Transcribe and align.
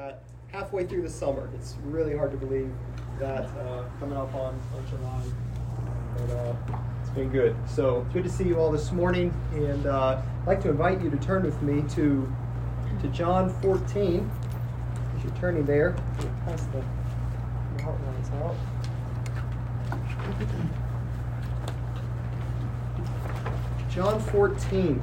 that 0.00 0.22
halfway 0.50 0.86
through 0.86 1.02
the 1.02 1.10
summer. 1.10 1.50
It's 1.54 1.76
really 1.84 2.16
hard 2.16 2.30
to 2.30 2.38
believe 2.38 2.72
that 3.18 3.44
uh, 3.44 3.84
coming 3.98 4.16
up 4.16 4.34
on, 4.34 4.58
on 4.74 4.86
July. 4.88 5.22
But 6.16 6.30
uh, 6.34 6.54
it's 7.02 7.10
been 7.10 7.28
good. 7.28 7.54
So 7.68 8.06
good 8.14 8.24
to 8.24 8.30
see 8.30 8.44
you 8.44 8.58
all 8.58 8.72
this 8.72 8.92
morning. 8.92 9.34
And 9.52 9.86
uh, 9.86 10.22
I'd 10.40 10.46
like 10.46 10.62
to 10.62 10.70
invite 10.70 11.02
you 11.02 11.10
to 11.10 11.18
turn 11.18 11.42
with 11.42 11.60
me 11.60 11.82
to, 11.90 12.32
to 13.02 13.08
John 13.08 13.50
14. 13.60 14.30
As 15.16 15.24
you're 15.24 15.34
turning 15.34 15.66
there, 15.66 15.94
pass 16.46 16.64
the, 16.72 16.82
outlines 17.84 18.30
out. 18.30 18.56
John 23.90 24.18
14. 24.18 25.02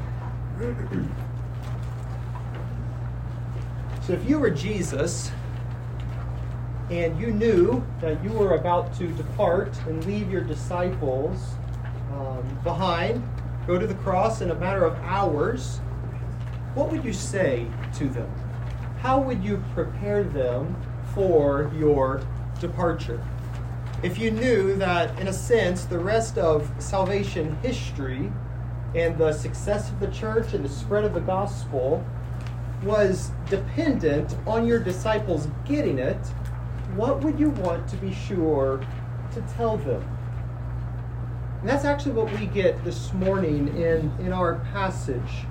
So 4.07 4.13
if 4.13 4.29
you 4.29 4.39
were 4.39 4.49
Jesus 4.49 5.31
and 6.89 7.19
you 7.19 7.27
knew 7.27 7.85
that 7.99 8.23
you 8.23 8.31
were 8.31 8.55
about 8.55 8.97
to 8.99 9.07
depart 9.07 9.77
and 9.85 10.05
leave 10.05 10.31
your 10.31 10.39
disciples 10.39 11.43
um, 12.13 12.59
behind, 12.63 13.21
go 13.67 13.77
to 13.77 13.85
the 13.85 13.95
cross 13.95 14.39
in 14.39 14.51
a 14.51 14.55
matter 14.55 14.85
of 14.85 14.97
hours, 14.99 15.79
what 16.73 16.89
would 16.89 17.03
you 17.03 17.11
say 17.11 17.67
to 17.95 18.07
them? 18.07 18.31
How 19.01 19.19
would 19.19 19.43
you 19.43 19.61
prepare 19.73 20.23
them 20.23 20.73
for 21.13 21.69
your 21.77 22.25
departure? 22.61 23.21
If 24.03 24.17
you 24.17 24.31
knew 24.31 24.77
that, 24.77 25.19
in 25.19 25.27
a 25.27 25.33
sense, 25.33 25.83
the 25.83 25.99
rest 25.99 26.37
of 26.37 26.71
salvation 26.79 27.57
history 27.61 28.31
and 28.95 29.17
the 29.17 29.33
success 29.33 29.89
of 29.89 29.99
the 29.99 30.07
church 30.07 30.53
and 30.53 30.63
the 30.63 30.69
spread 30.69 31.03
of 31.03 31.13
the 31.13 31.19
gospel 31.19 32.05
was 32.83 33.31
dependent 33.49 34.35
on 34.45 34.67
your 34.67 34.79
disciples 34.79 35.47
getting 35.65 35.99
it, 35.99 36.17
what 36.95 37.21
would 37.21 37.39
you 37.39 37.49
want 37.49 37.87
to 37.89 37.95
be 37.97 38.13
sure 38.13 38.85
to 39.33 39.41
tell 39.55 39.77
them? 39.77 40.03
And 41.59 41.69
that's 41.69 41.85
actually 41.85 42.13
what 42.13 42.31
we 42.39 42.45
get 42.45 42.83
this 42.83 43.13
morning 43.13 43.67
in, 43.77 44.11
in 44.19 44.31
our 44.31 44.55
passage. 44.71 45.45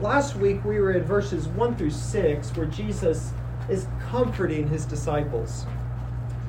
Last 0.00 0.36
week 0.36 0.64
we 0.64 0.78
were 0.78 0.92
in 0.92 1.02
verses 1.02 1.48
1 1.48 1.76
through 1.76 1.90
6 1.90 2.56
where 2.56 2.66
Jesus 2.66 3.32
is 3.68 3.86
comforting 4.10 4.68
his 4.68 4.84
disciples. 4.84 5.66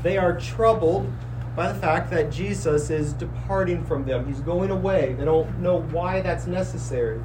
They 0.04 0.18
are 0.18 0.40
troubled 0.40 1.12
by 1.56 1.72
the 1.72 1.80
fact 1.80 2.12
that 2.12 2.32
Jesus 2.32 2.92
is 2.92 3.14
departing 3.14 3.84
from 3.84 4.06
them. 4.06 4.28
He's 4.28 4.42
going 4.42 4.70
away. 4.70 5.16
They 5.18 5.26
don't 5.26 5.60
know 5.60 5.82
why 5.82 6.22
that's 6.22 6.46
necessary. 6.46 7.20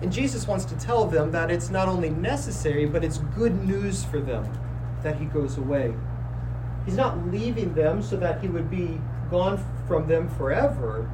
And 0.00 0.12
Jesus 0.12 0.46
wants 0.46 0.64
to 0.66 0.76
tell 0.76 1.04
them 1.04 1.32
that 1.32 1.50
it's 1.50 1.70
not 1.70 1.88
only 1.88 2.10
necessary, 2.10 2.86
but 2.86 3.02
it's 3.02 3.18
good 3.36 3.66
news 3.66 4.04
for 4.04 4.20
them 4.20 4.50
that 5.02 5.18
he 5.18 5.24
goes 5.26 5.58
away. 5.58 5.94
He's 6.84 6.96
not 6.96 7.26
leaving 7.28 7.74
them 7.74 8.02
so 8.02 8.16
that 8.16 8.40
he 8.40 8.48
would 8.48 8.70
be 8.70 9.00
gone 9.30 9.62
from 9.86 10.06
them 10.06 10.28
forever, 10.28 11.10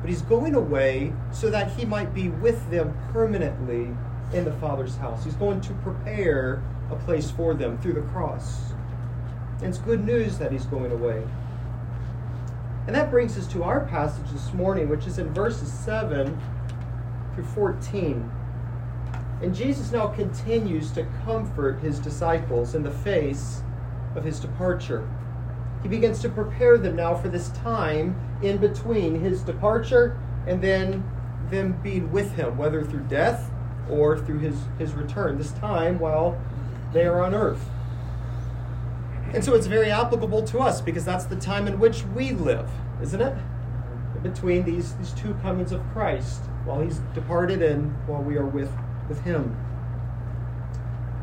but 0.00 0.10
he's 0.10 0.22
going 0.22 0.54
away 0.54 1.12
so 1.32 1.50
that 1.50 1.70
he 1.72 1.84
might 1.84 2.12
be 2.12 2.28
with 2.28 2.70
them 2.70 2.96
permanently 3.12 3.94
in 4.32 4.44
the 4.44 4.52
Father's 4.54 4.96
house. 4.96 5.24
He's 5.24 5.34
going 5.34 5.60
to 5.62 5.72
prepare 5.74 6.62
a 6.90 6.96
place 6.96 7.30
for 7.30 7.54
them 7.54 7.78
through 7.78 7.94
the 7.94 8.02
cross. 8.02 8.72
And 9.60 9.68
it's 9.68 9.78
good 9.78 10.04
news 10.04 10.38
that 10.38 10.52
he's 10.52 10.66
going 10.66 10.92
away. 10.92 11.22
And 12.86 12.94
that 12.94 13.10
brings 13.10 13.36
us 13.38 13.46
to 13.48 13.64
our 13.64 13.80
passage 13.86 14.30
this 14.30 14.52
morning, 14.52 14.88
which 14.88 15.06
is 15.06 15.18
in 15.18 15.32
verses 15.32 15.72
7 15.72 16.38
through 17.36 17.44
14. 17.44 18.30
And 19.42 19.54
Jesus 19.54 19.92
now 19.92 20.08
continues 20.08 20.90
to 20.92 21.06
comfort 21.24 21.78
his 21.80 22.00
disciples 22.00 22.74
in 22.74 22.82
the 22.82 22.90
face 22.90 23.62
of 24.16 24.24
his 24.24 24.40
departure. 24.40 25.08
He 25.82 25.88
begins 25.88 26.20
to 26.20 26.30
prepare 26.30 26.78
them 26.78 26.96
now 26.96 27.14
for 27.14 27.28
this 27.28 27.50
time 27.50 28.18
in 28.42 28.56
between 28.56 29.20
his 29.20 29.42
departure 29.42 30.18
and 30.46 30.60
then 30.62 31.04
them 31.50 31.78
being 31.82 32.10
with 32.10 32.32
him, 32.32 32.56
whether 32.56 32.82
through 32.82 33.04
death 33.04 33.52
or 33.90 34.18
through 34.18 34.38
his, 34.38 34.56
his 34.78 34.94
return, 34.94 35.36
this 35.36 35.52
time 35.52 35.98
while 35.98 36.40
they 36.92 37.04
are 37.04 37.22
on 37.22 37.34
earth. 37.34 37.68
And 39.34 39.44
so 39.44 39.54
it's 39.54 39.66
very 39.66 39.90
applicable 39.90 40.44
to 40.44 40.60
us 40.60 40.80
because 40.80 41.04
that's 41.04 41.26
the 41.26 41.36
time 41.36 41.66
in 41.68 41.78
which 41.78 42.04
we 42.14 42.32
live, 42.32 42.70
isn't 43.02 43.20
it? 43.20 43.36
Between 44.22 44.64
these, 44.64 44.94
these 44.94 45.12
two 45.12 45.34
comings 45.42 45.72
of 45.72 45.82
Christ 45.92 46.40
while 46.66 46.80
he's 46.80 46.98
departed 47.14 47.62
and 47.62 47.92
while 48.06 48.22
we 48.22 48.36
are 48.36 48.44
with, 48.44 48.70
with 49.08 49.22
him. 49.22 49.56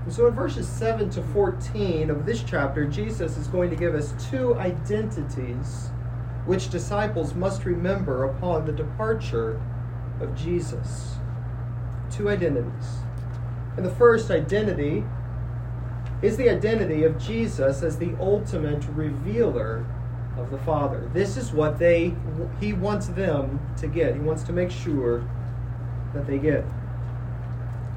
And 0.05 0.11
so 0.13 0.27
in 0.27 0.33
verses 0.33 0.67
7 0.67 1.09
to 1.11 1.21
14 1.21 2.09
of 2.09 2.25
this 2.25 2.43
chapter, 2.43 2.85
Jesus 2.85 3.37
is 3.37 3.47
going 3.47 3.69
to 3.69 3.75
give 3.75 3.93
us 3.93 4.13
two 4.29 4.55
identities 4.55 5.89
which 6.45 6.69
disciples 6.69 7.35
must 7.35 7.63
remember 7.65 8.25
upon 8.25 8.65
the 8.65 8.71
departure 8.71 9.61
of 10.19 10.35
Jesus. 10.35 11.15
Two 12.11 12.29
identities. 12.29 12.97
And 13.77 13.85
the 13.85 13.95
first 13.95 14.29
identity 14.29 15.03
is 16.21 16.37
the 16.37 16.49
identity 16.49 17.03
of 17.03 17.17
Jesus 17.17 17.81
as 17.81 17.97
the 17.97 18.15
ultimate 18.19 18.83
revealer 18.93 19.85
of 20.37 20.49
the 20.51 20.57
Father. 20.59 21.09
This 21.13 21.37
is 21.37 21.51
what 21.51 21.79
they 21.79 22.15
he 22.59 22.73
wants 22.73 23.07
them 23.07 23.59
to 23.77 23.87
get. 23.87 24.15
He 24.15 24.21
wants 24.21 24.43
to 24.43 24.53
make 24.53 24.71
sure 24.71 25.23
that 26.13 26.27
they 26.27 26.37
get. 26.37 26.65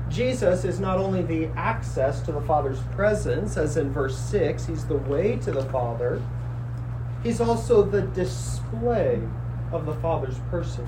Jesus 0.09 0.65
is 0.65 0.79
not 0.79 0.99
only 0.99 1.23
the 1.23 1.47
access 1.57 2.21
to 2.23 2.33
the 2.33 2.41
Father's 2.41 2.81
presence, 2.93 3.57
as 3.57 3.77
in 3.77 3.91
verse 3.91 4.17
6, 4.17 4.67
he's 4.67 4.87
the 4.87 4.97
way 4.97 5.37
to 5.39 5.51
the 5.51 5.65
Father, 5.65 6.23
he's 7.23 7.41
also 7.41 7.83
the 7.83 8.03
display 8.03 9.21
of 9.73 9.85
the 9.85 9.95
Father's 9.95 10.39
person. 10.51 10.87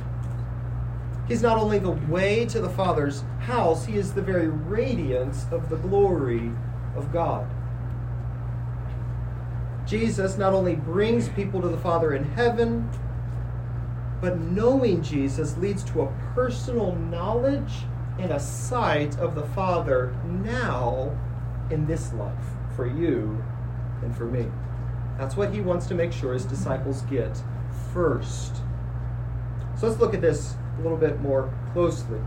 He's 1.27 1.43
not 1.43 1.59
only 1.59 1.79
the 1.79 1.91
way 1.91 2.47
to 2.47 2.61
the 2.61 2.71
Father's 2.71 3.23
house, 3.41 3.85
he 3.85 3.97
is 3.97 4.15
the 4.15 4.23
very 4.23 4.49
radiance 4.49 5.47
of 5.51 5.69
the 5.69 5.77
glory 5.77 6.53
of 6.97 7.13
God. 7.13 7.47
Jesus 9.89 10.37
not 10.37 10.53
only 10.53 10.75
brings 10.75 11.31
people 11.31 11.63
to 11.63 11.69
the 11.69 11.79
Father 11.79 12.13
in 12.13 12.23
heaven, 12.23 12.91
but 14.21 14.39
knowing 14.39 15.03
Jesus 15.03 15.57
leads 15.57 15.83
to 15.85 16.03
a 16.03 16.13
personal 16.35 16.95
knowledge 16.97 17.73
and 18.19 18.31
a 18.31 18.39
sight 18.41 19.19
of 19.19 19.35
the 19.35 19.47
Father 19.47 20.15
now 20.27 21.17
in 21.71 21.87
this 21.87 22.13
life 22.13 22.35
for 22.77 22.87
you 22.87 23.43
and 24.03 24.15
for 24.15 24.27
me. 24.27 24.47
That's 25.17 25.37
what 25.37 25.55
he 25.55 25.63
wants 25.63 25.87
to 25.87 25.95
make 25.95 26.13
sure 26.13 26.35
his 26.35 26.45
disciples 26.45 27.03
get 27.03 27.41
first. 27.95 28.57
So 29.79 29.89
let's 29.89 29.99
look 29.99 30.13
at 30.13 30.21
this 30.21 30.55
a 30.79 30.83
little 30.83 30.99
bit 30.99 31.21
more 31.21 31.51
closely. 31.73 32.21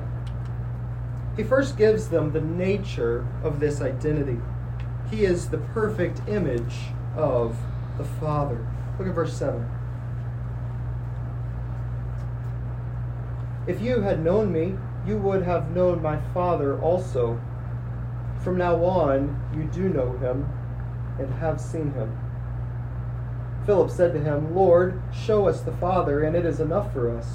He 1.38 1.44
first 1.44 1.78
gives 1.78 2.10
them 2.10 2.32
the 2.32 2.42
nature 2.42 3.28
of 3.44 3.60
this 3.60 3.82
identity. 3.82 4.40
He 5.12 5.26
is 5.26 5.50
the 5.50 5.60
perfect 5.60 6.22
image 6.28 6.74
of 7.16 7.58
the 7.98 8.04
Father. 8.04 8.66
Look 8.98 9.08
at 9.08 9.16
verse 9.16 9.36
7. 9.38 9.70
If 13.68 13.82
you 13.82 14.02
had 14.02 14.24
known 14.24 14.52
me, 14.52 14.76
you 15.06 15.18
would 15.18 15.44
have 15.44 15.72
known 15.72 16.02
my 16.02 16.20
Father 16.34 16.80
also. 16.80 17.40
From 18.44 18.58
now 18.58 18.84
on, 18.84 19.40
you 19.56 19.64
do 19.66 19.90
know 19.90 20.18
him 20.18 20.48
and 21.20 21.32
have 21.36 21.62
seen 21.62 21.94
him. 21.94 22.18
Philip 23.66 23.92
said 23.92 24.14
to 24.14 24.20
him, 24.20 24.56
Lord, 24.56 25.00
show 25.14 25.48
us 25.48 25.62
the 25.62 25.72
Father, 25.74 26.24
and 26.24 26.36
it 26.36 26.46
is 26.46 26.60
enough 26.60 26.92
for 26.92 27.16
us. 27.16 27.28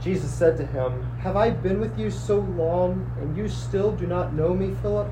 Jesus 0.00 0.32
said 0.32 0.56
to 0.56 0.66
him, 0.66 1.02
Have 1.18 1.36
I 1.36 1.50
been 1.50 1.80
with 1.80 1.98
you 1.98 2.10
so 2.10 2.38
long, 2.38 3.10
and 3.20 3.36
you 3.36 3.48
still 3.48 3.92
do 3.92 4.06
not 4.06 4.32
know 4.32 4.54
me, 4.54 4.74
Philip? 4.80 5.10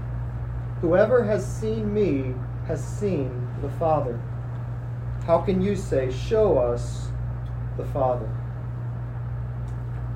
Whoever 0.81 1.25
has 1.25 1.47
seen 1.47 1.93
me 1.93 2.35
has 2.67 2.83
seen 2.83 3.49
the 3.63 3.71
Father. 3.71 4.21
How 5.27 5.41
can 5.41 5.61
you 5.61 5.77
say, 5.77 6.13
Show 6.13 6.59
us 6.59 7.09
the 7.77 7.85
Father? 7.87 8.29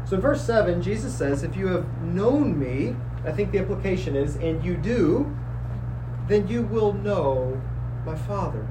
So, 0.05 0.17
in 0.17 0.23
verse 0.23 0.43
7, 0.45 0.81
Jesus 0.81 1.15
says, 1.15 1.43
If 1.43 1.57
you 1.57 1.67
have 1.69 2.03
known 2.03 2.59
me, 2.59 2.97
I 3.25 3.33
think 3.33 3.53
the 3.53 3.59
implication 3.59 4.17
is, 4.17 4.37
and 4.37 4.65
you 4.65 4.77
do, 4.77 5.35
then 6.29 6.49
you 6.49 6.63
will 6.63 6.93
know 6.93 7.61
my 8.05 8.17
Father. 8.17 8.67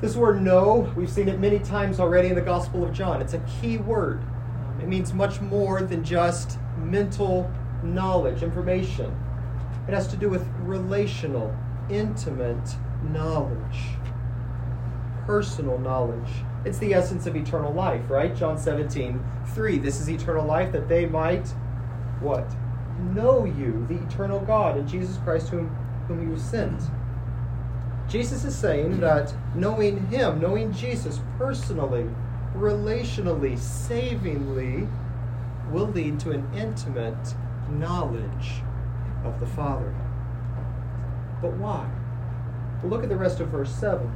This 0.00 0.16
word 0.16 0.40
know, 0.42 0.92
we've 0.96 1.10
seen 1.10 1.28
it 1.28 1.40
many 1.40 1.58
times 1.58 2.00
already 2.00 2.28
in 2.28 2.34
the 2.34 2.40
Gospel 2.40 2.84
of 2.84 2.92
John. 2.92 3.20
It's 3.20 3.34
a 3.34 3.42
key 3.60 3.78
word. 3.78 4.22
It 4.80 4.88
means 4.88 5.12
much 5.12 5.40
more 5.40 5.82
than 5.82 6.02
just 6.02 6.58
mental 6.78 7.50
knowledge, 7.82 8.42
information. 8.42 9.14
It 9.86 9.92
has 9.92 10.06
to 10.08 10.16
do 10.16 10.28
with 10.28 10.46
relational, 10.62 11.54
intimate 11.90 12.76
knowledge, 13.12 13.78
personal 15.26 15.78
knowledge. 15.78 16.30
It's 16.64 16.78
the 16.78 16.94
essence 16.94 17.26
of 17.26 17.36
eternal 17.36 17.72
life, 17.72 18.08
right? 18.10 18.34
John 18.34 18.58
17, 18.58 19.22
3. 19.54 19.78
This 19.78 20.00
is 20.00 20.10
eternal 20.10 20.46
life 20.46 20.72
that 20.72 20.88
they 20.88 21.06
might 21.06 21.48
what? 22.20 22.50
know 23.00 23.44
you, 23.44 23.86
the 23.88 24.02
eternal 24.06 24.40
God, 24.40 24.76
and 24.76 24.88
Jesus 24.88 25.16
Christ, 25.18 25.48
whom, 25.48 25.68
whom 26.06 26.30
you 26.30 26.38
sent. 26.38 26.80
Jesus 28.08 28.44
is 28.44 28.56
saying 28.56 29.00
that 29.00 29.32
knowing 29.54 30.06
Him, 30.08 30.40
knowing 30.40 30.72
Jesus 30.72 31.20
personally, 31.38 32.06
relationally, 32.56 33.58
savingly, 33.58 34.88
will 35.70 35.86
lead 35.86 36.18
to 36.20 36.32
an 36.32 36.46
intimate 36.54 37.34
knowledge 37.70 38.62
of 39.24 39.38
the 39.38 39.46
Father. 39.46 39.94
But 41.40 41.52
why? 41.54 41.90
Look 42.84 43.02
at 43.02 43.08
the 43.08 43.16
rest 43.16 43.40
of 43.40 43.48
verse 43.48 43.74
7. 43.74 44.10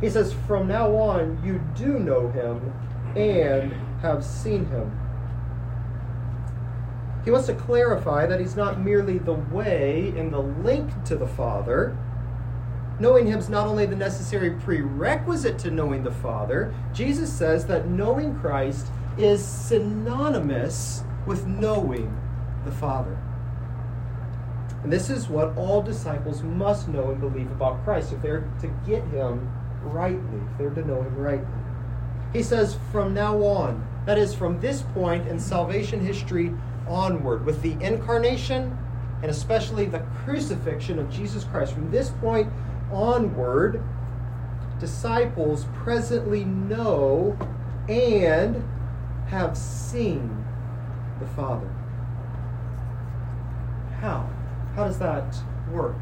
He 0.00 0.10
says, 0.10 0.34
From 0.46 0.68
now 0.68 0.94
on, 0.96 1.40
you 1.44 1.60
do 1.76 1.98
know 1.98 2.28
him 2.28 2.72
and 3.16 3.72
have 4.00 4.24
seen 4.24 4.66
him. 4.66 4.98
He 7.24 7.30
wants 7.30 7.46
to 7.46 7.54
clarify 7.54 8.26
that 8.26 8.40
he's 8.40 8.56
not 8.56 8.80
merely 8.80 9.18
the 9.18 9.34
way 9.34 10.12
and 10.16 10.32
the 10.32 10.40
link 10.40 11.04
to 11.04 11.16
the 11.16 11.26
Father. 11.26 11.96
Knowing 12.98 13.26
him 13.26 13.38
is 13.38 13.48
not 13.48 13.66
only 13.66 13.86
the 13.86 13.96
necessary 13.96 14.50
prerequisite 14.50 15.58
to 15.60 15.70
knowing 15.70 16.02
the 16.02 16.10
Father, 16.10 16.74
Jesus 16.92 17.32
says 17.32 17.66
that 17.66 17.88
knowing 17.88 18.38
Christ 18.40 18.88
is 19.16 19.44
synonymous 19.44 21.04
with 21.26 21.46
knowing 21.46 22.20
the 22.64 22.72
Father. 22.72 23.16
And 24.82 24.92
this 24.92 25.10
is 25.10 25.28
what 25.28 25.56
all 25.56 25.80
disciples 25.80 26.42
must 26.42 26.88
know 26.88 27.10
and 27.10 27.20
believe 27.20 27.50
about 27.52 27.84
Christ 27.84 28.12
if 28.12 28.20
they're 28.20 28.48
to 28.60 28.66
get 28.84 29.04
him 29.04 29.50
rightly, 29.82 30.40
if 30.50 30.58
they're 30.58 30.70
to 30.70 30.84
know 30.84 31.02
him 31.02 31.16
rightly. 31.16 31.46
He 32.32 32.42
says, 32.42 32.76
from 32.90 33.14
now 33.14 33.38
on, 33.38 33.86
that 34.06 34.18
is, 34.18 34.34
from 34.34 34.58
this 34.60 34.82
point 34.94 35.28
in 35.28 35.38
salvation 35.38 36.04
history 36.04 36.52
onward, 36.88 37.44
with 37.46 37.62
the 37.62 37.72
incarnation 37.80 38.76
and 39.22 39.30
especially 39.30 39.86
the 39.86 40.00
crucifixion 40.24 40.98
of 40.98 41.08
Jesus 41.08 41.44
Christ, 41.44 41.74
from 41.74 41.90
this 41.90 42.10
point 42.10 42.52
onward, 42.90 43.80
disciples 44.80 45.66
presently 45.74 46.44
know 46.44 47.38
and 47.88 48.68
have 49.28 49.56
seen 49.56 50.44
the 51.20 51.26
Father. 51.26 51.70
How? 54.00 54.28
How 54.74 54.84
does 54.84 54.98
that 54.98 55.36
work? 55.70 55.96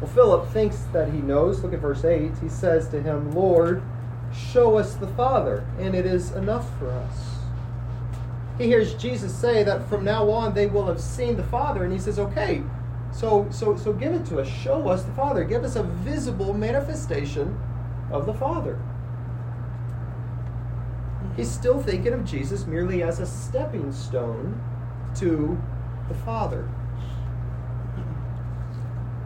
Well, 0.00 0.10
Philip 0.10 0.48
thinks 0.48 0.78
that 0.92 1.12
he 1.12 1.18
knows. 1.18 1.62
Look 1.62 1.72
at 1.72 1.78
verse 1.78 2.04
8. 2.04 2.32
He 2.38 2.48
says 2.48 2.88
to 2.88 3.00
him, 3.00 3.32
Lord, 3.32 3.82
show 4.34 4.76
us 4.76 4.94
the 4.94 5.06
Father, 5.06 5.64
and 5.78 5.94
it 5.94 6.06
is 6.06 6.32
enough 6.32 6.76
for 6.78 6.90
us. 6.90 7.36
He 8.58 8.66
hears 8.66 8.94
Jesus 8.94 9.34
say 9.34 9.62
that 9.62 9.88
from 9.88 10.04
now 10.04 10.28
on 10.30 10.54
they 10.54 10.66
will 10.66 10.86
have 10.86 11.00
seen 11.00 11.36
the 11.36 11.44
Father, 11.44 11.84
and 11.84 11.92
he 11.92 11.98
says, 11.98 12.18
Okay, 12.18 12.62
so 13.12 13.46
so 13.50 13.76
so 13.76 13.92
give 13.92 14.12
it 14.12 14.26
to 14.26 14.40
us. 14.40 14.48
Show 14.48 14.88
us 14.88 15.04
the 15.04 15.12
Father. 15.12 15.44
Give 15.44 15.64
us 15.64 15.76
a 15.76 15.82
visible 15.82 16.52
manifestation 16.52 17.58
of 18.10 18.26
the 18.26 18.34
Father. 18.34 18.78
He's 21.36 21.50
still 21.50 21.80
thinking 21.80 22.12
of 22.12 22.24
Jesus 22.24 22.66
merely 22.66 23.02
as 23.02 23.20
a 23.20 23.26
stepping 23.26 23.92
stone 23.92 24.60
to 25.16 25.60
the 26.08 26.14
Father. 26.14 26.68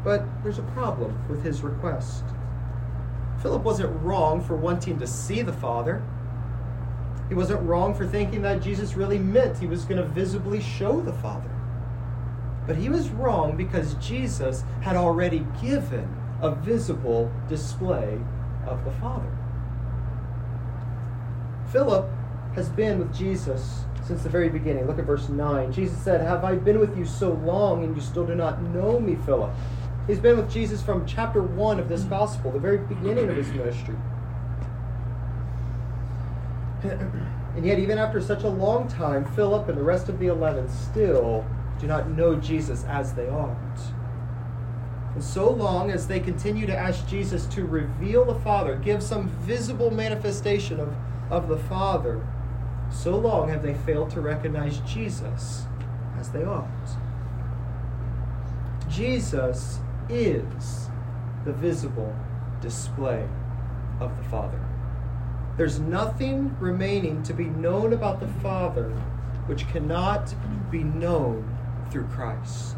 But 0.07 0.23
there's 0.45 0.61
a 0.61 0.63
problem 0.63 1.19
with 1.29 1.43
his 1.43 1.63
request. 1.63 2.23
Philip 3.43 3.65
wasn't 3.65 4.01
wrong 4.05 4.41
for 4.41 4.55
wanting 4.55 5.01
to 5.01 5.07
see 5.07 5.43
the 5.43 5.53
Father. 5.53 6.01
He 7.29 7.35
wasn't 7.35 7.61
wrong 7.63 7.93
for 7.93 8.07
thinking 8.07 8.41
that 8.43 8.63
Jesus 8.63 8.95
really 8.95 9.19
meant 9.19 9.59
he 9.59 9.67
was 9.67 9.85
going 9.85 10.01
to 10.01 10.07
visibly 10.07 10.61
show 10.61 11.01
the 11.01 11.13
Father. 11.15 11.51
But 12.69 12.77
he 12.77 12.89
was 12.89 13.09
wrong 13.09 13.57
because 13.57 13.95
Jesus 13.95 14.63
had 14.81 14.95
already 14.95 15.45
given 15.61 16.09
a 16.41 16.55
visible 16.55 17.29
display 17.49 18.21
of 18.65 18.85
the 18.85 18.93
Father. 18.93 19.37
Philip 21.73 22.09
has 22.55 22.69
been 22.69 23.01
with 23.01 23.13
Jesus 23.13 23.81
since 24.07 24.23
the 24.23 24.29
very 24.29 24.51
beginning. 24.51 24.87
Look 24.87 25.01
at 25.01 25.05
verse 25.05 25.29
9. 25.29 25.73
Jesus 25.73 25.99
said, 26.01 26.21
Have 26.21 26.45
I 26.45 26.55
been 26.55 26.79
with 26.79 26.97
you 26.97 27.05
so 27.05 27.33
long 27.33 27.83
and 27.83 27.97
you 27.97 28.01
still 28.01 28.25
do 28.25 28.37
not 28.37 28.63
know 28.63 29.01
me, 29.01 29.17
Philip? 29.27 29.51
He's 30.07 30.21
been 30.21 30.37
with 30.37 30.51
Jesus 30.51 30.83
from 30.83 31.05
chapter 31.05 31.43
1 31.43 31.81
of 31.81 31.89
this 31.89 32.03
gospel, 32.03 32.53
the 32.53 32.61
very 32.61 32.79
beginning 32.79 33.29
of 33.29 33.37
his 33.37 33.49
ministry. 33.49 33.97
And 36.83 37.65
yet, 37.65 37.79
even 37.79 37.99
after 37.99 38.21
such 38.21 38.45
a 38.45 38.49
long 38.49 38.87
time, 38.87 39.25
Philip 39.35 39.69
and 39.69 39.77
the 39.77 39.83
rest 39.83 40.09
of 40.09 40.19
the 40.19 40.27
eleven 40.27 40.69
still 40.69 41.45
do 41.81 41.87
not 41.87 42.11
know 42.11 42.37
Jesus 42.37 42.85
as 42.85 43.15
they 43.15 43.29
ought. 43.29 43.57
And 45.15 45.25
so 45.25 45.51
long 45.51 45.91
as 45.91 46.07
they 46.07 46.21
continue 46.21 46.67
to 46.67 46.77
ask 46.77 47.09
Jesus 47.09 47.47
to 47.47 47.65
reveal 47.65 48.25
the 48.27 48.39
Father, 48.41 48.77
give 48.77 49.03
some 49.03 49.29
visible 49.41 49.91
manifestation 49.91 50.79
of, 50.79 50.95
of 51.31 51.49
the 51.49 51.57
Father, 51.57 52.25
so 52.91 53.17
long 53.17 53.49
have 53.49 53.63
they 53.63 53.75
failed 53.75 54.11
to 54.11 54.21
recognize 54.21 54.79
Jesus 54.81 55.65
as 56.21 56.29
they 56.29 56.45
ought. 56.45 56.69
Jesus 58.89 59.81
is 60.09 60.89
the 61.45 61.53
visible 61.53 62.15
display 62.61 63.29
of 64.01 64.17
the 64.17 64.25
Father. 64.25 64.61
There's 65.57 65.79
nothing 65.79 66.55
remaining 66.61 67.23
to 67.25 67.33
be 67.33 67.45
known 67.45 67.93
about 67.93 68.21
the 68.21 68.29
Father 68.43 68.91
which 69.47 69.67
cannot 69.69 70.35
be 70.71 70.83
known 70.83 71.57
through 71.91 72.07
Christ. 72.09 72.77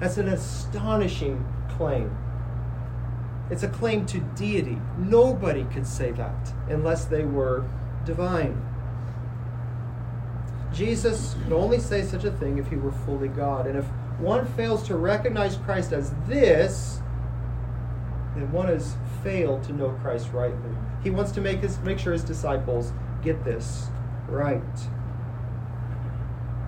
That's 0.00 0.18
an 0.18 0.28
astonishing 0.28 1.46
claim. 1.76 2.14
It's 3.50 3.62
a 3.62 3.68
claim 3.68 4.06
to 4.06 4.20
deity. 4.20 4.78
Nobody 4.98 5.64
could 5.64 5.86
say 5.86 6.12
that 6.12 6.52
unless 6.68 7.04
they 7.04 7.24
were 7.24 7.64
divine. 8.04 8.60
Jesus 10.72 11.36
could 11.44 11.52
only 11.52 11.78
say 11.78 12.02
such 12.02 12.24
a 12.24 12.32
thing 12.32 12.58
if 12.58 12.68
he 12.68 12.76
were 12.76 12.90
fully 12.90 13.28
God. 13.28 13.66
And 13.66 13.78
if 13.78 13.86
one 14.18 14.46
fails 14.54 14.82
to 14.84 14.96
recognize 14.96 15.56
Christ 15.56 15.92
as 15.92 16.12
this, 16.26 17.00
then 18.34 18.50
one 18.52 18.68
has 18.68 18.96
failed 19.22 19.62
to 19.64 19.72
know 19.72 19.90
Christ 20.02 20.28
rightly. 20.32 20.70
He 21.02 21.10
wants 21.10 21.32
to 21.32 21.40
make 21.40 21.60
his 21.60 21.78
make 21.80 21.98
sure 21.98 22.12
his 22.12 22.24
disciples 22.24 22.92
get 23.22 23.44
this 23.44 23.88
right. 24.28 24.62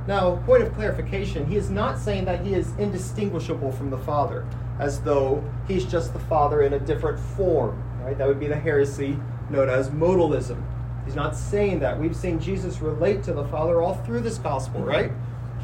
Now, 0.06 0.37
point 0.46 0.62
of 0.62 0.72
clarification, 0.75 1.46
he 1.46 1.56
is 1.56 1.69
not 1.69 1.98
saying 1.98 2.26
that 2.26 2.44
he 2.44 2.54
is 2.54 2.72
indistinguishable 2.78 3.72
from 3.72 3.90
the 3.90 3.98
Father, 3.98 4.46
as 4.78 5.00
though 5.00 5.43
he's 5.67 5.84
just 5.84 6.12
the 6.12 6.20
Father 6.20 6.62
in 6.62 6.74
a 6.74 6.79
different 6.79 7.19
form. 7.19 7.82
Right? 8.00 8.17
That 8.17 8.29
would 8.29 8.38
be 8.38 8.46
the 8.46 8.56
heresy 8.56 9.19
known 9.50 9.69
as 9.69 9.91
modalism. 9.91 10.62
He's 11.05 11.17
not 11.17 11.34
saying 11.34 11.81
that. 11.81 11.98
We've 11.98 12.15
seen 12.15 12.38
Jesus 12.38 12.81
relate 12.81 13.22
to 13.24 13.32
the 13.32 13.44
Father 13.46 13.82
all 13.82 13.94
through 13.94 14.20
this 14.20 14.38
gospel, 14.38 14.82
right? 14.82 15.10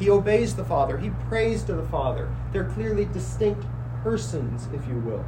He 0.03 0.09
obeys 0.09 0.53
the 0.53 0.65
Father, 0.65 0.97
he 0.97 1.11
prays 1.29 1.63
to 1.63 1.73
the 1.73 1.87
Father. 1.87 2.29
They're 2.51 2.65
clearly 2.65 3.05
distinct 3.05 3.65
persons, 4.03 4.67
if 4.73 4.85
you 4.85 4.95
will. 4.95 5.23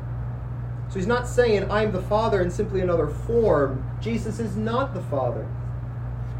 So 0.90 0.96
he's 0.96 1.08
not 1.08 1.30
saying, 1.30 1.72
I'm 1.72 1.94
the 1.94 2.02
Father 2.02 2.42
in 2.42 2.52
simply 2.52 2.82
another 2.82 3.08
form. 3.08 3.90
Jesus 4.02 4.38
is 4.38 4.58
not 4.58 4.94
the 4.94 5.00
Father. 5.04 5.48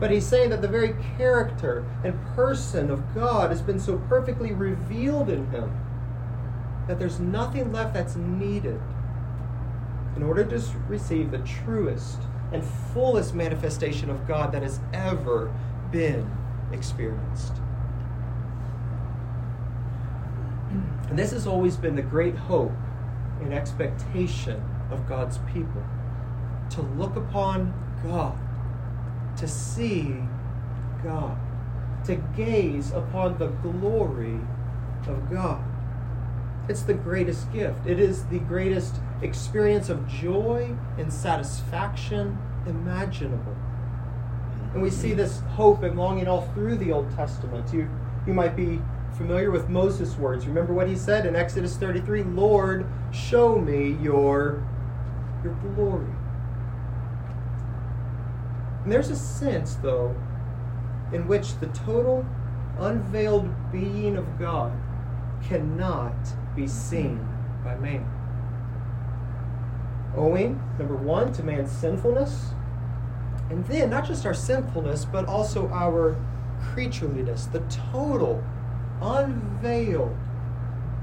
But 0.02 0.12
he's 0.12 0.28
saying 0.28 0.50
that 0.50 0.62
the 0.62 0.68
very 0.68 0.96
character 1.16 1.86
and 2.04 2.22
person 2.36 2.92
of 2.92 3.16
God 3.16 3.52
has 3.52 3.62
been 3.62 3.80
so 3.80 4.00
perfectly 4.10 4.52
revealed 4.52 5.30
in 5.30 5.50
him 5.52 5.72
that 6.90 7.00
there's 7.00 7.22
nothing 7.22 7.72
left 7.72 7.94
that's 7.94 8.18
needed 8.18 8.82
in 10.18 10.24
order 10.24 10.44
to 10.44 10.62
receive 10.90 11.32
the 11.32 11.40
truest 11.40 12.20
and 12.52 12.66
fullest 12.94 13.34
manifestation 13.34 14.10
of 14.10 14.28
God 14.28 14.52
that 14.52 14.62
has 14.62 14.82
ever 14.92 15.56
been 15.90 16.30
experienced. 16.74 17.62
And 21.10 21.18
this 21.18 21.32
has 21.32 21.48
always 21.48 21.78
been 21.78 21.96
the 21.96 22.02
great 22.02 22.36
hope 22.36 22.74
and 23.42 23.54
expectation 23.54 24.64
of 24.92 25.08
God's 25.08 25.40
people 25.54 25.84
to 26.72 26.82
look 26.82 27.16
upon 27.16 27.74
God, 28.04 28.38
to 29.38 29.48
see 29.48 30.16
God, 31.04 31.38
to 32.06 32.16
gaze 32.36 32.92
upon 32.92 33.38
the 33.38 33.48
glory 33.48 34.40
of 35.08 35.30
God. 35.30 35.64
It's 36.68 36.82
the 36.82 36.94
greatest 36.94 37.52
gift. 37.54 37.86
It 37.86 38.00
is 38.00 38.26
the 38.26 38.40
greatest 38.40 38.96
experience 39.22 39.90
of 39.90 40.08
joy 40.08 40.76
and 40.98 41.14
satisfaction 41.14 42.38
imaginable. 42.66 43.56
And 44.74 44.82
we 44.82 44.90
see 44.90 45.14
this 45.14 45.40
hope 45.52 45.84
and 45.84 45.98
longing 45.98 46.28
all 46.28 46.50
through 46.54 46.78
the 46.78 46.92
Old 46.92 47.10
Testament. 47.16 47.72
You, 47.72 47.90
you 48.26 48.34
might 48.34 48.56
be 48.56 48.82
familiar 49.18 49.52
with 49.52 49.70
Moses' 49.70 50.16
words. 50.18 50.46
Remember 50.46 50.74
what 50.74 50.88
he 50.88 50.96
said 50.96 51.26
in 51.26 51.36
Exodus 51.36 51.78
33 51.78 52.24
Lord, 52.24 52.86
show 53.12 53.58
me 53.58 53.98
your, 54.02 54.64
your 55.44 55.54
glory. 55.54 56.12
And 58.84 58.92
there's 58.92 59.10
a 59.10 59.16
sense, 59.16 59.76
though, 59.76 60.16
in 61.12 61.28
which 61.28 61.60
the 61.60 61.68
total 61.68 62.26
unveiled 62.80 63.50
being 63.72 64.18
of 64.18 64.38
God 64.38 64.72
cannot 65.44 66.16
be 66.56 66.68
seen 66.68 67.28
by 67.64 67.76
man. 67.78 68.06
Owing, 70.16 70.62
number 70.78 70.96
one, 70.96 71.34
to 71.34 71.44
man's 71.44 71.72
sinfulness, 71.72 72.52
and 73.50 73.66
then 73.66 73.90
not 73.90 74.06
just 74.06 74.26
our 74.26 74.34
sinfulness, 74.34 75.06
but 75.06 75.26
also 75.26 75.68
our 75.70 76.16
creatureliness, 76.60 77.52
the 77.52 77.60
total, 77.92 78.44
unveiled 79.02 80.16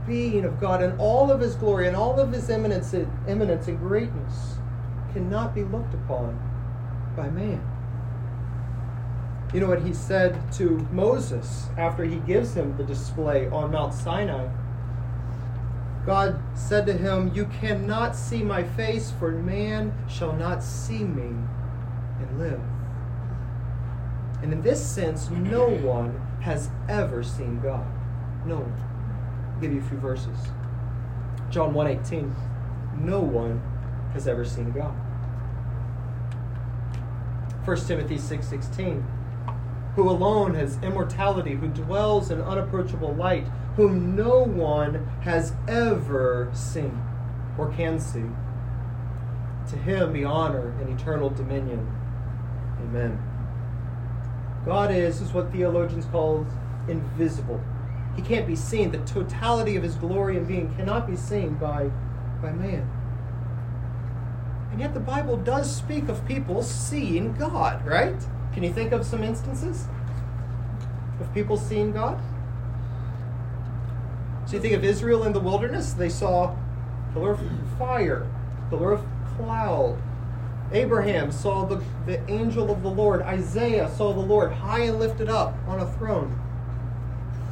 being 0.06 0.44
of 0.44 0.60
God 0.60 0.82
and 0.82 0.98
all 1.00 1.30
of 1.30 1.40
his 1.40 1.54
glory 1.54 1.86
and 1.86 1.96
all 1.96 2.18
of 2.18 2.32
his 2.32 2.50
eminence, 2.50 2.94
eminence 3.28 3.68
and 3.68 3.78
greatness 3.78 4.56
cannot 5.12 5.54
be 5.54 5.62
looked 5.62 5.94
upon 5.94 6.38
by 7.16 7.28
man. 7.28 7.62
You 9.54 9.60
know 9.60 9.68
what 9.68 9.82
he 9.82 9.92
said 9.92 10.50
to 10.54 10.78
Moses 10.90 11.68
after 11.76 12.04
he 12.04 12.16
gives 12.16 12.54
him 12.54 12.76
the 12.76 12.84
display 12.84 13.48
on 13.48 13.72
Mount 13.72 13.92
Sinai? 13.92 14.48
God 16.06 16.40
said 16.54 16.86
to 16.86 16.94
him, 16.94 17.30
You 17.34 17.44
cannot 17.60 18.16
see 18.16 18.42
my 18.42 18.62
face, 18.62 19.12
for 19.18 19.30
man 19.30 19.92
shall 20.08 20.32
not 20.32 20.62
see 20.64 21.04
me 21.04 21.36
and 22.18 22.38
live. 22.38 22.60
And 24.42 24.52
in 24.52 24.62
this 24.62 24.84
sense, 24.84 25.30
no 25.30 25.68
one 25.68 26.20
has 26.42 26.70
ever 26.88 27.22
seen 27.22 27.60
God. 27.60 27.86
No 28.46 28.56
one. 28.56 28.74
I'll 29.54 29.60
give 29.60 29.72
you 29.72 29.80
a 29.80 29.84
few 29.84 29.98
verses. 29.98 30.36
John 31.50 31.72
1:18. 31.72 32.34
No 33.00 33.20
one 33.20 33.62
has 34.12 34.28
ever 34.28 34.44
seen 34.44 34.72
God. 34.72 34.94
1 37.64 37.86
Timothy 37.86 38.18
6:16. 38.18 39.04
who 39.94 40.08
alone 40.08 40.54
has 40.54 40.78
immortality, 40.82 41.54
who 41.54 41.68
dwells 41.68 42.30
in 42.30 42.40
unapproachable 42.40 43.14
light, 43.14 43.46
whom 43.76 44.16
no 44.16 44.42
one 44.42 45.06
has 45.20 45.52
ever 45.68 46.50
seen 46.54 46.98
or 47.58 47.68
can 47.68 47.98
see. 48.00 48.24
To 49.68 49.76
him 49.76 50.12
be 50.12 50.24
honor 50.24 50.72
and 50.80 50.88
eternal 50.88 51.30
dominion. 51.30 51.86
Amen. 52.80 53.18
God 54.64 54.90
is, 54.92 55.20
is 55.20 55.32
what 55.32 55.50
theologians 55.52 56.06
call 56.06 56.46
invisible. 56.88 57.60
He 58.16 58.22
can't 58.22 58.46
be 58.46 58.56
seen. 58.56 58.92
The 58.92 58.98
totality 58.98 59.76
of 59.76 59.82
his 59.82 59.94
glory 59.96 60.36
and 60.36 60.46
being 60.46 60.74
cannot 60.76 61.06
be 61.06 61.16
seen 61.16 61.54
by, 61.54 61.90
by 62.40 62.52
man. 62.52 62.88
And 64.70 64.80
yet 64.80 64.94
the 64.94 65.00
Bible 65.00 65.36
does 65.36 65.74
speak 65.74 66.08
of 66.08 66.26
people 66.26 66.62
seeing 66.62 67.34
God, 67.34 67.84
right? 67.86 68.16
Can 68.54 68.62
you 68.62 68.72
think 68.72 68.92
of 68.92 69.04
some 69.04 69.22
instances 69.22 69.86
of 71.20 71.32
people 71.34 71.56
seeing 71.56 71.92
God? 71.92 72.20
So 74.46 74.54
you 74.54 74.60
think 74.60 74.74
of 74.74 74.84
Israel 74.84 75.24
in 75.24 75.32
the 75.32 75.40
wilderness, 75.40 75.92
they 75.92 76.08
saw 76.08 76.54
pillar 77.12 77.32
of 77.32 77.40
fire, 77.78 78.26
pillar 78.70 78.92
of 78.92 79.04
cloud, 79.36 79.98
Abraham 80.72 81.30
saw 81.30 81.64
the, 81.64 81.82
the 82.06 82.28
angel 82.30 82.70
of 82.70 82.82
the 82.82 82.90
Lord. 82.90 83.22
Isaiah 83.22 83.90
saw 83.96 84.12
the 84.12 84.20
Lord 84.20 84.52
high 84.52 84.84
and 84.84 84.98
lifted 84.98 85.28
up 85.28 85.54
on 85.66 85.80
a 85.80 85.90
throne. 85.92 86.38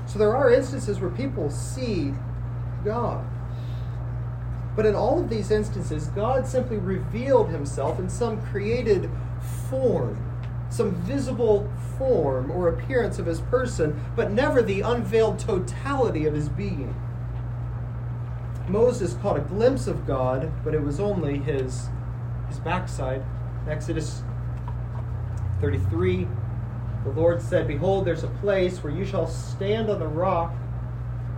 So 0.07 0.19
there 0.19 0.35
are 0.35 0.51
instances 0.51 0.99
where 1.01 1.11
people 1.11 1.51
see 1.51 2.13
God. 2.85 3.25
But 4.75 4.87
in 4.87 4.95
all 4.95 5.21
of 5.21 5.29
these 5.29 5.51
instances, 5.51 6.07
God 6.09 6.47
simply 6.47 6.79
revealed 6.79 7.51
himself 7.51 7.99
in 7.99 8.09
some 8.09 8.41
created 8.47 9.11
form, 9.69 10.17
some 10.71 10.95
visible 11.03 11.71
form 11.99 12.51
or 12.51 12.69
appearance 12.69 13.19
of 13.19 13.27
his 13.27 13.41
person, 13.43 14.01
but 14.17 14.31
never 14.31 14.63
the 14.63 14.81
unveiled 14.81 15.39
totality 15.39 16.27
of 16.27 16.35
his 16.35 16.49
being. 16.49 16.95
Moses 18.69 19.15
caught 19.15 19.37
a 19.37 19.41
glimpse 19.41 19.87
of 19.87 20.07
God, 20.07 20.51
but 20.65 20.75
it 20.75 20.83
was 20.83 21.01
only 21.01 21.39
his 21.39 21.89
his 22.51 22.59
backside. 22.61 23.23
Exodus 23.69 24.23
33, 25.61 26.27
the 27.05 27.11
Lord 27.11 27.41
said, 27.41 27.67
Behold, 27.67 28.05
there's 28.05 28.25
a 28.25 28.29
place 28.43 28.83
where 28.83 28.93
you 28.93 29.05
shall 29.05 29.27
stand 29.27 29.89
on 29.89 29.99
the 29.99 30.07
rock, 30.07 30.53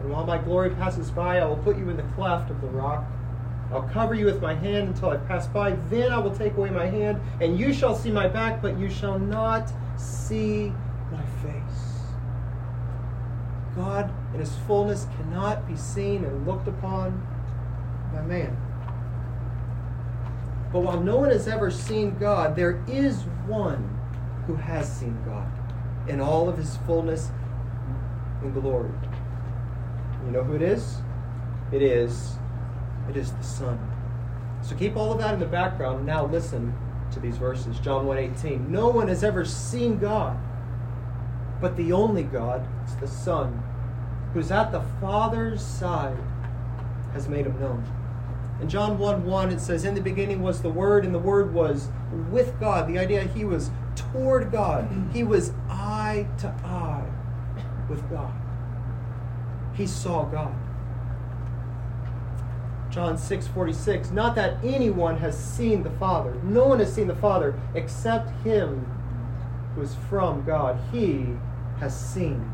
and 0.01 0.11
while 0.11 0.25
my 0.25 0.39
glory 0.39 0.71
passes 0.71 1.11
by, 1.11 1.39
I 1.39 1.45
will 1.45 1.57
put 1.57 1.77
you 1.77 1.89
in 1.91 1.97
the 1.97 2.03
cleft 2.15 2.51
of 2.51 2.61
the 2.61 2.67
rock. 2.69 3.05
I'll 3.71 3.89
cover 3.89 4.15
you 4.15 4.27
with 4.27 4.43
my 4.43 4.55
hand 4.55 4.89
until 4.89 5.11
I 5.11 5.17
pass 5.17 5.47
by. 5.47 5.73
Then 5.89 6.13
I 6.13 6.19
will 6.19 6.35
take 6.35 6.57
away 6.57 6.71
my 6.71 6.87
hand, 6.87 7.21
and 7.41 7.59
you 7.59 7.73
shall 7.73 7.95
see 7.95 8.11
my 8.11 8.29
back, 8.29 8.61
but 8.61 8.79
you 8.79 8.91
shall 8.91 9.19
not 9.19 9.73
see 9.97 10.73
my 11.11 11.23
face. 11.43 11.83
God 13.77 14.13
in 14.35 14.41
his 14.41 14.55
fullness 14.67 15.07
cannot 15.17 15.67
be 15.67 15.77
seen 15.77 16.25
and 16.25 16.47
looked 16.47 16.69
upon 16.69 17.27
by 18.13 18.23
man. 18.23 18.57
But 20.73 20.81
while 20.81 21.01
no 21.01 21.17
one 21.19 21.31
has 21.31 21.49
ever 21.49 21.71
seen 21.71 22.17
God, 22.19 22.57
there 22.57 22.83
is 22.89 23.23
one 23.47 23.99
who 24.47 24.55
has 24.55 24.91
seen 24.91 25.17
God 25.25 25.47
in 26.09 26.21
all 26.21 26.49
of 26.49 26.57
his 26.57 26.77
fullness 26.87 27.31
and 28.43 28.55
glory. 28.55 28.91
You 30.25 30.33
know 30.33 30.43
who 30.43 30.55
it 30.55 30.63
is? 30.63 30.97
It 31.73 31.83
is 31.83 32.37
it 33.09 33.17
is 33.17 33.33
the 33.33 33.43
Son. 33.43 33.79
So 34.63 34.77
keep 34.77 34.97
all 34.97 35.13
of 35.13 35.19
that 35.19 35.35
in 35.35 35.41
the 35.41 35.47
background. 35.47 36.07
Now 36.07 36.27
listen 36.27 36.75
to 37.13 37.21
these 37.21 37.37
verses. 37.37 37.79
John 37.81 38.07
1:18. 38.07 38.71
No 38.71 38.89
one 38.89 39.09
has 39.09 39.25
ever 39.25 39.45
seen 39.45 39.99
God, 39.99 40.37
but 41.61 41.77
the 41.77 41.93
only 41.93 42.23
God, 42.23 42.67
it's 42.85 42.95
the 42.95 43.09
Son, 43.09 43.63
who's 44.33 44.51
at 44.51 44.73
the 44.73 44.83
Father's 45.01 45.63
side, 45.63 46.19
has 47.13 47.29
made 47.29 47.47
him 47.47 47.59
known. 47.61 47.85
In 48.63 48.69
John 48.69 48.97
1 48.97 49.25
1, 49.25 49.51
it 49.51 49.61
says, 49.61 49.85
In 49.85 49.97
the 49.97 50.01
beginning 50.01 50.41
was 50.41 50.63
the 50.63 50.71
Word, 50.71 51.05
and 51.05 51.13
the 51.13 51.19
Word 51.19 51.53
was 51.53 51.89
with 52.31 52.59
God. 52.61 52.87
The 52.87 52.97
idea 52.97 53.25
he 53.25 53.45
was 53.45 53.73
toward 53.97 54.53
God, 54.53 54.89
he 55.13 55.25
was 55.25 55.53
eye 55.69 56.29
to 56.39 56.47
eye 56.65 57.05
with 57.91 58.09
God. 58.09 58.33
He 59.75 59.85
saw 59.85 60.27
God. 60.27 60.55
John 62.89 63.19
6 63.19 63.49
46, 63.49 64.13
not 64.13 64.37
that 64.37 64.63
anyone 64.63 65.17
has 65.19 65.37
seen 65.37 65.83
the 65.83 65.91
Father. 65.91 66.33
No 66.45 66.69
one 66.69 66.79
has 66.79 66.95
seen 66.95 67.09
the 67.09 67.17
Father 67.17 67.59
except 67.75 68.31
him 68.45 68.87
who 69.75 69.83
is 69.83 69.97
from 70.09 70.45
God. 70.45 70.79
He 70.93 71.27
has 71.81 71.99
seen 71.99 72.49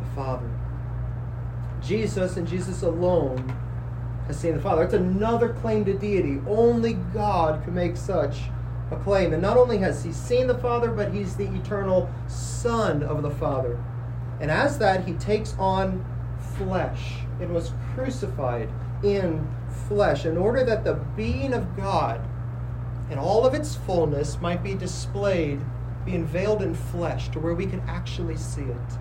the 0.00 0.06
Father. 0.14 0.48
Jesus 1.82 2.38
and 2.38 2.48
Jesus 2.48 2.80
alone 2.80 3.54
has 4.28 4.38
seen 4.38 4.54
the 4.54 4.62
Father. 4.62 4.84
It's 4.84 4.94
another 4.94 5.54
claim 5.54 5.84
to 5.86 5.94
deity. 5.94 6.40
Only 6.46 6.92
God 6.92 7.64
can 7.64 7.74
make 7.74 7.96
such 7.96 8.42
a 8.90 8.96
claim. 8.96 9.32
And 9.32 9.42
not 9.42 9.56
only 9.56 9.78
has 9.78 10.04
he 10.04 10.12
seen 10.12 10.46
the 10.46 10.58
Father, 10.58 10.90
but 10.90 11.12
he's 11.12 11.34
the 11.34 11.52
eternal 11.54 12.08
Son 12.28 13.02
of 13.02 13.22
the 13.22 13.30
Father. 13.30 13.82
And 14.40 14.50
as 14.50 14.78
that, 14.78 15.06
he 15.06 15.14
takes 15.14 15.54
on 15.58 16.04
flesh 16.56 17.14
and 17.40 17.52
was 17.54 17.72
crucified 17.94 18.68
in 19.02 19.48
flesh 19.88 20.26
in 20.26 20.36
order 20.36 20.64
that 20.64 20.84
the 20.84 20.94
being 21.16 21.52
of 21.54 21.76
God 21.76 22.20
in 23.10 23.18
all 23.18 23.46
of 23.46 23.54
its 23.54 23.74
fullness 23.74 24.40
might 24.40 24.62
be 24.62 24.74
displayed, 24.74 25.60
being 26.04 26.26
veiled 26.26 26.62
in 26.62 26.74
flesh 26.74 27.30
to 27.30 27.40
where 27.40 27.54
we 27.54 27.66
can 27.66 27.80
actually 27.80 28.36
see 28.36 28.62
it. 28.62 28.98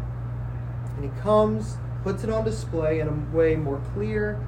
And 0.96 1.04
he 1.04 1.22
comes, 1.22 1.78
puts 2.04 2.24
it 2.24 2.30
on 2.30 2.46
display 2.46 3.02
in 3.02 3.08
a 3.08 3.36
way 3.36 3.56
more 3.56 3.82
clear 3.94 4.40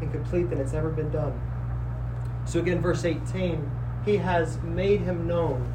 and 0.00 0.12
complete 0.12 0.50
than 0.50 0.58
it's 0.58 0.74
ever 0.74 0.90
been 0.90 1.10
done. 1.10 1.40
So 2.46 2.60
again, 2.60 2.80
verse 2.80 3.04
18, 3.04 3.70
he 4.04 4.16
has 4.16 4.58
made 4.62 5.00
him 5.00 5.26
known. 5.26 5.74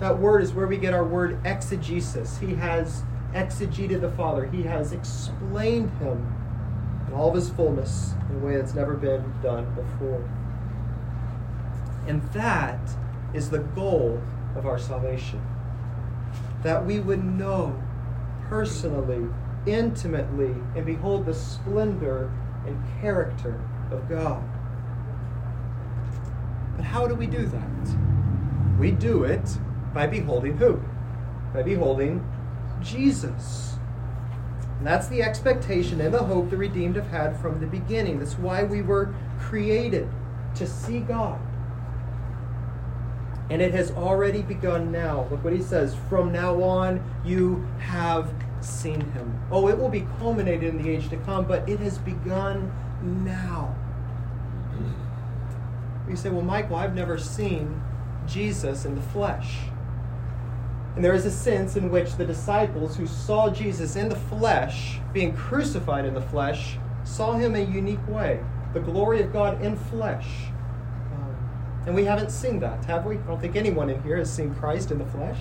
That 0.00 0.18
word 0.18 0.42
is 0.42 0.52
where 0.52 0.66
we 0.66 0.78
get 0.78 0.94
our 0.94 1.04
word 1.04 1.38
exegesis. 1.44 2.38
He 2.38 2.54
has 2.54 3.04
exegeted 3.34 4.00
the 4.00 4.10
Father. 4.10 4.46
He 4.46 4.62
has 4.64 4.92
explained 4.92 5.90
him 5.98 6.34
in 7.06 7.14
all 7.14 7.28
of 7.28 7.34
his 7.34 7.50
fullness 7.50 8.14
in 8.30 8.36
a 8.36 8.38
way 8.40 8.56
that's 8.56 8.74
never 8.74 8.94
been 8.94 9.32
done 9.42 9.72
before. 9.74 10.28
And 12.06 12.22
that 12.32 12.80
is 13.32 13.50
the 13.50 13.60
goal 13.60 14.20
of 14.56 14.66
our 14.66 14.78
salvation. 14.78 15.40
That 16.62 16.84
we 16.84 17.00
would 17.00 17.24
know 17.24 17.80
personally, 18.48 19.28
intimately, 19.66 20.54
and 20.74 20.84
behold 20.84 21.26
the 21.26 21.34
splendor 21.34 22.30
and 22.66 22.82
character 23.00 23.60
of 23.90 24.08
God. 24.08 24.42
But 26.76 26.84
how 26.84 27.06
do 27.06 27.14
we 27.14 27.26
do 27.26 27.46
that? 27.46 27.96
We 28.78 28.90
do 28.90 29.24
it 29.24 29.58
by 29.92 30.06
beholding 30.06 30.56
who? 30.56 30.82
By 31.52 31.62
beholding 31.62 32.26
Jesus. 32.80 33.76
And 34.78 34.86
that's 34.86 35.06
the 35.08 35.22
expectation 35.22 36.00
and 36.00 36.12
the 36.12 36.22
hope 36.22 36.50
the 36.50 36.56
redeemed 36.56 36.96
have 36.96 37.06
had 37.08 37.40
from 37.40 37.60
the 37.60 37.66
beginning. 37.66 38.18
That's 38.18 38.38
why 38.38 38.64
we 38.64 38.82
were 38.82 39.14
created 39.38 40.08
to 40.56 40.66
see 40.66 41.00
God. 41.00 41.40
And 43.50 43.60
it 43.60 43.72
has 43.72 43.90
already 43.92 44.42
begun 44.42 44.90
now. 44.90 45.28
Look 45.30 45.44
what 45.44 45.52
he 45.52 45.62
says. 45.62 45.94
From 46.08 46.32
now 46.32 46.62
on, 46.62 47.04
you 47.24 47.64
have 47.78 48.32
seen 48.64 49.00
him. 49.12 49.40
Oh, 49.50 49.68
it 49.68 49.78
will 49.78 49.88
be 49.88 50.06
culminated 50.18 50.74
in 50.74 50.82
the 50.82 50.90
age 50.90 51.08
to 51.10 51.16
come, 51.18 51.46
but 51.46 51.68
it 51.68 51.80
has 51.80 51.98
begun 51.98 52.72
now. 53.02 53.74
You 56.08 56.16
say, 56.16 56.30
well, 56.30 56.42
Michael, 56.42 56.76
I've 56.76 56.94
never 56.94 57.16
seen 57.16 57.80
Jesus 58.26 58.84
in 58.84 58.94
the 58.94 59.00
flesh. 59.00 59.58
And 60.94 61.04
there 61.04 61.14
is 61.14 61.24
a 61.24 61.30
sense 61.30 61.76
in 61.76 61.90
which 61.90 62.16
the 62.16 62.26
disciples 62.26 62.96
who 62.96 63.06
saw 63.06 63.48
Jesus 63.50 63.96
in 63.96 64.08
the 64.08 64.16
flesh, 64.16 64.98
being 65.12 65.34
crucified 65.34 66.04
in 66.04 66.12
the 66.12 66.20
flesh, 66.20 66.76
saw 67.04 67.32
him 67.32 67.54
a 67.54 67.60
unique 67.60 68.06
way 68.08 68.40
the 68.72 68.80
glory 68.80 69.20
of 69.20 69.32
God 69.32 69.62
in 69.62 69.76
flesh. 69.76 70.26
Um, 71.12 71.82
and 71.86 71.94
we 71.94 72.04
haven't 72.04 72.30
seen 72.30 72.58
that, 72.60 72.84
have 72.86 73.04
we? 73.04 73.16
I 73.16 73.20
don't 73.20 73.40
think 73.40 73.56
anyone 73.56 73.90
in 73.90 74.02
here 74.02 74.16
has 74.16 74.32
seen 74.32 74.54
Christ 74.54 74.90
in 74.90 74.98
the 74.98 75.06
flesh. 75.06 75.38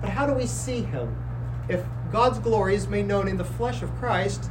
But 0.00 0.10
how 0.10 0.26
do 0.26 0.32
we 0.32 0.46
see 0.46 0.82
him? 0.82 1.16
If 1.68 1.84
God's 2.12 2.38
glory 2.38 2.74
is 2.74 2.86
made 2.86 3.06
known 3.06 3.28
in 3.28 3.36
the 3.36 3.44
flesh 3.44 3.82
of 3.82 3.94
Christ, 3.96 4.50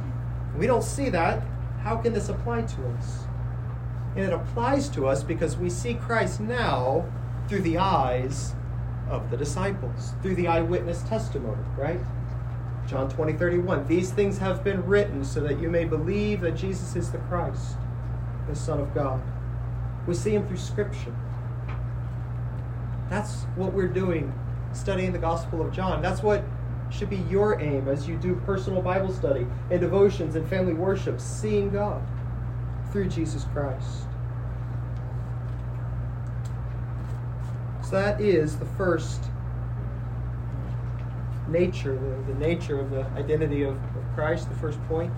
we 0.56 0.66
don't 0.66 0.84
see 0.84 1.08
that, 1.10 1.42
how 1.82 1.96
can 1.96 2.12
this 2.12 2.28
apply 2.28 2.62
to 2.62 2.88
us? 2.88 3.24
And 4.16 4.24
it 4.24 4.32
applies 4.32 4.88
to 4.90 5.06
us 5.06 5.22
because 5.22 5.56
we 5.56 5.70
see 5.70 5.94
Christ 5.94 6.40
now 6.40 7.04
through 7.48 7.62
the 7.62 7.78
eyes 7.78 8.54
of 9.08 9.30
the 9.30 9.36
disciples, 9.36 10.12
through 10.22 10.34
the 10.34 10.48
eyewitness 10.48 11.02
testimony, 11.02 11.62
right? 11.76 12.00
John 12.86 13.08
20, 13.08 13.34
31. 13.34 13.86
These 13.86 14.12
things 14.12 14.38
have 14.38 14.62
been 14.62 14.84
written 14.86 15.24
so 15.24 15.40
that 15.40 15.60
you 15.60 15.68
may 15.68 15.84
believe 15.84 16.40
that 16.42 16.56
Jesus 16.56 16.96
is 16.96 17.10
the 17.10 17.18
Christ, 17.18 17.76
the 18.48 18.54
Son 18.54 18.80
of 18.80 18.94
God. 18.94 19.20
We 20.06 20.14
see 20.14 20.34
him 20.34 20.46
through 20.46 20.58
Scripture. 20.58 21.14
That's 23.10 23.42
what 23.56 23.72
we're 23.72 23.88
doing 23.88 24.32
studying 24.72 25.12
the 25.12 25.18
Gospel 25.18 25.62
of 25.62 25.72
John. 25.72 26.02
That's 26.02 26.22
what 26.22 26.44
should 26.90 27.10
be 27.10 27.18
your 27.28 27.60
aim 27.60 27.88
as 27.88 28.08
you 28.08 28.16
do 28.16 28.36
personal 28.46 28.80
Bible 28.80 29.12
study 29.12 29.46
and 29.70 29.80
devotions 29.80 30.36
and 30.36 30.48
family 30.48 30.74
worship, 30.74 31.20
seeing 31.20 31.70
God 31.70 32.02
through 32.92 33.08
Jesus 33.08 33.44
Christ. 33.52 34.06
So 37.82 37.92
that 37.92 38.20
is 38.20 38.58
the 38.58 38.66
first 38.66 39.22
nature, 41.48 41.94
the, 41.94 42.32
the 42.32 42.38
nature 42.38 42.80
of 42.80 42.90
the 42.90 43.04
identity 43.16 43.62
of, 43.62 43.74
of 43.74 44.04
Christ, 44.14 44.48
the 44.48 44.56
first 44.56 44.82
point. 44.88 45.12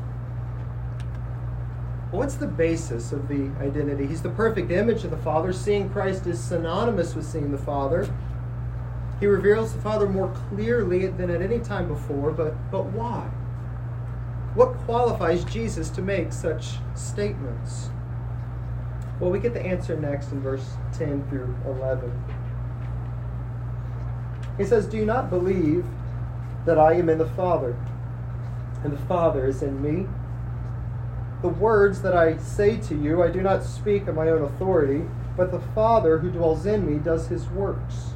What's 2.10 2.34
the 2.34 2.46
basis 2.46 3.12
of 3.12 3.28
the 3.28 3.50
identity? 3.60 4.06
He's 4.06 4.22
the 4.22 4.30
perfect 4.30 4.70
image 4.70 5.04
of 5.04 5.10
the 5.10 5.18
Father. 5.18 5.52
Seeing 5.52 5.90
Christ 5.90 6.26
is 6.26 6.38
synonymous 6.42 7.14
with 7.14 7.26
seeing 7.26 7.52
the 7.52 7.58
Father. 7.58 8.08
He 9.20 9.26
reveals 9.26 9.72
the 9.72 9.80
Father 9.80 10.08
more 10.08 10.32
clearly 10.48 11.06
than 11.08 11.30
at 11.30 11.42
any 11.42 11.58
time 11.58 11.88
before, 11.88 12.30
but, 12.30 12.54
but 12.70 12.86
why? 12.86 13.28
What 14.54 14.76
qualifies 14.78 15.44
Jesus 15.44 15.88
to 15.90 16.02
make 16.02 16.32
such 16.32 16.76
statements? 16.94 17.90
Well, 19.18 19.30
we 19.30 19.40
get 19.40 19.54
the 19.54 19.64
answer 19.64 19.96
next 19.96 20.30
in 20.30 20.40
verse 20.40 20.68
10 20.96 21.28
through 21.28 21.54
11. 21.66 22.12
He 24.56 24.64
says, 24.64 24.86
Do 24.86 24.96
you 24.96 25.04
not 25.04 25.30
believe 25.30 25.84
that 26.66 26.78
I 26.78 26.94
am 26.94 27.08
in 27.08 27.18
the 27.18 27.28
Father, 27.28 27.76
and 28.84 28.92
the 28.92 29.06
Father 29.06 29.46
is 29.46 29.62
in 29.62 29.82
me? 29.82 30.08
The 31.42 31.48
words 31.48 32.02
that 32.02 32.16
I 32.16 32.36
say 32.38 32.76
to 32.78 32.96
you, 32.96 33.22
I 33.22 33.30
do 33.30 33.40
not 33.40 33.64
speak 33.64 34.06
of 34.06 34.14
my 34.14 34.28
own 34.28 34.42
authority, 34.42 35.04
but 35.36 35.50
the 35.52 35.60
Father 35.60 36.18
who 36.18 36.30
dwells 36.30 36.66
in 36.66 36.84
me 36.84 36.98
does 36.98 37.28
his 37.28 37.46
works. 37.48 38.10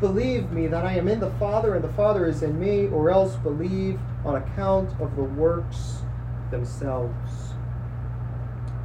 Believe 0.00 0.50
me 0.50 0.66
that 0.66 0.84
I 0.84 0.92
am 0.92 1.08
in 1.08 1.20
the 1.20 1.30
Father 1.32 1.74
and 1.74 1.82
the 1.82 1.92
Father 1.94 2.26
is 2.26 2.42
in 2.42 2.60
me, 2.60 2.86
or 2.88 3.10
else 3.10 3.36
believe 3.36 3.98
on 4.24 4.36
account 4.36 4.90
of 5.00 5.16
the 5.16 5.22
works 5.22 6.02
themselves. 6.50 7.54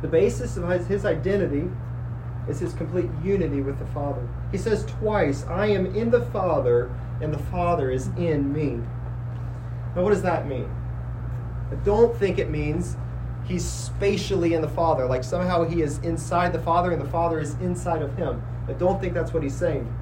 The 0.01 0.07
basis 0.07 0.55
of 0.55 0.87
his 0.87 1.05
identity 1.05 1.69
is 2.47 2.59
his 2.59 2.73
complete 2.73 3.09
unity 3.23 3.61
with 3.61 3.77
the 3.77 3.85
Father. 3.87 4.25
He 4.51 4.57
says 4.57 4.85
twice, 4.85 5.43
I 5.45 5.67
am 5.67 5.85
in 5.95 6.11
the 6.11 6.21
Father 6.27 6.89
and 7.21 7.33
the 7.33 7.39
Father 7.39 7.91
is 7.91 8.07
in 8.17 8.51
me. 8.51 8.79
Now, 9.95 10.03
what 10.03 10.11
does 10.11 10.23
that 10.23 10.47
mean? 10.47 10.69
I 11.71 11.75
don't 11.83 12.17
think 12.17 12.39
it 12.39 12.49
means 12.49 12.95
he's 13.45 13.65
spatially 13.65 14.53
in 14.53 14.61
the 14.61 14.69
Father, 14.69 15.05
like 15.05 15.23
somehow 15.23 15.63
he 15.65 15.81
is 15.81 15.99
inside 15.99 16.53
the 16.53 16.61
Father 16.61 16.91
and 16.91 17.01
the 17.01 17.09
Father 17.09 17.39
is 17.39 17.53
inside 17.55 18.01
of 18.01 18.15
him. 18.15 18.41
I 18.67 18.73
don't 18.73 18.99
think 18.99 19.13
that's 19.13 19.33
what 19.33 19.43
he's 19.43 19.55
saying. 19.55 19.93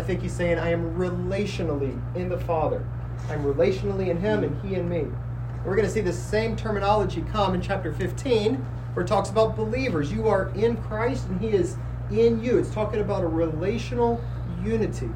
I 0.00 0.02
think 0.02 0.22
he's 0.22 0.32
saying, 0.32 0.58
I 0.58 0.70
am 0.70 0.94
relationally 0.96 2.00
in 2.16 2.30
the 2.30 2.38
Father. 2.38 2.82
I'm 3.28 3.44
relationally 3.44 4.08
in 4.08 4.16
Him 4.16 4.44
and 4.44 4.58
He 4.64 4.74
in 4.74 4.88
me. 4.88 5.00
And 5.00 5.66
We're 5.66 5.76
going 5.76 5.86
to 5.86 5.92
see 5.92 6.00
the 6.00 6.10
same 6.10 6.56
terminology 6.56 7.22
come 7.30 7.54
in 7.54 7.60
chapter 7.60 7.92
15, 7.92 8.54
where 8.94 9.04
it 9.04 9.06
talks 9.06 9.28
about 9.28 9.56
believers. 9.56 10.10
You 10.10 10.26
are 10.26 10.48
in 10.54 10.78
Christ 10.84 11.26
and 11.26 11.38
He 11.38 11.48
is 11.48 11.76
in 12.10 12.42
you. 12.42 12.56
It's 12.56 12.70
talking 12.70 13.00
about 13.00 13.24
a 13.24 13.26
relational 13.26 14.24
unity. 14.64 15.10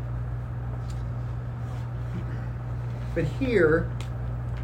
But 3.15 3.25
here, 3.25 3.91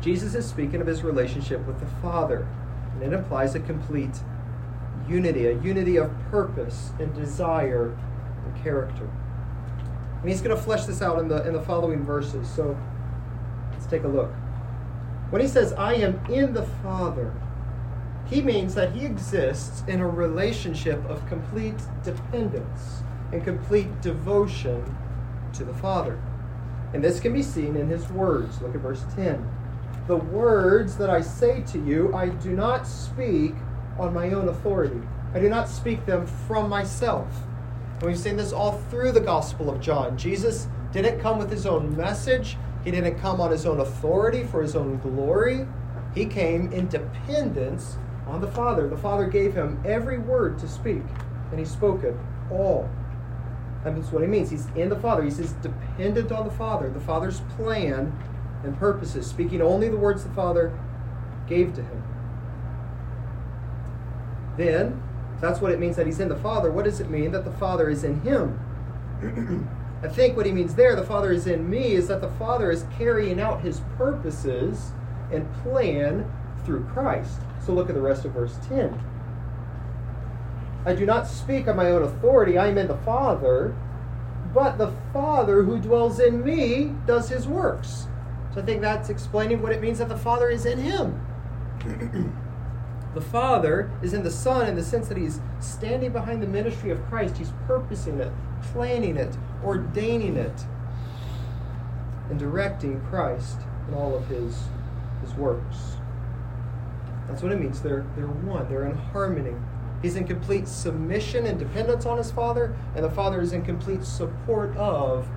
Jesus 0.02 0.34
is 0.34 0.46
speaking 0.46 0.82
of 0.82 0.86
his 0.86 1.02
relationship 1.02 1.66
with 1.66 1.80
the 1.80 1.86
Father, 2.02 2.46
and 2.92 3.02
it 3.02 3.16
implies 3.16 3.54
a 3.54 3.60
complete 3.60 4.20
unity, 5.08 5.46
a 5.46 5.58
unity 5.62 5.96
of 5.96 6.10
purpose 6.30 6.90
and 6.98 7.14
desire 7.14 7.96
and 8.44 8.62
character. 8.62 9.08
And 10.20 10.28
he's 10.28 10.42
going 10.42 10.54
to 10.54 10.62
flesh 10.62 10.84
this 10.84 11.00
out 11.00 11.18
in 11.18 11.28
the, 11.28 11.46
in 11.46 11.54
the 11.54 11.62
following 11.62 12.04
verses. 12.04 12.48
So 12.48 12.78
let's 13.72 13.86
take 13.86 14.04
a 14.04 14.08
look. 14.08 14.30
When 15.30 15.40
he 15.40 15.48
says, 15.48 15.72
I 15.74 15.94
am 15.94 16.20
in 16.28 16.52
the 16.52 16.64
Father, 16.82 17.32
he 18.26 18.42
means 18.42 18.74
that 18.74 18.92
he 18.92 19.06
exists 19.06 19.82
in 19.88 20.00
a 20.00 20.08
relationship 20.08 21.04
of 21.08 21.26
complete 21.26 21.80
dependence 22.04 23.02
and 23.32 23.42
complete 23.42 24.00
devotion 24.02 24.96
to 25.54 25.64
the 25.64 25.74
Father. 25.74 26.20
And 26.92 27.02
this 27.02 27.20
can 27.20 27.32
be 27.32 27.42
seen 27.42 27.76
in 27.76 27.88
his 27.88 28.08
words. 28.10 28.60
Look 28.60 28.74
at 28.74 28.80
verse 28.80 29.04
10. 29.14 29.48
The 30.06 30.16
words 30.16 30.96
that 30.96 31.08
I 31.08 31.20
say 31.20 31.62
to 31.68 31.78
you, 31.84 32.12
I 32.14 32.28
do 32.28 32.50
not 32.50 32.86
speak 32.86 33.54
on 33.98 34.12
my 34.12 34.32
own 34.32 34.48
authority. 34.48 35.00
I 35.32 35.38
do 35.38 35.48
not 35.48 35.68
speak 35.68 36.04
them 36.06 36.26
from 36.26 36.68
myself 36.68 37.28
and 38.00 38.08
we've 38.08 38.18
seen 38.18 38.38
this 38.38 38.52
all 38.52 38.78
through 38.90 39.12
the 39.12 39.20
Gospel 39.20 39.68
of 39.68 39.78
John. 39.78 40.16
Jesus 40.16 40.68
didn't 40.90 41.20
come 41.20 41.38
with 41.38 41.50
his 41.50 41.66
own 41.66 41.94
message, 41.94 42.56
he 42.82 42.90
didn't 42.90 43.18
come 43.20 43.42
on 43.42 43.50
his 43.50 43.66
own 43.66 43.78
authority 43.80 44.42
for 44.44 44.62
his 44.62 44.74
own 44.74 44.98
glory. 45.00 45.66
He 46.14 46.24
came 46.24 46.72
in 46.72 46.88
dependence 46.88 47.98
on 48.26 48.40
the 48.40 48.46
Father. 48.46 48.88
The 48.88 48.96
Father 48.96 49.26
gave 49.26 49.54
him 49.54 49.80
every 49.84 50.18
word 50.18 50.58
to 50.60 50.68
speak, 50.68 51.02
and 51.50 51.58
he 51.58 51.64
spoke 51.66 52.02
it 52.02 52.16
all. 52.50 52.88
That's 53.84 54.10
what 54.10 54.22
he 54.22 54.28
means. 54.28 54.50
He's 54.50 54.66
in 54.76 54.88
the 54.88 54.96
Father. 54.96 55.22
He 55.22 55.30
says 55.30 55.52
dependent 55.62 56.32
on 56.32 56.46
the 56.46 56.52
Father, 56.54 56.88
the 56.88 57.00
Father's 57.00 57.40
plan 57.56 58.18
and 58.64 58.78
purposes, 58.78 59.26
speaking 59.26 59.60
only 59.60 59.90
the 59.90 59.96
words 59.96 60.24
the 60.24 60.30
Father 60.30 60.76
gave 61.46 61.74
to 61.74 61.82
him. 61.82 62.02
Then 64.56 65.02
that's 65.40 65.60
what 65.60 65.72
it 65.72 65.80
means 65.80 65.96
that 65.96 66.06
he's 66.06 66.20
in 66.20 66.28
the 66.28 66.36
Father. 66.36 66.70
What 66.70 66.84
does 66.84 67.00
it 67.00 67.10
mean 67.10 67.32
that 67.32 67.44
the 67.44 67.52
Father 67.52 67.88
is 67.88 68.04
in 68.04 68.20
him? 68.20 68.58
I 70.02 70.08
think 70.08 70.36
what 70.36 70.46
he 70.46 70.52
means 70.52 70.74
there, 70.74 70.96
the 70.96 71.04
Father 71.04 71.32
is 71.32 71.46
in 71.46 71.68
me, 71.68 71.92
is 71.92 72.08
that 72.08 72.20
the 72.20 72.30
Father 72.30 72.70
is 72.70 72.86
carrying 72.96 73.40
out 73.40 73.60
his 73.60 73.80
purposes 73.96 74.92
and 75.30 75.50
plan 75.62 76.30
through 76.64 76.84
Christ. 76.84 77.40
So 77.64 77.72
look 77.72 77.88
at 77.88 77.94
the 77.94 78.00
rest 78.00 78.24
of 78.24 78.32
verse 78.32 78.56
10. 78.68 78.98
I 80.86 80.94
do 80.94 81.04
not 81.04 81.26
speak 81.26 81.68
on 81.68 81.76
my 81.76 81.90
own 81.90 82.02
authority, 82.02 82.56
I 82.56 82.68
am 82.68 82.78
in 82.78 82.88
the 82.88 82.96
Father, 82.98 83.76
but 84.54 84.78
the 84.78 84.92
Father 85.12 85.62
who 85.62 85.78
dwells 85.78 86.18
in 86.20 86.42
me 86.42 86.94
does 87.06 87.28
his 87.28 87.46
works. 87.46 88.06
So 88.54 88.62
I 88.62 88.64
think 88.64 88.80
that's 88.80 89.10
explaining 89.10 89.62
what 89.62 89.72
it 89.72 89.80
means 89.80 89.98
that 89.98 90.08
the 90.08 90.16
Father 90.16 90.48
is 90.48 90.64
in 90.64 90.78
him. 90.78 92.34
The 93.14 93.20
Father 93.20 93.90
is 94.02 94.14
in 94.14 94.22
the 94.22 94.30
Son 94.30 94.68
in 94.68 94.76
the 94.76 94.84
sense 94.84 95.08
that 95.08 95.16
He's 95.16 95.40
standing 95.58 96.12
behind 96.12 96.42
the 96.42 96.46
ministry 96.46 96.90
of 96.90 97.04
Christ. 97.06 97.36
He's 97.38 97.52
purposing 97.66 98.20
it, 98.20 98.32
planning 98.72 99.16
it, 99.16 99.36
ordaining 99.64 100.36
it, 100.36 100.64
and 102.28 102.38
directing 102.38 103.00
Christ 103.06 103.58
in 103.88 103.94
all 103.94 104.14
of 104.14 104.26
His, 104.28 104.56
his 105.22 105.34
works. 105.34 105.96
That's 107.26 107.42
what 107.42 107.50
it 107.50 107.60
means. 107.60 107.82
They're, 107.82 108.06
they're 108.14 108.26
one, 108.26 108.68
they're 108.68 108.86
in 108.86 108.96
harmony. 108.96 109.56
He's 110.02 110.16
in 110.16 110.26
complete 110.26 110.68
submission 110.68 111.46
and 111.46 111.58
dependence 111.58 112.06
on 112.06 112.16
His 112.16 112.30
Father, 112.30 112.76
and 112.94 113.04
the 113.04 113.10
Father 113.10 113.40
is 113.40 113.52
in 113.52 113.62
complete 113.62 114.04
support 114.04 114.76
of 114.76 115.28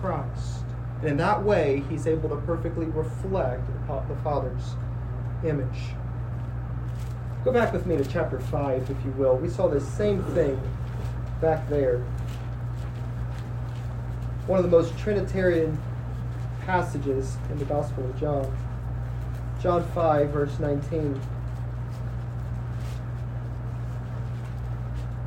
Christ. 0.00 0.64
And 1.00 1.10
in 1.10 1.16
that 1.18 1.44
way, 1.44 1.84
He's 1.90 2.06
able 2.06 2.30
to 2.30 2.36
perfectly 2.36 2.86
reflect 2.86 3.62
the 3.86 4.16
Father's 4.24 4.74
image. 5.44 5.94
Go 7.48 7.54
back 7.54 7.72
with 7.72 7.86
me 7.86 7.96
to 7.96 8.04
chapter 8.04 8.38
5, 8.38 8.90
if 8.90 9.04
you 9.06 9.10
will. 9.12 9.34
We 9.38 9.48
saw 9.48 9.68
this 9.68 9.88
same 9.94 10.22
thing 10.34 10.60
back 11.40 11.66
there. 11.70 12.00
One 14.46 14.58
of 14.58 14.66
the 14.66 14.70
most 14.70 14.98
Trinitarian 14.98 15.80
passages 16.66 17.38
in 17.50 17.58
the 17.58 17.64
Gospel 17.64 18.04
of 18.04 18.20
John. 18.20 18.54
John 19.62 19.82
5, 19.94 20.28
verse 20.28 20.58
19. 20.58 21.18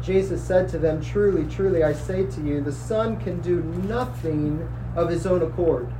Jesus 0.03 0.43
said 0.43 0.69
to 0.69 0.77
them, 0.77 1.03
Truly, 1.03 1.51
truly, 1.51 1.83
I 1.83 1.93
say 1.93 2.27
to 2.27 2.41
you, 2.41 2.61
the 2.61 2.71
Son 2.71 3.19
can 3.19 3.41
do 3.41 3.63
nothing 3.63 4.69
of 4.95 5.09
his 5.09 5.25
own 5.25 5.41
accord, 5.41 5.91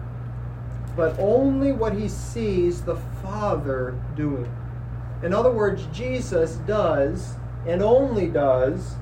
but 0.96 1.18
only 1.18 1.72
what 1.72 1.94
he 1.94 2.08
sees 2.08 2.84
the 2.84 2.98
Father 3.24 4.00
doing. 4.16 4.56
In 5.24 5.34
other 5.34 5.52
words, 5.52 5.88
Jesus 5.94 6.56
does 6.68 7.36
and 7.68 7.82
only 7.82 8.28
does 8.28 8.96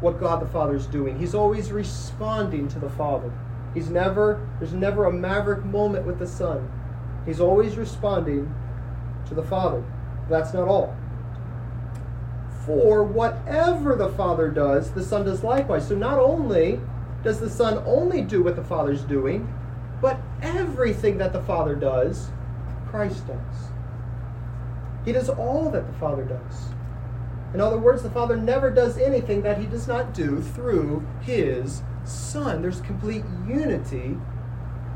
what 0.00 0.18
God 0.18 0.42
the 0.42 0.46
Father 0.46 0.74
is 0.74 0.86
doing. 0.86 1.18
He's 1.18 1.34
always 1.34 1.70
responding 1.70 2.68
to 2.68 2.78
the 2.78 2.90
Father. 2.90 3.32
He's 3.74 3.88
never 3.88 4.46
there's 4.58 4.72
never 4.72 5.04
a 5.04 5.12
maverick 5.12 5.64
moment 5.64 6.06
with 6.06 6.18
the 6.18 6.26
Son. 6.26 6.68
He's 7.24 7.40
always 7.40 7.76
responding 7.76 8.52
to 9.28 9.34
the 9.34 9.42
Father. 9.42 9.84
That's 10.28 10.52
not 10.52 10.66
all. 10.66 10.96
For 12.66 13.04
whatever 13.04 13.94
the 13.94 14.08
Father 14.10 14.48
does, 14.50 14.92
the 14.92 15.02
Son 15.02 15.24
does 15.24 15.44
likewise. 15.44 15.86
So 15.86 15.94
not 15.94 16.18
only 16.18 16.80
does 17.22 17.40
the 17.40 17.50
Son 17.50 17.82
only 17.86 18.22
do 18.22 18.42
what 18.42 18.56
the 18.56 18.64
Father's 18.64 19.02
doing, 19.02 19.52
but 20.00 20.18
everything 20.42 21.18
that 21.18 21.32
the 21.32 21.42
Father 21.42 21.74
does, 21.74 22.30
Christ 22.90 23.26
does. 23.26 23.69
He 25.04 25.12
does 25.12 25.28
all 25.28 25.70
that 25.70 25.86
the 25.86 25.98
Father 25.98 26.24
does. 26.24 26.70
In 27.54 27.60
other 27.60 27.78
words, 27.78 28.02
the 28.02 28.10
Father 28.10 28.36
never 28.36 28.70
does 28.70 28.96
anything 28.98 29.42
that 29.42 29.58
he 29.58 29.66
does 29.66 29.88
not 29.88 30.14
do 30.14 30.40
through 30.40 31.06
his 31.22 31.82
Son. 32.04 32.62
There's 32.62 32.80
complete 32.80 33.24
unity 33.46 34.16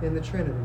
in 0.02 0.14
the 0.14 0.20
Trinity 0.20 0.64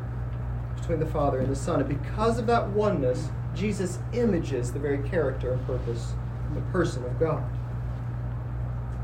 between 0.75 0.99
the 0.99 1.06
Father 1.06 1.39
and 1.39 1.49
the 1.49 1.56
Son. 1.56 1.80
And 1.80 1.89
because 1.89 2.38
of 2.38 2.47
that 2.47 2.67
oneness, 2.69 3.30
Jesus 3.56 3.99
images 4.13 4.71
the 4.71 4.80
very 4.80 5.08
character 5.10 5.54
and 5.54 5.65
purpose 5.65 6.13
and 6.47 6.58
the 6.58 6.71
person 6.71 7.04
of 7.06 7.19
God. 7.19 7.43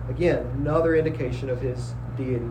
Again, 0.09 0.45
another 0.57 0.95
indication 0.95 1.49
of 1.49 1.61
his 1.61 1.95
deity. 2.15 2.45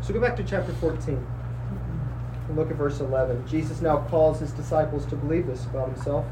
So 0.00 0.12
go 0.12 0.20
back 0.20 0.36
to 0.36 0.42
chapter 0.42 0.72
14 0.74 1.24
and 2.50 2.58
look 2.58 2.70
at 2.70 2.76
verse 2.76 3.00
11. 3.00 3.46
Jesus 3.46 3.80
now 3.80 4.06
calls 4.08 4.40
his 4.40 4.50
disciples 4.52 5.06
to 5.06 5.16
believe 5.16 5.46
this 5.46 5.64
about 5.66 5.92
himself. 5.92 6.26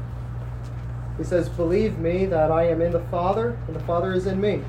He 1.17 1.23
says, 1.23 1.49
Believe 1.49 1.97
me 1.97 2.25
that 2.25 2.51
I 2.51 2.67
am 2.67 2.81
in 2.81 2.91
the 2.91 3.03
Father, 3.05 3.57
and 3.67 3.75
the 3.75 3.81
Father 3.81 4.13
is 4.13 4.27
in 4.27 4.39
me. 4.39 4.63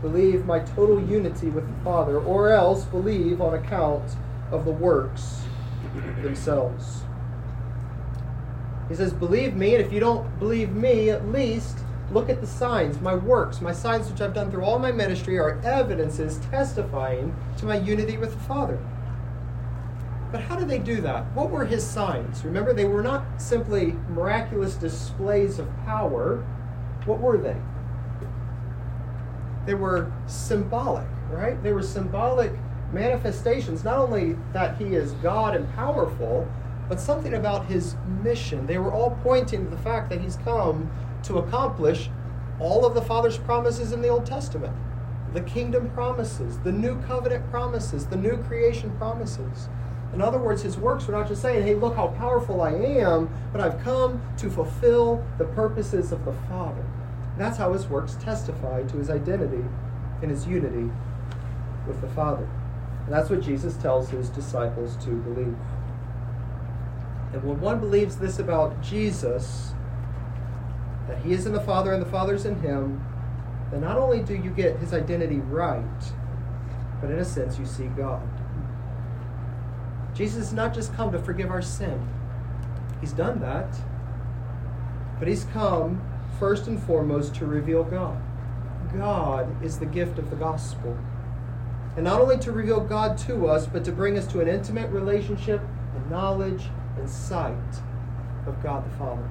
Believe 0.00 0.44
my 0.46 0.60
total 0.60 1.02
unity 1.02 1.48
with 1.48 1.66
the 1.66 1.84
Father, 1.84 2.18
or 2.18 2.50
else 2.50 2.84
believe 2.84 3.40
on 3.40 3.54
account 3.54 4.16
of 4.50 4.64
the 4.64 4.70
works 4.70 5.42
themselves. 6.22 7.02
He 8.88 8.94
says, 8.94 9.12
Believe 9.12 9.54
me, 9.54 9.74
and 9.74 9.84
if 9.84 9.92
you 9.92 10.00
don't 10.00 10.38
believe 10.38 10.72
me, 10.72 11.08
at 11.10 11.28
least 11.28 11.78
look 12.10 12.28
at 12.28 12.42
the 12.42 12.46
signs, 12.46 13.00
my 13.00 13.14
works, 13.14 13.62
my 13.62 13.72
signs 13.72 14.10
which 14.10 14.20
I've 14.20 14.34
done 14.34 14.50
through 14.50 14.64
all 14.64 14.78
my 14.78 14.92
ministry 14.92 15.38
are 15.38 15.58
evidences 15.64 16.38
testifying 16.50 17.34
to 17.56 17.64
my 17.64 17.78
unity 17.78 18.18
with 18.18 18.32
the 18.32 18.40
Father. 18.40 18.78
But 20.32 20.40
how 20.40 20.56
did 20.56 20.68
they 20.68 20.78
do 20.78 21.02
that? 21.02 21.26
What 21.34 21.50
were 21.50 21.66
his 21.66 21.86
signs? 21.86 22.42
Remember, 22.42 22.72
they 22.72 22.86
were 22.86 23.02
not 23.02 23.40
simply 23.40 23.94
miraculous 24.08 24.74
displays 24.76 25.58
of 25.58 25.68
power. 25.84 26.38
What 27.04 27.20
were 27.20 27.36
they? 27.36 27.56
They 29.66 29.74
were 29.74 30.10
symbolic, 30.26 31.06
right? 31.30 31.62
They 31.62 31.72
were 31.72 31.82
symbolic 31.82 32.52
manifestations, 32.92 33.84
not 33.84 33.98
only 33.98 34.36
that 34.54 34.78
he 34.78 34.94
is 34.94 35.12
God 35.14 35.54
and 35.54 35.70
powerful, 35.74 36.50
but 36.88 36.98
something 36.98 37.34
about 37.34 37.66
his 37.66 37.94
mission. 38.22 38.66
They 38.66 38.78
were 38.78 38.92
all 38.92 39.18
pointing 39.22 39.64
to 39.64 39.70
the 39.70 39.82
fact 39.82 40.08
that 40.10 40.20
he's 40.20 40.36
come 40.36 40.90
to 41.24 41.38
accomplish 41.38 42.08
all 42.58 42.86
of 42.86 42.94
the 42.94 43.02
Father's 43.02 43.38
promises 43.38 43.92
in 43.92 44.00
the 44.00 44.08
Old 44.08 44.24
Testament 44.24 44.74
the 45.32 45.40
kingdom 45.40 45.88
promises, 45.90 46.58
the 46.58 46.72
new 46.72 47.00
covenant 47.02 47.50
promises, 47.50 48.06
the 48.06 48.16
new 48.16 48.36
creation 48.44 48.90
promises. 48.98 49.68
In 50.12 50.20
other 50.20 50.38
words, 50.38 50.62
his 50.62 50.76
works 50.76 51.06
were 51.06 51.14
not 51.14 51.26
just 51.26 51.40
saying, 51.40 51.64
hey, 51.64 51.74
look 51.74 51.96
how 51.96 52.08
powerful 52.08 52.60
I 52.60 52.72
am, 52.72 53.30
but 53.50 53.60
I've 53.60 53.82
come 53.82 54.20
to 54.38 54.50
fulfill 54.50 55.24
the 55.38 55.46
purposes 55.46 56.12
of 56.12 56.24
the 56.24 56.34
Father. 56.48 56.84
That's 57.38 57.56
how 57.56 57.72
his 57.72 57.86
works 57.86 58.16
testify 58.20 58.82
to 58.82 58.96
his 58.98 59.08
identity 59.08 59.64
and 60.20 60.30
his 60.30 60.46
unity 60.46 60.90
with 61.86 62.00
the 62.02 62.08
Father. 62.08 62.46
And 63.04 63.12
that's 63.12 63.30
what 63.30 63.40
Jesus 63.40 63.76
tells 63.76 64.10
his 64.10 64.28
disciples 64.28 64.96
to 65.04 65.10
believe. 65.10 65.56
And 67.32 67.42
when 67.42 67.60
one 67.60 67.80
believes 67.80 68.16
this 68.16 68.38
about 68.38 68.82
Jesus, 68.82 69.72
that 71.08 71.18
he 71.24 71.32
is 71.32 71.46
in 71.46 71.52
the 71.52 71.60
Father 71.60 71.94
and 71.94 72.02
the 72.02 72.10
Father's 72.10 72.44
in 72.44 72.60
him, 72.60 73.02
then 73.70 73.80
not 73.80 73.96
only 73.96 74.22
do 74.22 74.34
you 74.34 74.50
get 74.50 74.76
his 74.76 74.92
identity 74.92 75.38
right, 75.38 75.82
but 77.00 77.10
in 77.10 77.18
a 77.18 77.24
sense 77.24 77.58
you 77.58 77.64
see 77.64 77.86
God. 77.86 78.22
Jesus 80.22 80.38
has 80.38 80.52
not 80.52 80.72
just 80.72 80.94
come 80.94 81.10
to 81.10 81.18
forgive 81.18 81.50
our 81.50 81.60
sin, 81.60 82.00
he's 83.00 83.12
done 83.12 83.40
that, 83.40 83.74
but 85.18 85.26
he's 85.26 85.42
come 85.46 86.00
first 86.38 86.68
and 86.68 86.80
foremost 86.80 87.34
to 87.34 87.44
reveal 87.44 87.82
God. 87.82 88.22
God 88.96 89.64
is 89.64 89.80
the 89.80 89.86
gift 89.86 90.20
of 90.20 90.30
the 90.30 90.36
gospel. 90.36 90.96
And 91.96 92.04
not 92.04 92.20
only 92.20 92.38
to 92.38 92.52
reveal 92.52 92.78
God 92.78 93.18
to 93.26 93.48
us, 93.48 93.66
but 93.66 93.84
to 93.84 93.90
bring 93.90 94.16
us 94.16 94.28
to 94.28 94.40
an 94.40 94.46
intimate 94.46 94.92
relationship 94.92 95.60
and 95.96 96.08
knowledge 96.08 96.68
and 96.96 97.10
sight 97.10 97.80
of 98.46 98.62
God 98.62 98.88
the 98.88 98.96
Father. 98.96 99.28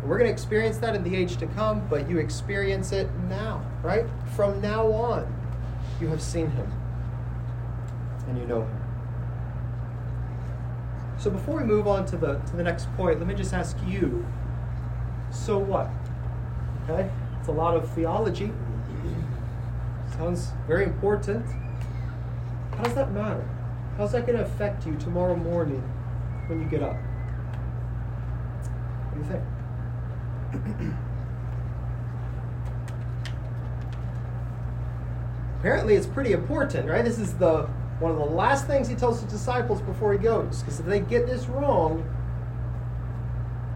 And 0.00 0.10
we're 0.10 0.18
going 0.18 0.26
to 0.26 0.32
experience 0.32 0.78
that 0.78 0.96
in 0.96 1.04
the 1.04 1.14
age 1.14 1.36
to 1.36 1.46
come, 1.46 1.86
but 1.88 2.10
you 2.10 2.18
experience 2.18 2.90
it 2.90 3.08
now, 3.28 3.64
right? 3.80 4.06
From 4.34 4.60
now 4.60 4.88
on, 4.88 5.32
you 6.00 6.08
have 6.08 6.20
seen 6.20 6.50
Him 6.50 6.68
and 8.26 8.36
you 8.36 8.46
know 8.46 8.62
Him. 8.62 8.83
So 11.24 11.30
before 11.30 11.56
we 11.56 11.64
move 11.64 11.86
on 11.88 12.04
to 12.08 12.18
the 12.18 12.34
to 12.34 12.54
the 12.54 12.62
next 12.62 12.94
point, 12.98 13.18
let 13.18 13.26
me 13.26 13.32
just 13.32 13.54
ask 13.54 13.78
you. 13.86 14.26
So 15.30 15.56
what? 15.56 15.88
Okay, 16.82 17.10
it's 17.38 17.48
a 17.48 17.50
lot 17.50 17.74
of 17.74 17.88
theology. 17.94 18.52
Sounds 20.18 20.52
very 20.66 20.84
important. 20.84 21.46
How 22.76 22.82
does 22.82 22.94
that 22.94 23.12
matter? 23.12 23.42
How's 23.96 24.12
that 24.12 24.26
going 24.26 24.36
to 24.36 24.44
affect 24.44 24.86
you 24.86 24.96
tomorrow 24.96 25.34
morning 25.34 25.80
when 26.48 26.60
you 26.60 26.66
get 26.66 26.82
up? 26.82 26.96
What 29.08 29.14
do 29.14 29.20
you 29.20 29.26
think? 30.76 30.94
Apparently, 35.60 35.94
it's 35.94 36.06
pretty 36.06 36.32
important, 36.32 36.86
right? 36.86 37.02
This 37.02 37.18
is 37.18 37.32
the 37.38 37.66
one 38.00 38.10
of 38.10 38.18
the 38.18 38.24
last 38.24 38.66
things 38.66 38.88
he 38.88 38.94
tells 38.94 39.20
his 39.22 39.30
disciples 39.30 39.80
before 39.82 40.12
he 40.12 40.18
goes, 40.18 40.62
because 40.62 40.80
if 40.80 40.86
they 40.86 41.00
get 41.00 41.26
this 41.26 41.46
wrong, 41.46 42.04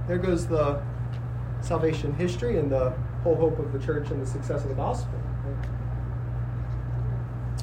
there 0.07 0.19
goes 0.19 0.47
the 0.47 0.81
salvation 1.61 2.13
history 2.15 2.59
and 2.59 2.71
the 2.71 2.91
whole 3.23 3.35
hope 3.37 3.59
of 3.59 3.73
the 3.73 3.79
church 3.79 4.11
and 4.11 4.21
the 4.23 4.27
success 4.27 4.63
of 4.63 4.69
the 4.71 4.75
gospel. 4.75 5.13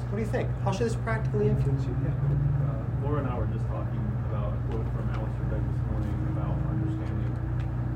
What 0.08 0.16
do 0.16 0.22
you 0.22 0.28
think? 0.30 0.48
How 0.62 0.72
should 0.72 0.86
this 0.86 0.96
practically 0.96 1.48
influence 1.48 1.84
you? 1.84 1.96
Yeah. 2.04 2.14
Uh, 2.14 3.04
Laura 3.04 3.20
and 3.20 3.28
I 3.28 3.36
were 3.38 3.46
just 3.52 3.66
talking 3.66 4.00
about 4.30 4.54
a 4.54 4.58
quote 4.70 4.86
from 4.94 5.10
Alistair 5.12 5.46
Begg 5.50 5.60
this 5.66 5.82
morning 5.90 6.14
about 6.32 6.54
understanding 6.70 7.32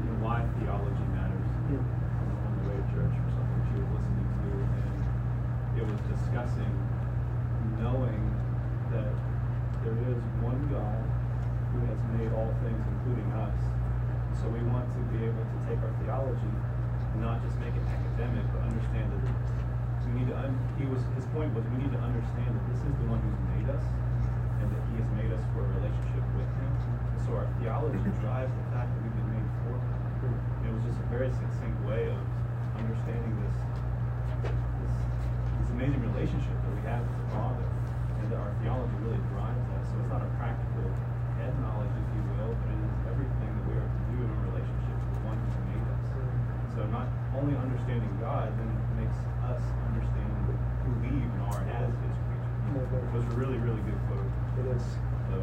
you 0.05 0.07
know, 0.11 0.19
why 0.21 0.43
theology 0.59 1.07
matters 1.15 1.47
Yeah. 1.71 1.79
on 1.81 2.51
the 2.61 2.65
way 2.69 2.77
to 2.77 2.87
church 2.93 3.15
or 3.15 3.29
something 3.31 3.61
she 3.71 3.77
was 3.79 3.89
listening 3.95 4.29
to, 4.43 4.51
and 4.59 4.97
it 5.79 5.85
was 5.87 6.01
discussing 6.11 6.73
knowing 7.79 8.21
that 8.93 9.13
there 9.87 9.97
is 10.11 10.19
one 10.43 10.59
God 10.69 11.03
who 11.73 11.79
has 11.87 12.01
made 12.19 12.31
all 12.35 12.51
things, 12.67 12.83
including 12.99 13.31
us. 13.39 13.59
So 14.43 14.51
we 14.51 14.61
want 14.67 14.87
to 14.91 15.01
be 15.15 15.25
able 15.25 15.43
to 15.43 15.59
take 15.69 15.79
our 15.81 15.95
theology 16.03 16.55
and 17.15 17.21
not 17.23 17.43
just 17.43 17.55
make 17.63 17.75
it 17.75 17.85
academic, 17.87 18.45
but 18.51 18.67
understand 18.67 19.11
that 19.15 19.23
we 20.11 20.21
need 20.21 20.29
to. 20.33 20.37
Un- 20.43 20.59
he 20.75 20.87
was 20.91 20.99
his 21.15 21.27
point 21.31 21.55
was 21.55 21.63
we 21.71 21.87
need 21.87 21.93
to 21.95 22.03
understand 22.03 22.51
that 22.51 22.65
this 22.67 22.83
is 22.83 22.95
the 22.99 23.07
one 23.07 23.23
who's 23.23 23.43
made 23.55 23.69
us, 23.71 23.85
and 24.59 24.67
that 24.67 24.83
he 24.91 24.99
has 24.99 25.09
made 25.15 25.31
us 25.31 25.43
for 25.55 25.63
a 25.63 25.71
relationship 25.79 26.25
with 26.35 26.51
him. 26.59 26.73
So 27.23 27.39
our 27.39 27.47
theology 27.63 28.01
drives 28.25 28.51
the 28.51 28.67
fact 28.75 28.91
that 28.91 29.01
we've 29.07 29.15
been 29.15 29.33
made 29.39 29.49
for 29.63 29.79
him. 29.79 30.01
And 30.27 30.65
it 30.67 30.73
was 30.75 30.85
just 30.85 30.99
a 30.99 31.09
very 31.09 31.31
succinct 31.31 31.79
way 31.87 32.11
of 32.11 32.19
understanding 32.77 33.33
this 33.39 33.57
this, 34.43 34.97
this 35.63 35.71
amazing 35.71 36.03
relationship 36.11 36.57
that 36.59 36.73
we 36.75 36.83
have 36.89 37.05
with 37.07 37.19
the 37.23 37.29
Father, 37.37 37.67
and 38.21 38.31
our 38.37 38.53
theology 38.61 38.97
really 39.01 39.23
drives 39.33 39.67
us. 39.77 39.85
So 39.89 39.95
it's 40.01 40.13
not 40.13 40.23
a 40.23 40.31
practical 40.37 40.87
head 41.41 41.53
knowledge, 41.65 41.93
if 41.97 42.09
you 42.13 42.23
will, 42.37 42.53
but 42.53 42.69
it 42.71 42.81
is 42.81 42.95
everything 43.09 43.51
that 43.51 43.65
we 43.69 43.75
are 43.81 43.89
to 43.89 44.01
do 44.13 44.17
in 44.21 44.29
our 44.29 44.43
relationship 44.53 44.97
with 44.97 45.13
the 45.17 45.23
one 45.25 45.39
who 45.41 45.59
made 45.73 45.87
us. 45.89 46.03
So 46.77 46.81
not 46.93 47.07
only 47.37 47.57
understanding 47.57 48.13
God, 48.21 48.53
then 48.57 48.71
makes 49.01 49.19
us 49.49 49.63
understand 49.89 50.29
who 50.85 50.91
we 51.01 51.09
even 51.09 51.41
are 51.49 51.63
as 51.73 51.89
His 51.89 52.17
creatures. 52.29 52.57
Because 52.71 53.25
was 53.25 53.25
a 53.25 53.37
really, 53.37 53.59
really 53.59 53.83
good 53.83 54.01
quote. 54.07 54.29
It 54.61 54.67
is. 54.77 54.85
So, 55.31 55.37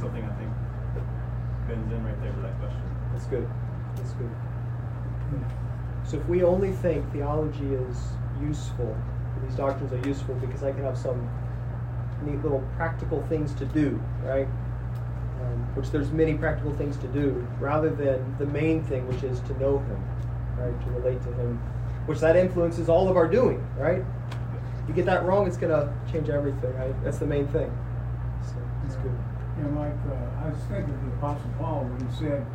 something 0.00 0.22
I 0.22 0.32
think 0.38 0.50
bends 1.66 1.92
in 1.92 2.04
right 2.04 2.20
there 2.22 2.32
to 2.32 2.40
that 2.40 2.58
question. 2.60 2.82
That's 3.12 3.26
good. 3.26 3.48
That's 3.96 4.12
good. 4.12 4.30
So 6.04 6.16
if 6.16 6.26
we 6.26 6.42
only 6.42 6.72
think 6.72 7.10
theology 7.12 7.74
is 7.74 7.96
useful, 8.40 8.96
these 9.44 9.54
doctrines 9.56 9.92
are 9.92 10.08
useful 10.08 10.34
because 10.36 10.62
I 10.62 10.72
can 10.72 10.82
have 10.82 10.96
some 10.96 11.28
neat 12.22 12.42
little 12.42 12.66
practical 12.76 13.22
things 13.28 13.54
to 13.54 13.64
do, 13.66 14.00
right? 14.22 14.48
Um, 15.40 15.74
which 15.74 15.90
there's 15.90 16.10
many 16.10 16.34
practical 16.34 16.74
things 16.74 16.96
to 16.98 17.08
do, 17.08 17.46
rather 17.60 17.90
than 17.90 18.36
the 18.38 18.46
main 18.46 18.82
thing, 18.84 19.06
which 19.08 19.22
is 19.22 19.40
to 19.40 19.58
know 19.60 19.78
Him, 19.78 20.04
right? 20.58 20.84
To 20.84 20.90
relate 20.90 21.22
to 21.22 21.32
Him, 21.34 21.58
which 22.06 22.20
that 22.20 22.36
influences 22.36 22.88
all 22.88 23.08
of 23.08 23.16
our 23.16 23.28
doing, 23.28 23.64
right? 23.78 24.04
If 24.82 24.88
you 24.88 24.94
get 24.94 25.06
that 25.06 25.24
wrong, 25.24 25.46
it's 25.46 25.56
going 25.56 25.72
to 25.72 25.92
change 26.10 26.28
everything, 26.28 26.74
right? 26.74 26.94
That's 27.04 27.18
the 27.18 27.26
main 27.26 27.46
thing. 27.48 27.70
So 28.42 28.56
that's 28.82 28.96
good. 28.96 29.14
You 29.58 29.64
know, 29.64 29.70
Mike, 29.70 29.92
uh, 30.08 30.46
I 30.46 30.50
was 30.50 30.58
thinking 30.70 30.94
of 30.94 31.04
the 31.04 31.12
Apostle 31.18 31.50
Paul 31.58 31.84
when 31.84 32.08
he 32.08 32.14
said, 32.16 32.46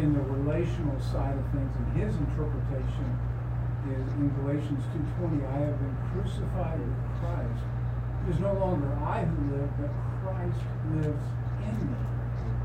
in 0.00 0.14
the 0.14 0.24
relational 0.24 0.98
side 1.00 1.36
of 1.36 1.44
things, 1.52 1.68
and 1.76 1.86
his 2.00 2.16
interpretation 2.16 3.08
is 3.92 4.08
in 4.16 4.32
Galatians 4.40 4.84
2.20, 5.20 5.44
I 5.44 5.58
have 5.68 5.76
been 5.76 5.96
crucified 6.12 6.80
with 6.80 6.96
Christ. 7.20 7.64
Is 8.30 8.38
no 8.38 8.54
longer 8.54 8.86
I 9.02 9.26
who 9.26 9.50
live, 9.50 9.70
but 9.82 9.90
Christ 10.22 10.62
lives 10.94 11.26
in 11.58 11.74
me. 11.90 11.98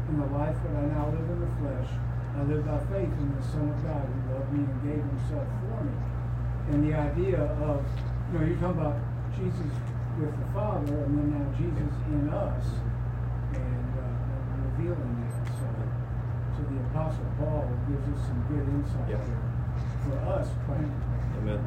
In 0.08 0.16
the 0.22 0.30
life 0.38 0.54
that 0.54 0.74
I 0.78 0.86
now 0.94 1.10
live 1.10 1.28
in 1.34 1.40
the 1.42 1.52
flesh, 1.58 1.90
I 2.38 2.42
live 2.46 2.62
by 2.62 2.78
faith 2.94 3.10
in 3.10 3.34
the 3.34 3.42
Son 3.42 3.66
of 3.74 3.82
God 3.82 4.06
who 4.06 4.38
loved 4.38 4.54
me 4.54 4.70
and 4.70 4.78
gave 4.86 5.02
himself 5.02 5.50
for 5.66 5.82
me. 5.82 5.98
And 6.70 6.86
the 6.86 6.94
idea 6.94 7.42
of, 7.42 7.82
you 7.82 8.38
know, 8.38 8.46
you're 8.46 8.62
talking 8.62 8.86
about 8.86 9.02
Jesus 9.34 9.74
with 10.22 10.30
the 10.30 10.48
Father, 10.54 10.94
and 10.94 11.18
then 11.18 11.28
now 11.34 11.50
Jesus 11.58 11.94
in 12.06 12.30
us, 12.30 12.66
and, 13.58 13.92
uh, 13.98 14.14
revealing 14.62 15.26
that. 15.26 15.42
So, 15.58 15.66
so 16.54 16.60
the 16.70 16.80
Apostle 16.94 17.26
Paul 17.42 17.66
gives 17.90 18.06
us 18.14 18.30
some 18.30 18.46
good 18.46 18.62
insight 18.62 19.10
here 19.10 19.42
for 20.06 20.22
us 20.38 20.48
practically. 20.70 21.18
Amen. 21.42 21.60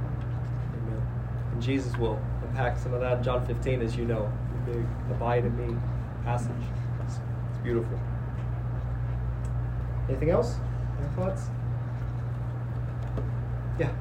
Amen. 0.78 1.02
And 1.52 1.60
Jesus 1.60 1.96
will 1.98 2.22
unpack 2.50 2.78
some 2.78 2.92
of 2.92 3.00
that 3.00 3.22
John 3.22 3.46
15, 3.46 3.80
as 3.82 3.96
you 3.96 4.04
know, 4.04 4.30
the 4.66 4.72
big 4.72 4.86
abide 5.10 5.44
in 5.44 5.56
me 5.56 5.76
passage. 6.24 6.50
It's, 7.04 7.16
it's 7.50 7.58
beautiful. 7.62 7.98
Anything 10.08 10.30
else? 10.30 10.56
Any 10.98 11.08
thoughts? 11.14 11.44
Yeah. 13.78 13.92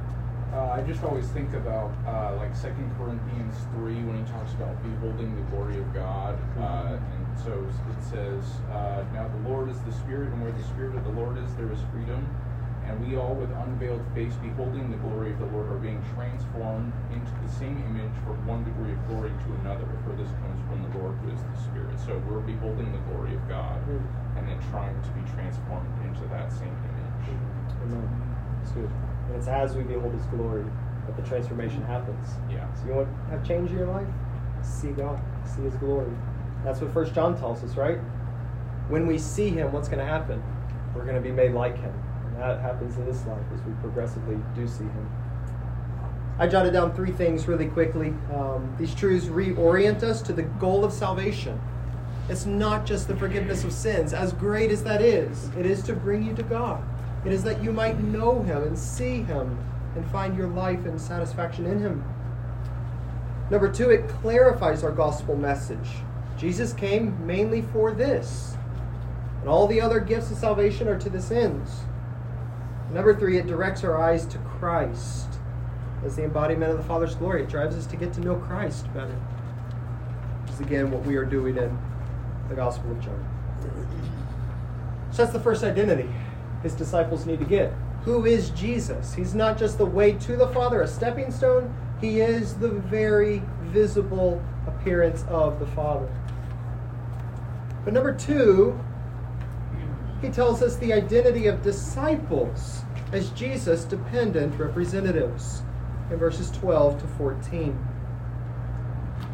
Uh, 0.51 0.71
I 0.73 0.81
just 0.81 1.03
always 1.03 1.27
think 1.29 1.53
about 1.53 1.91
uh, 2.07 2.35
like 2.38 2.55
Second 2.55 2.91
Corinthians 2.97 3.55
three 3.75 4.01
when 4.01 4.17
he 4.17 4.31
talks 4.31 4.51
about 4.53 4.81
beholding 4.81 5.35
the 5.35 5.43
glory 5.51 5.77
of 5.77 5.93
God, 5.93 6.39
uh, 6.57 6.97
and 6.97 7.39
so 7.39 7.53
it 7.53 8.03
says, 8.03 8.43
uh, 8.71 9.05
"Now 9.13 9.27
the 9.27 9.47
Lord 9.47 9.69
is 9.69 9.79
the 9.81 9.91
Spirit, 9.91 10.33
and 10.33 10.41
where 10.41 10.51
the 10.51 10.63
Spirit 10.63 10.95
of 10.95 11.03
the 11.03 11.12
Lord 11.12 11.38
is, 11.38 11.53
there 11.53 11.71
is 11.71 11.77
freedom." 11.93 12.25
And 12.89 12.97
we 13.06 13.15
all, 13.17 13.36
with 13.36 13.52
unveiled 13.54 14.02
face, 14.15 14.34
beholding 14.41 14.89
the 14.89 14.97
glory 14.97 15.32
of 15.32 15.39
the 15.39 15.45
Lord, 15.54 15.69
are 15.69 15.78
being 15.78 16.02
transformed 16.17 16.91
into 17.13 17.30
the 17.45 17.52
same 17.54 17.78
image 17.86 18.12
from 18.25 18.41
one 18.49 18.65
degree 18.65 18.93
of 18.93 19.02
glory 19.08 19.30
to 19.30 19.49
another. 19.62 19.86
For 20.04 20.17
this 20.17 20.28
comes 20.41 20.58
from 20.65 20.82
the 20.89 20.97
Lord, 20.97 21.13
who 21.21 21.30
is 21.30 21.38
the 21.38 21.58
Spirit. 21.69 21.93
So 22.02 22.17
we're 22.25 22.41
beholding 22.41 22.91
the 22.91 22.97
glory 23.13 23.36
of 23.36 23.47
God, 23.47 23.78
Mm. 23.86 24.02
and 24.38 24.47
then 24.49 24.58
trying 24.73 24.97
to 25.06 25.10
be 25.13 25.21
transformed 25.38 25.86
into 26.02 26.25
that 26.34 26.52
same 26.52 26.73
image. 26.73 27.38
Amen. 27.86 28.10
It's 28.63 28.71
good. 28.71 28.89
And 29.28 29.36
it's 29.38 29.47
as 29.47 29.75
we 29.78 29.84
behold 29.84 30.13
His 30.13 30.25
glory 30.34 30.65
that 31.06 31.15
the 31.15 31.21
transformation 31.30 31.84
happens. 31.84 32.25
Yeah. 32.49 32.65
So 32.73 32.88
you 32.88 32.93
want 32.95 33.08
to 33.08 33.32
have 33.32 33.43
change 33.45 33.69
in 33.69 33.78
your 33.78 33.88
life? 33.88 34.08
See 34.63 34.89
God, 34.91 35.21
see 35.45 35.62
His 35.62 35.75
glory. 35.75 36.12
That's 36.63 36.82
what 36.82 36.91
First 36.91 37.13
John 37.13 37.38
tells 37.38 37.63
us, 37.63 37.78
right? 37.78 37.99
When 38.89 39.06
we 39.06 39.17
see 39.19 39.49
Him, 39.49 39.71
what's 39.71 39.88
going 39.88 39.99
to 39.99 40.06
happen? 40.12 40.41
We're 40.95 41.04
going 41.04 41.15
to 41.15 41.21
be 41.21 41.32
made 41.32 41.54
like 41.54 41.78
Him, 41.78 41.93
that 42.39 42.62
happens 42.62 42.97
in 42.97 43.06
this 43.06 43.25
life 43.25 43.43
as 43.54 43.62
we 43.63 43.73
progressively 43.82 44.38
do 44.56 44.67
see 44.67 44.84
Him. 44.84 45.10
I 46.39 46.47
jotted 46.47 46.73
down 46.73 46.95
three 46.95 47.12
things 47.12 47.47
really 47.47 47.67
quickly. 47.67 48.13
Um, 48.34 48.73
these 48.80 48.95
truths 48.95 49.25
reorient 49.25 50.04
us 50.04 50.21
to 50.23 50.34
the 50.34 50.43
goal 50.43 50.86
of 50.86 50.93
salvation. 50.93 51.60
It's 52.30 52.45
not 52.45 52.86
just 52.86 53.08
the 53.08 53.15
forgiveness 53.15 53.63
of 53.63 53.73
sins, 53.73 54.13
as 54.13 54.32
great 54.34 54.71
as 54.71 54.84
that 54.84 55.02
is. 55.02 55.49
It 55.58 55.65
is 55.65 55.84
to 55.84 55.93
bring 55.93 56.23
you 56.23 56.34
to 56.36 56.43
God. 56.43 56.82
It 57.25 57.34
is 57.34 57.43
that 57.43 57.62
you 57.62 57.73
might 57.73 57.99
know 57.99 58.41
Him 58.43 58.63
and 58.63 58.78
see 58.78 59.23
Him 59.23 59.58
and 59.95 60.10
find 60.12 60.38
your 60.38 60.47
life 60.47 60.86
and 60.86 61.02
satisfaction 61.02 61.65
in 61.65 61.80
Him. 61.80 62.04
Number 63.49 63.69
two, 63.69 63.89
it 63.89 64.08
clarifies 64.08 64.84
our 64.84 64.91
gospel 64.91 65.36
message. 65.36 65.89
Jesus 66.38 66.71
came 66.71 67.25
mainly 67.25 67.63
for 67.63 67.91
this, 67.91 68.56
and 69.41 69.49
all 69.49 69.67
the 69.67 69.82
other 69.82 69.99
gifts 69.99 70.32
of 70.32 70.38
salvation 70.38 70.88
are 70.88 70.99
to 70.99 71.10
this 71.10 71.32
end. 71.32 71.67
Number 72.91 73.15
three, 73.15 73.38
it 73.38 73.45
directs 73.45 73.84
our 73.84 73.97
eyes 73.99 74.25
to 74.28 74.38
Christ 74.39 75.28
as 76.04 76.15
the 76.15 76.23
embodiment 76.23 76.71
of 76.71 76.78
the 76.78 76.84
Father's 76.84 77.15
glory. 77.15 77.43
It 77.43 77.49
drives 77.49 77.75
us 77.75 77.86
to 77.88 77.95
get 77.95 78.13
to 78.13 78.21
know 78.21 78.36
Christ 78.36 78.91
better. 78.93 79.15
Which 80.43 80.54
is 80.54 80.60
again 80.60 80.89
what 80.91 81.04
we 81.04 81.15
are 81.15 81.25
doing 81.25 81.58
in 81.58 81.78
the 82.47 82.56
Gospel 82.56 82.91
of 82.91 82.99
John. 82.99 83.25
So 85.12 85.23
that's 85.23 85.34
the 85.34 85.39
first 85.39 85.63
identity 85.63 86.10
his 86.63 86.73
disciples 86.73 87.25
need 87.25 87.39
to 87.39 87.45
get. 87.45 87.73
Who 88.04 88.25
is 88.25 88.49
Jesus? 88.52 89.13
He's 89.13 89.36
not 89.36 89.58
just 89.58 89.78
the 89.78 89.86
way 89.86 90.13
to 90.13 90.36
the 90.36 90.47
Father, 90.47 90.82
a 90.82 90.88
stepping 90.88 91.32
stone. 91.32 91.73
He 92.02 92.21
is 92.21 92.56
the 92.56 92.69
very 92.69 93.43
visible 93.63 94.41
appearance 94.67 95.25
of 95.28 95.60
the 95.60 95.67
Father. 95.67 96.10
But 97.84 97.93
number 97.93 98.13
two, 98.13 98.80
he 100.21 100.29
tells 100.29 100.62
us 100.62 100.75
the 100.75 100.93
identity 100.93 101.47
of 101.47 101.62
disciples 101.62 102.82
as 103.12 103.29
Jesus' 103.32 103.86
dependent 103.86 104.60
representatives 104.60 105.63
in 106.12 106.17
verses 106.17 106.51
12 106.51 107.01
to 107.01 107.08
14. 107.08 107.77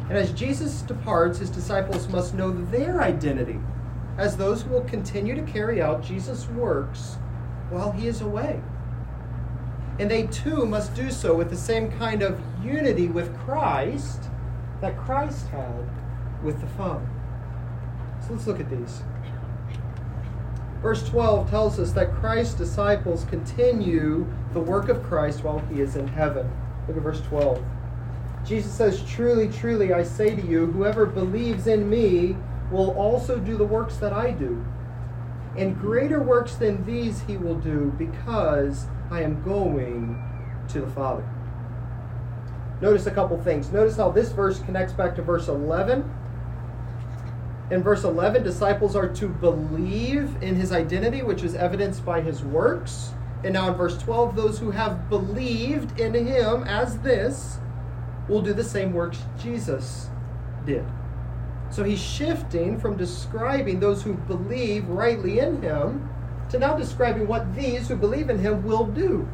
And 0.08 0.16
as 0.16 0.32
Jesus 0.32 0.82
departs, 0.82 1.40
his 1.40 1.50
disciples 1.50 2.08
must 2.08 2.34
know 2.34 2.52
their 2.52 3.02
identity 3.02 3.58
as 4.16 4.36
those 4.36 4.62
who 4.62 4.70
will 4.70 4.84
continue 4.84 5.34
to 5.34 5.42
carry 5.42 5.82
out 5.82 6.02
Jesus' 6.02 6.48
works 6.50 7.16
while 7.70 7.90
he 7.90 8.06
is 8.06 8.20
away. 8.20 8.60
And 9.98 10.10
they 10.10 10.26
too 10.28 10.66
must 10.66 10.94
do 10.94 11.10
so 11.10 11.34
with 11.34 11.50
the 11.50 11.56
same 11.56 11.90
kind 11.92 12.22
of 12.22 12.40
unity 12.62 13.08
with 13.08 13.36
Christ 13.38 14.30
that 14.80 14.96
Christ 14.96 15.48
had 15.48 15.88
with 16.42 16.60
the 16.60 16.66
Father. 16.68 17.08
So 18.24 18.34
let's 18.34 18.46
look 18.46 18.60
at 18.60 18.70
these. 18.70 19.02
Verse 20.82 21.08
12 21.08 21.50
tells 21.50 21.78
us 21.78 21.92
that 21.92 22.14
Christ's 22.14 22.54
disciples 22.54 23.24
continue 23.24 24.26
the 24.52 24.60
work 24.60 24.88
of 24.88 25.02
Christ 25.02 25.42
while 25.42 25.58
he 25.58 25.80
is 25.80 25.96
in 25.96 26.06
heaven. 26.06 26.50
Look 26.86 26.96
at 26.96 27.02
verse 27.02 27.20
12. 27.22 27.64
Jesus 28.46 28.72
says, 28.72 29.02
Truly, 29.04 29.48
truly, 29.48 29.92
I 29.92 30.02
say 30.02 30.36
to 30.36 30.46
you, 30.46 30.66
whoever 30.66 31.06
believes 31.06 31.66
in 31.66 31.88
me 31.88 32.36
will 32.70 32.90
also 32.92 33.38
do 33.38 33.56
the 33.56 33.64
works 33.64 33.96
that 33.96 34.12
I 34.12 34.30
do. 34.30 34.64
And 35.56 35.78
greater 35.80 36.22
works 36.22 36.54
than 36.54 36.84
these 36.84 37.22
he 37.22 37.36
will 37.36 37.56
do 37.56 37.92
because 37.98 38.86
I 39.10 39.22
am 39.22 39.42
going 39.42 40.22
to 40.68 40.80
the 40.80 40.90
Father. 40.90 41.26
Notice 42.80 43.06
a 43.06 43.10
couple 43.10 43.40
things. 43.42 43.72
Notice 43.72 43.96
how 43.96 44.10
this 44.10 44.32
verse 44.32 44.60
connects 44.60 44.92
back 44.92 45.16
to 45.16 45.22
verse 45.22 45.48
11. 45.48 46.08
In 47.70 47.82
verse 47.82 48.04
11, 48.04 48.44
disciples 48.44 48.94
are 48.94 49.08
to 49.08 49.28
believe 49.28 50.40
in 50.40 50.54
his 50.54 50.70
identity, 50.70 51.22
which 51.22 51.42
is 51.42 51.54
evidenced 51.56 52.04
by 52.04 52.20
his 52.20 52.44
works. 52.44 53.12
And 53.42 53.54
now 53.54 53.68
in 53.70 53.74
verse 53.74 53.98
12, 53.98 54.36
those 54.36 54.58
who 54.58 54.70
have 54.70 55.08
believed 55.08 55.98
in 55.98 56.14
him 56.14 56.62
as 56.64 56.98
this 56.98 57.58
will 58.28 58.40
do 58.40 58.52
the 58.52 58.64
same 58.64 58.92
works 58.92 59.18
Jesus 59.42 60.08
did. 60.64 60.84
So 61.70 61.82
he's 61.82 62.00
shifting 62.00 62.78
from 62.78 62.96
describing 62.96 63.80
those 63.80 64.02
who 64.02 64.14
believe 64.14 64.88
rightly 64.88 65.40
in 65.40 65.60
him 65.60 66.08
to 66.50 66.58
now 66.58 66.76
describing 66.76 67.26
what 67.26 67.54
these 67.56 67.88
who 67.88 67.96
believe 67.96 68.30
in 68.30 68.38
him 68.38 68.64
will 68.64 68.86
do. 68.86 69.28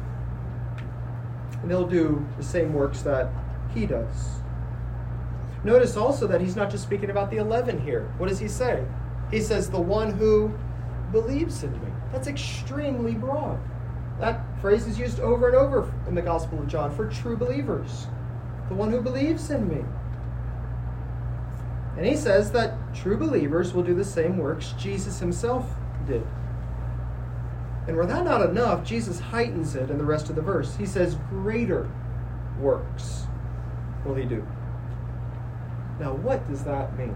And 1.61 1.69
they'll 1.69 1.87
do 1.87 2.25
the 2.37 2.43
same 2.43 2.73
works 2.73 3.03
that 3.03 3.29
he 3.73 3.85
does. 3.85 4.42
Notice 5.63 5.95
also 5.95 6.27
that 6.27 6.41
he's 6.41 6.55
not 6.55 6.69
just 6.69 6.83
speaking 6.83 7.09
about 7.09 7.31
the 7.31 7.37
11 7.37 7.81
here. 7.81 8.11
What 8.17 8.29
does 8.29 8.39
he 8.39 8.47
say? 8.47 8.83
He 9.31 9.39
says, 9.39 9.69
the 9.69 9.79
one 9.79 10.11
who 10.11 10.53
believes 11.11 11.63
in 11.63 11.71
me. 11.71 11.91
That's 12.11 12.27
extremely 12.27 13.13
broad. 13.13 13.59
That 14.19 14.43
phrase 14.61 14.87
is 14.87 14.99
used 14.99 15.19
over 15.19 15.47
and 15.47 15.55
over 15.55 15.91
in 16.07 16.15
the 16.15 16.21
Gospel 16.21 16.59
of 16.59 16.67
John 16.67 16.95
for 16.95 17.09
true 17.09 17.37
believers. 17.37 18.07
The 18.69 18.75
one 18.75 18.91
who 18.91 19.01
believes 19.01 19.49
in 19.49 19.67
me. 19.67 19.83
And 21.97 22.05
he 22.05 22.15
says 22.15 22.51
that 22.51 22.73
true 22.93 23.17
believers 23.17 23.73
will 23.73 23.83
do 23.83 23.93
the 23.93 24.03
same 24.03 24.37
works 24.37 24.73
Jesus 24.77 25.19
himself 25.19 25.65
did. 26.07 26.25
And 27.87 27.95
were 27.97 28.05
that 28.05 28.23
not 28.23 28.49
enough, 28.49 28.85
Jesus 28.85 29.19
heightens 29.19 29.75
it 29.75 29.89
in 29.89 29.97
the 29.97 30.05
rest 30.05 30.29
of 30.29 30.35
the 30.35 30.41
verse. 30.41 30.75
He 30.75 30.85
says, 30.85 31.17
Greater 31.29 31.89
works 32.59 33.27
will 34.05 34.15
he 34.15 34.25
do. 34.25 34.45
Now, 36.03 36.15
what 36.15 36.45
does 36.49 36.65
that 36.65 36.97
mean? 36.97 37.15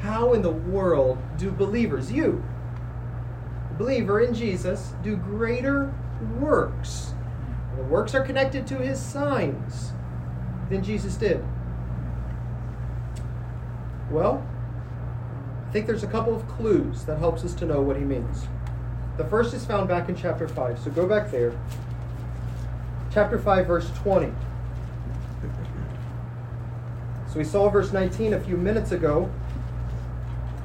How 0.00 0.34
in 0.34 0.42
the 0.42 0.50
world 0.50 1.16
do 1.38 1.50
believers, 1.50 2.12
you, 2.12 2.44
believer 3.78 4.20
in 4.20 4.34
Jesus, 4.34 4.92
do 5.02 5.16
greater 5.16 5.94
works? 6.38 7.14
The 7.74 7.84
works 7.84 8.14
are 8.14 8.20
connected 8.20 8.66
to 8.66 8.76
his 8.76 9.00
signs 9.00 9.92
than 10.68 10.84
Jesus 10.84 11.16
did. 11.16 11.42
Well, 14.10 14.46
I 15.66 15.72
think 15.72 15.86
there's 15.86 16.02
a 16.02 16.06
couple 16.06 16.36
of 16.36 16.46
clues 16.46 17.04
that 17.04 17.16
helps 17.16 17.44
us 17.44 17.54
to 17.54 17.64
know 17.64 17.80
what 17.80 17.96
he 17.96 18.04
means. 18.04 18.46
The 19.16 19.24
first 19.24 19.54
is 19.54 19.64
found 19.64 19.88
back 19.88 20.10
in 20.10 20.16
chapter 20.16 20.46
5. 20.46 20.80
So 20.80 20.90
go 20.90 21.08
back 21.08 21.30
there. 21.30 21.58
Chapter 23.10 23.38
5, 23.38 23.66
verse 23.66 23.90
20. 24.00 24.34
So 27.32 27.38
we 27.38 27.44
saw 27.44 27.70
verse 27.70 27.92
19 27.92 28.34
a 28.34 28.40
few 28.40 28.58
minutes 28.58 28.92
ago. 28.92 29.30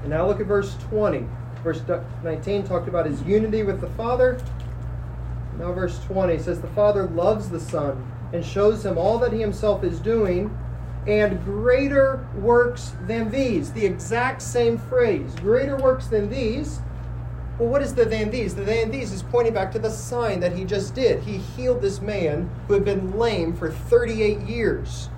And 0.01 0.09
now 0.09 0.27
look 0.27 0.41
at 0.41 0.47
verse 0.47 0.75
20. 0.89 1.25
Verse 1.63 1.81
19 2.23 2.67
talked 2.67 2.89
about 2.89 3.05
his 3.05 3.21
unity 3.23 3.63
with 3.63 3.79
the 3.79 3.87
Father. 3.91 4.37
Now, 5.57 5.71
verse 5.71 5.97
20 6.05 6.37
says, 6.39 6.59
The 6.59 6.67
Father 6.67 7.05
loves 7.05 7.49
the 7.49 7.59
Son 7.59 8.05
and 8.33 8.45
shows 8.45 8.85
him 8.85 8.97
all 8.97 9.17
that 9.19 9.31
he 9.31 9.39
himself 9.39 9.83
is 9.85 9.99
doing, 9.99 10.55
and 11.07 11.41
greater 11.45 12.27
works 12.35 12.91
than 13.07 13.31
these. 13.31 13.71
The 13.71 13.85
exact 13.85 14.41
same 14.41 14.77
phrase. 14.77 15.33
Greater 15.35 15.77
works 15.77 16.07
than 16.07 16.29
these. 16.29 16.81
Well, 17.57 17.69
what 17.69 17.81
is 17.81 17.95
the 17.95 18.03
than 18.03 18.29
these? 18.29 18.53
The 18.53 18.63
than 18.63 18.91
these 18.91 19.13
is 19.13 19.23
pointing 19.23 19.53
back 19.53 19.71
to 19.71 19.79
the 19.79 19.89
sign 19.89 20.41
that 20.41 20.51
he 20.51 20.65
just 20.65 20.93
did. 20.93 21.23
He 21.23 21.37
healed 21.37 21.81
this 21.81 22.01
man 22.01 22.49
who 22.67 22.73
had 22.73 22.83
been 22.83 23.17
lame 23.17 23.55
for 23.55 23.71
38 23.71 24.41
years. 24.41 25.09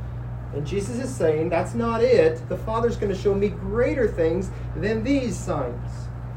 And 0.54 0.66
Jesus 0.66 0.98
is 0.98 1.16
saying, 1.16 1.50
that's 1.50 1.76
not 1.76 2.02
it. 2.04 2.48
The 2.50 2.58
Father's 2.58 2.98
going 2.98 3.14
to 3.14 3.20
show 3.20 3.36
me 3.36 3.50
greater 3.50 4.08
things 4.08 4.50
than 4.76 5.04
these 5.04 5.38
signs. 5.38 5.92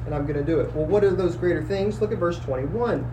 And 0.04 0.14
I'm 0.14 0.26
going 0.26 0.38
to 0.38 0.44
do 0.44 0.60
it. 0.60 0.72
Well, 0.74 0.84
what 0.84 1.04
are 1.04 1.10
those 1.10 1.36
greater 1.36 1.62
things? 1.62 2.00
Look 2.00 2.12
at 2.12 2.18
verse 2.18 2.38
21. 2.40 3.10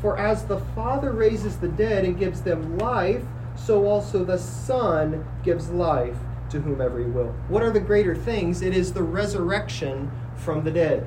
For 0.00 0.16
as 0.16 0.44
the 0.44 0.60
Father 0.60 1.10
raises 1.10 1.56
the 1.56 1.68
dead 1.68 2.04
and 2.04 2.18
gives 2.18 2.42
them 2.42 2.78
life, 2.78 3.24
so 3.56 3.86
also 3.86 4.24
the 4.24 4.38
Son 4.38 5.26
gives 5.42 5.70
life 5.70 6.16
to 6.50 6.60
whomever 6.60 7.00
he 7.00 7.06
will. 7.06 7.34
What 7.48 7.62
are 7.62 7.70
the 7.70 7.80
greater 7.80 8.14
things? 8.14 8.62
It 8.62 8.76
is 8.76 8.92
the 8.92 9.02
resurrection 9.02 10.10
from 10.36 10.62
the 10.62 10.70
dead, 10.70 11.06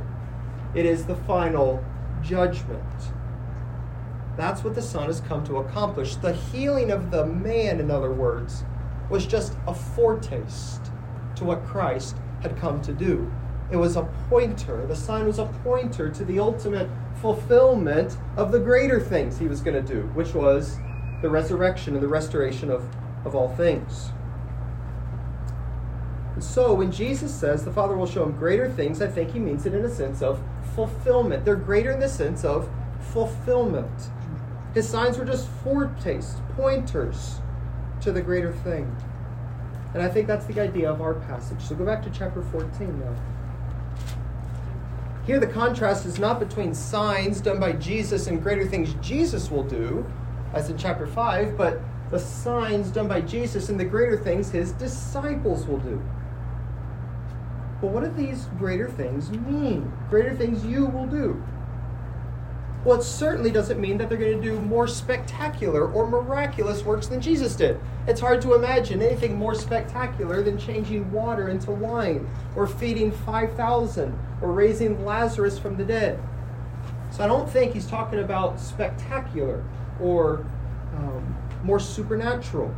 it 0.75 0.85
is 0.85 1.05
the 1.05 1.15
final 1.15 1.83
judgment. 2.21 2.83
That's 4.37 4.63
what 4.63 4.75
the 4.75 4.81
Son 4.81 5.07
has 5.07 5.21
come 5.21 5.45
to 5.45 5.57
accomplish. 5.57 6.15
The 6.15 6.33
healing 6.33 6.91
of 6.91 7.11
the 7.11 7.25
man, 7.25 7.79
in 7.79 7.91
other 7.91 8.11
words, 8.11 8.63
was 9.11 9.25
just 9.25 9.57
a 9.67 9.73
foretaste 9.73 10.89
to 11.35 11.43
what 11.43 11.63
Christ 11.65 12.15
had 12.41 12.57
come 12.57 12.81
to 12.81 12.93
do. 12.93 13.31
It 13.69 13.75
was 13.75 13.97
a 13.97 14.03
pointer. 14.29 14.85
The 14.87 14.95
sign 14.95 15.27
was 15.27 15.37
a 15.37 15.45
pointer 15.63 16.09
to 16.09 16.25
the 16.25 16.39
ultimate 16.39 16.89
fulfillment 17.21 18.17
of 18.37 18.51
the 18.51 18.59
greater 18.59 18.99
things 18.99 19.37
he 19.37 19.47
was 19.47 19.61
going 19.61 19.85
to 19.85 19.93
do, 19.93 20.03
which 20.13 20.33
was 20.33 20.77
the 21.21 21.29
resurrection 21.29 21.93
and 21.93 22.01
the 22.01 22.07
restoration 22.07 22.71
of, 22.71 22.83
of 23.25 23.35
all 23.35 23.49
things. 23.55 24.11
And 26.33 26.43
so 26.43 26.73
when 26.73 26.91
Jesus 26.91 27.33
says 27.33 27.65
the 27.65 27.71
Father 27.71 27.95
will 27.95 28.07
show 28.07 28.23
him 28.23 28.31
greater 28.31 28.69
things, 28.69 29.01
I 29.01 29.07
think 29.07 29.31
he 29.33 29.39
means 29.39 29.65
it 29.65 29.73
in 29.73 29.85
a 29.85 29.93
sense 29.93 30.21
of 30.21 30.41
fulfillment. 30.73 31.45
They're 31.45 31.55
greater 31.55 31.91
in 31.91 31.99
the 31.99 32.09
sense 32.09 32.43
of 32.45 32.69
fulfillment. 33.11 34.09
His 34.73 34.87
signs 34.87 35.17
were 35.17 35.25
just 35.25 35.49
foretastes, 35.63 36.39
pointers 36.55 37.41
to 38.01 38.11
the 38.11 38.21
greater 38.21 38.51
thing. 38.51 38.95
And 39.93 40.01
I 40.01 40.07
think 40.07 40.27
that's 40.27 40.45
the 40.45 40.59
idea 40.59 40.91
of 40.91 41.01
our 41.01 41.15
passage. 41.15 41.61
So 41.61 41.75
go 41.75 41.85
back 41.85 42.01
to 42.03 42.09
chapter 42.09 42.41
14 42.41 42.99
now. 42.99 43.15
Here, 45.25 45.39
the 45.39 45.47
contrast 45.47 46.05
is 46.05 46.17
not 46.17 46.39
between 46.39 46.73
signs 46.73 47.41
done 47.41 47.59
by 47.59 47.73
Jesus 47.73 48.27
and 48.27 48.41
greater 48.41 48.65
things 48.65 48.95
Jesus 48.95 49.51
will 49.51 49.63
do, 49.63 50.05
as 50.53 50.69
in 50.69 50.77
chapter 50.77 51.05
5, 51.05 51.55
but 51.55 51.79
the 52.09 52.19
signs 52.19 52.89
done 52.89 53.07
by 53.07 53.21
Jesus 53.21 53.69
and 53.69 53.79
the 53.79 53.85
greater 53.85 54.17
things 54.17 54.49
his 54.49 54.71
disciples 54.73 55.67
will 55.67 55.77
do. 55.77 56.01
But 57.81 57.91
what 57.91 58.03
do 58.03 58.11
these 58.11 58.45
greater 58.57 58.89
things 58.89 59.31
mean? 59.31 59.91
Greater 60.09 60.35
things 60.35 60.65
you 60.65 60.85
will 60.87 61.07
do. 61.07 61.41
Well, 62.83 62.99
it 62.99 63.03
certainly 63.03 63.51
doesn't 63.51 63.79
mean 63.79 63.99
that 63.99 64.09
they're 64.09 64.17
going 64.17 64.41
to 64.41 64.47
do 64.47 64.59
more 64.59 64.87
spectacular 64.87 65.87
or 65.87 66.07
miraculous 66.07 66.83
works 66.83 67.05
than 67.05 67.21
Jesus 67.21 67.55
did. 67.55 67.79
It's 68.07 68.19
hard 68.19 68.41
to 68.41 68.55
imagine 68.55 69.03
anything 69.03 69.35
more 69.35 69.53
spectacular 69.53 70.41
than 70.41 70.57
changing 70.57 71.11
water 71.11 71.49
into 71.49 71.69
wine, 71.69 72.27
or 72.55 72.65
feeding 72.65 73.11
5,000, 73.11 74.17
or 74.41 74.51
raising 74.51 75.05
Lazarus 75.05 75.59
from 75.59 75.77
the 75.77 75.83
dead. 75.83 76.19
So 77.11 77.23
I 77.23 77.27
don't 77.27 77.47
think 77.47 77.73
he's 77.73 77.85
talking 77.85 78.17
about 78.17 78.59
spectacular 78.59 79.63
or 79.99 80.43
um, 80.95 81.37
more 81.63 81.79
supernatural. 81.79 82.73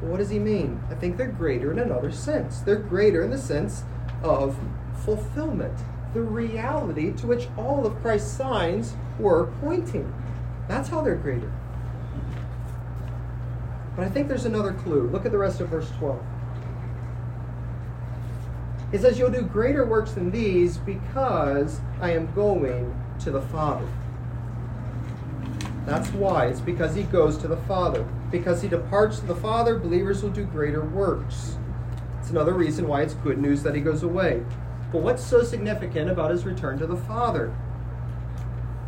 what 0.00 0.18
does 0.18 0.30
he 0.30 0.38
mean? 0.38 0.80
I 0.90 0.94
think 0.94 1.18
they're 1.18 1.28
greater 1.28 1.70
in 1.70 1.78
another 1.78 2.10
sense. 2.10 2.60
They're 2.60 2.76
greater 2.76 3.22
in 3.22 3.30
the 3.30 3.38
sense 3.38 3.82
of 4.22 4.56
fulfillment 5.04 5.78
the 6.14 6.22
reality 6.22 7.12
to 7.12 7.26
which 7.26 7.48
all 7.56 7.86
of 7.86 8.00
Christ's 8.00 8.32
signs 8.32 8.94
were 9.18 9.46
pointing. 9.60 10.12
That's 10.68 10.88
how 10.88 11.00
they're 11.02 11.16
greater. 11.16 11.52
But 13.94 14.06
I 14.06 14.10
think 14.10 14.28
there's 14.28 14.44
another 14.44 14.72
clue. 14.72 15.08
Look 15.08 15.24
at 15.24 15.32
the 15.32 15.38
rest 15.38 15.60
of 15.60 15.68
verse 15.68 15.90
12. 15.98 16.22
It 18.92 19.00
says, 19.00 19.18
You'll 19.18 19.30
do 19.30 19.42
greater 19.42 19.84
works 19.84 20.12
than 20.12 20.30
these 20.30 20.78
because 20.78 21.80
I 22.00 22.12
am 22.12 22.32
going 22.34 22.94
to 23.20 23.30
the 23.30 23.42
Father. 23.42 23.88
That's 25.86 26.08
why. 26.10 26.46
It's 26.46 26.60
because 26.60 26.94
he 26.94 27.04
goes 27.04 27.38
to 27.38 27.48
the 27.48 27.56
Father. 27.56 28.06
Because 28.30 28.60
he 28.60 28.68
departs 28.68 29.20
to 29.20 29.26
the 29.26 29.36
Father, 29.36 29.78
believers 29.78 30.22
will 30.22 30.30
do 30.30 30.44
greater 30.44 30.84
works. 30.84 31.56
It's 32.20 32.30
another 32.30 32.54
reason 32.54 32.88
why 32.88 33.02
it's 33.02 33.14
good 33.14 33.38
news 33.38 33.62
that 33.62 33.74
he 33.74 33.80
goes 33.80 34.02
away. 34.02 34.44
But 34.96 35.02
what's 35.02 35.26
so 35.26 35.42
significant 35.42 36.08
about 36.08 36.30
his 36.30 36.46
return 36.46 36.78
to 36.78 36.86
the 36.86 36.96
Father? 36.96 37.54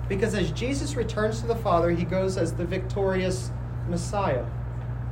Because 0.08 0.34
as 0.34 0.50
Jesus 0.52 0.96
returns 0.96 1.42
to 1.42 1.46
the 1.46 1.54
Father, 1.54 1.90
he 1.90 2.04
goes 2.04 2.38
as 2.38 2.54
the 2.54 2.64
victorious 2.64 3.50
Messiah. 3.90 4.46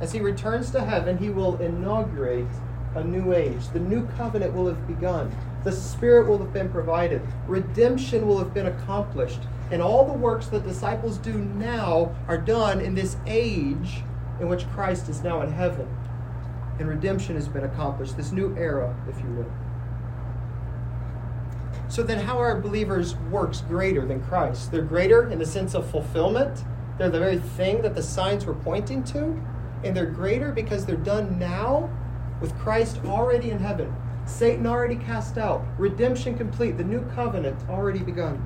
As 0.01 0.11
he 0.11 0.19
returns 0.21 0.71
to 0.71 0.83
heaven, 0.83 1.19
he 1.19 1.29
will 1.29 1.57
inaugurate 1.57 2.47
a 2.95 3.03
new 3.03 3.31
age. 3.31 3.67
The 3.73 3.79
new 3.79 4.07
covenant 4.17 4.55
will 4.55 4.65
have 4.65 4.87
begun. 4.87 5.31
The 5.63 5.71
Spirit 5.71 6.27
will 6.27 6.39
have 6.39 6.51
been 6.51 6.71
provided. 6.71 7.21
Redemption 7.45 8.27
will 8.27 8.39
have 8.39 8.55
been 8.55 8.65
accomplished. 8.65 9.41
And 9.69 9.83
all 9.83 10.03
the 10.03 10.17
works 10.17 10.47
that 10.47 10.63
disciples 10.63 11.19
do 11.19 11.33
now 11.33 12.15
are 12.27 12.39
done 12.39 12.81
in 12.81 12.95
this 12.95 13.17
age 13.27 14.01
in 14.39 14.49
which 14.49 14.67
Christ 14.69 15.09
is 15.09 15.21
now 15.21 15.43
in 15.43 15.51
heaven. 15.51 15.87
And 16.79 16.89
redemption 16.89 17.35
has 17.35 17.47
been 17.47 17.65
accomplished, 17.65 18.17
this 18.17 18.31
new 18.31 18.57
era, 18.57 18.95
if 19.07 19.19
you 19.19 19.29
will. 19.35 19.66
So 21.89 22.03
then, 22.03 22.19
how 22.19 22.37
are 22.37 22.59
believers' 22.59 23.15
works 23.31 23.61
greater 23.61 24.05
than 24.05 24.21
Christ? 24.23 24.71
They're 24.71 24.81
greater 24.81 25.29
in 25.29 25.39
the 25.39 25.45
sense 25.45 25.73
of 25.73 25.89
fulfillment. 25.89 26.63
They're 26.97 27.09
the 27.09 27.19
very 27.19 27.39
thing 27.39 27.81
that 27.81 27.95
the 27.95 28.03
signs 28.03 28.45
were 28.45 28.55
pointing 28.55 29.03
to. 29.05 29.41
And 29.83 29.95
they're 29.95 30.05
greater 30.05 30.51
because 30.51 30.85
they're 30.85 30.97
done 30.97 31.39
now 31.39 31.89
with 32.41 32.57
Christ 32.57 32.99
already 33.05 33.51
in 33.51 33.59
heaven. 33.59 33.93
Satan 34.25 34.67
already 34.67 34.95
cast 34.97 35.37
out. 35.37 35.65
Redemption 35.77 36.37
complete. 36.37 36.77
The 36.77 36.83
new 36.83 37.01
covenant 37.15 37.57
already 37.69 37.99
begun. 37.99 38.43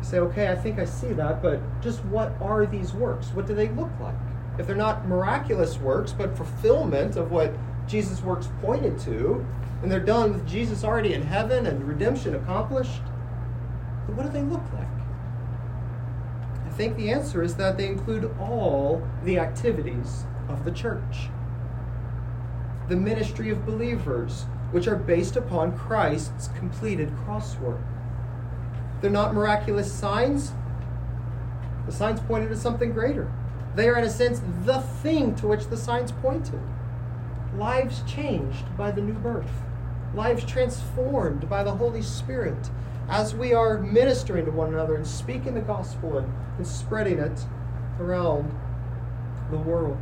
You 0.00 0.06
say, 0.06 0.18
okay, 0.18 0.48
I 0.48 0.56
think 0.56 0.78
I 0.78 0.84
see 0.84 1.12
that, 1.12 1.42
but 1.42 1.60
just 1.80 2.04
what 2.06 2.34
are 2.40 2.66
these 2.66 2.92
works? 2.92 3.28
What 3.28 3.46
do 3.46 3.54
they 3.54 3.68
look 3.68 3.90
like? 4.00 4.16
If 4.58 4.66
they're 4.66 4.74
not 4.74 5.06
miraculous 5.06 5.78
works, 5.78 6.12
but 6.12 6.36
fulfillment 6.36 7.16
of 7.16 7.30
what 7.30 7.54
Jesus' 7.86 8.20
works 8.22 8.48
pointed 8.60 8.98
to, 9.00 9.46
and 9.82 9.90
they're 9.90 10.00
done 10.00 10.32
with 10.32 10.46
Jesus 10.46 10.84
already 10.84 11.14
in 11.14 11.22
heaven 11.22 11.66
and 11.66 11.88
redemption 11.88 12.34
accomplished, 12.34 13.02
then 14.06 14.16
what 14.16 14.26
do 14.26 14.32
they 14.32 14.42
look 14.42 14.62
like? 14.74 14.86
I 16.66 16.70
think 16.70 16.96
the 16.96 17.10
answer 17.10 17.42
is 17.42 17.56
that 17.56 17.76
they 17.76 17.86
include 17.86 18.30
all 18.38 19.06
the 19.24 19.38
activities 19.38 20.24
of 20.48 20.64
the 20.64 20.70
church. 20.70 21.28
The 22.88 22.96
ministry 22.96 23.50
of 23.50 23.64
believers, 23.64 24.44
which 24.70 24.86
are 24.86 24.96
based 24.96 25.36
upon 25.36 25.76
Christ's 25.76 26.48
completed 26.48 27.12
cross 27.24 27.56
work. 27.56 27.80
They're 29.00 29.10
not 29.10 29.34
miraculous 29.34 29.90
signs. 29.90 30.52
The 31.86 31.92
signs 31.92 32.20
pointed 32.20 32.50
to 32.50 32.56
something 32.56 32.92
greater. 32.92 33.32
They 33.74 33.88
are, 33.88 33.96
in 33.96 34.04
a 34.04 34.10
sense, 34.10 34.42
the 34.64 34.80
thing 34.80 35.34
to 35.36 35.46
which 35.46 35.68
the 35.68 35.76
signs 35.76 36.12
pointed. 36.12 36.60
Lives 37.56 38.02
changed 38.06 38.76
by 38.76 38.90
the 38.90 39.00
new 39.00 39.14
birth 39.14 39.50
lives 40.14 40.44
transformed 40.44 41.48
by 41.48 41.62
the 41.62 41.72
Holy 41.72 42.02
Spirit 42.02 42.70
as 43.08 43.34
we 43.34 43.52
are 43.52 43.78
ministering 43.78 44.44
to 44.44 44.50
one 44.50 44.72
another 44.72 44.94
and 44.94 45.06
speaking 45.06 45.54
the 45.54 45.60
gospel 45.60 46.18
and, 46.18 46.32
and 46.56 46.66
spreading 46.66 47.18
it 47.18 47.44
around 47.98 48.56
the 49.50 49.58
world. 49.58 49.98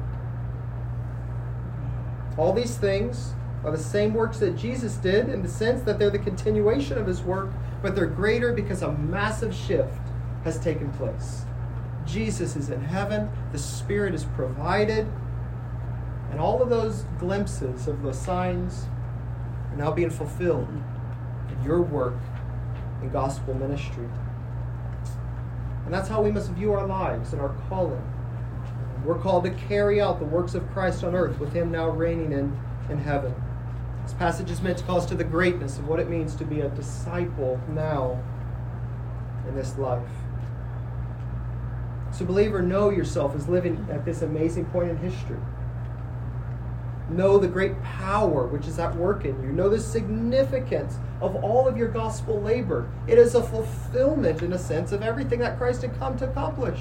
All 2.36 2.52
these 2.52 2.76
things 2.76 3.34
are 3.64 3.72
the 3.72 3.78
same 3.78 4.14
works 4.14 4.38
that 4.38 4.56
Jesus 4.56 4.94
did 4.94 5.28
in 5.28 5.42
the 5.42 5.48
sense 5.48 5.82
that 5.82 5.98
they're 5.98 6.10
the 6.10 6.18
continuation 6.18 6.96
of 6.96 7.06
his 7.06 7.22
work, 7.22 7.50
but 7.82 7.96
they're 7.96 8.06
greater 8.06 8.52
because 8.52 8.82
a 8.82 8.92
massive 8.92 9.54
shift 9.54 9.98
has 10.44 10.58
taken 10.60 10.92
place. 10.92 11.42
Jesus 12.06 12.56
is 12.56 12.70
in 12.70 12.80
heaven, 12.80 13.28
the 13.52 13.58
Spirit 13.58 14.14
is 14.14 14.24
provided, 14.24 15.06
and 16.30 16.40
all 16.40 16.62
of 16.62 16.70
those 16.70 17.04
glimpses 17.18 17.88
of 17.88 18.02
the 18.02 18.12
signs 18.12 18.86
are 19.70 19.76
now 19.76 19.90
being 19.90 20.10
fulfilled 20.10 20.68
in 21.50 21.64
your 21.64 21.82
work 21.82 22.14
in 23.02 23.10
gospel 23.10 23.54
ministry. 23.54 24.08
And 25.84 25.94
that's 25.94 26.08
how 26.08 26.22
we 26.22 26.30
must 26.30 26.50
view 26.50 26.72
our 26.72 26.86
lives 26.86 27.32
and 27.32 27.40
our 27.40 27.54
calling. 27.68 28.02
We're 29.04 29.18
called 29.18 29.44
to 29.44 29.50
carry 29.50 30.00
out 30.00 30.18
the 30.18 30.24
works 30.24 30.54
of 30.54 30.68
Christ 30.72 31.04
on 31.04 31.14
earth 31.14 31.38
with 31.38 31.52
Him 31.52 31.70
now 31.70 31.88
reigning 31.88 32.32
in, 32.32 32.58
in 32.90 32.98
heaven. 32.98 33.34
This 34.02 34.12
passage 34.14 34.50
is 34.50 34.60
meant 34.60 34.78
to 34.78 34.84
call 34.84 34.98
us 34.98 35.06
to 35.06 35.14
the 35.14 35.24
greatness 35.24 35.78
of 35.78 35.86
what 35.86 36.00
it 36.00 36.08
means 36.08 36.34
to 36.36 36.44
be 36.44 36.60
a 36.60 36.68
disciple 36.70 37.60
now 37.68 38.22
in 39.46 39.54
this 39.54 39.78
life. 39.78 40.08
So, 42.12 42.24
believer, 42.24 42.62
know 42.62 42.90
yourself 42.90 43.34
as 43.34 43.48
living 43.48 43.86
at 43.90 44.04
this 44.04 44.22
amazing 44.22 44.64
point 44.66 44.90
in 44.90 44.96
history. 44.96 45.38
Know 47.10 47.38
the 47.38 47.48
great 47.48 47.80
power 47.82 48.46
which 48.46 48.66
is 48.66 48.78
at 48.78 48.94
work 48.94 49.24
in 49.24 49.42
you. 49.42 49.50
Know 49.50 49.70
the 49.70 49.80
significance 49.80 50.98
of 51.20 51.36
all 51.36 51.66
of 51.66 51.76
your 51.76 51.88
gospel 51.88 52.40
labor. 52.40 52.88
It 53.06 53.16
is 53.16 53.34
a 53.34 53.42
fulfillment, 53.42 54.42
in 54.42 54.52
a 54.52 54.58
sense, 54.58 54.92
of 54.92 55.02
everything 55.02 55.40
that 55.40 55.56
Christ 55.56 55.82
had 55.82 55.98
come 55.98 56.18
to 56.18 56.28
accomplish. 56.28 56.80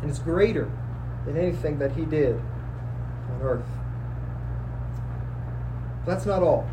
And 0.00 0.08
it's 0.08 0.20
greater 0.20 0.70
than 1.26 1.36
anything 1.36 1.78
that 1.78 1.92
he 1.92 2.04
did 2.04 2.36
on 2.36 3.42
earth. 3.42 3.66
But 6.04 6.12
that's 6.12 6.26
not 6.26 6.42
all. 6.42 6.68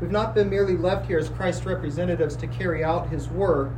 We've 0.00 0.10
not 0.10 0.34
been 0.34 0.48
merely 0.48 0.76
left 0.76 1.06
here 1.06 1.18
as 1.18 1.28
Christ's 1.28 1.66
representatives 1.66 2.34
to 2.36 2.46
carry 2.46 2.82
out 2.82 3.08
his 3.10 3.28
work, 3.28 3.70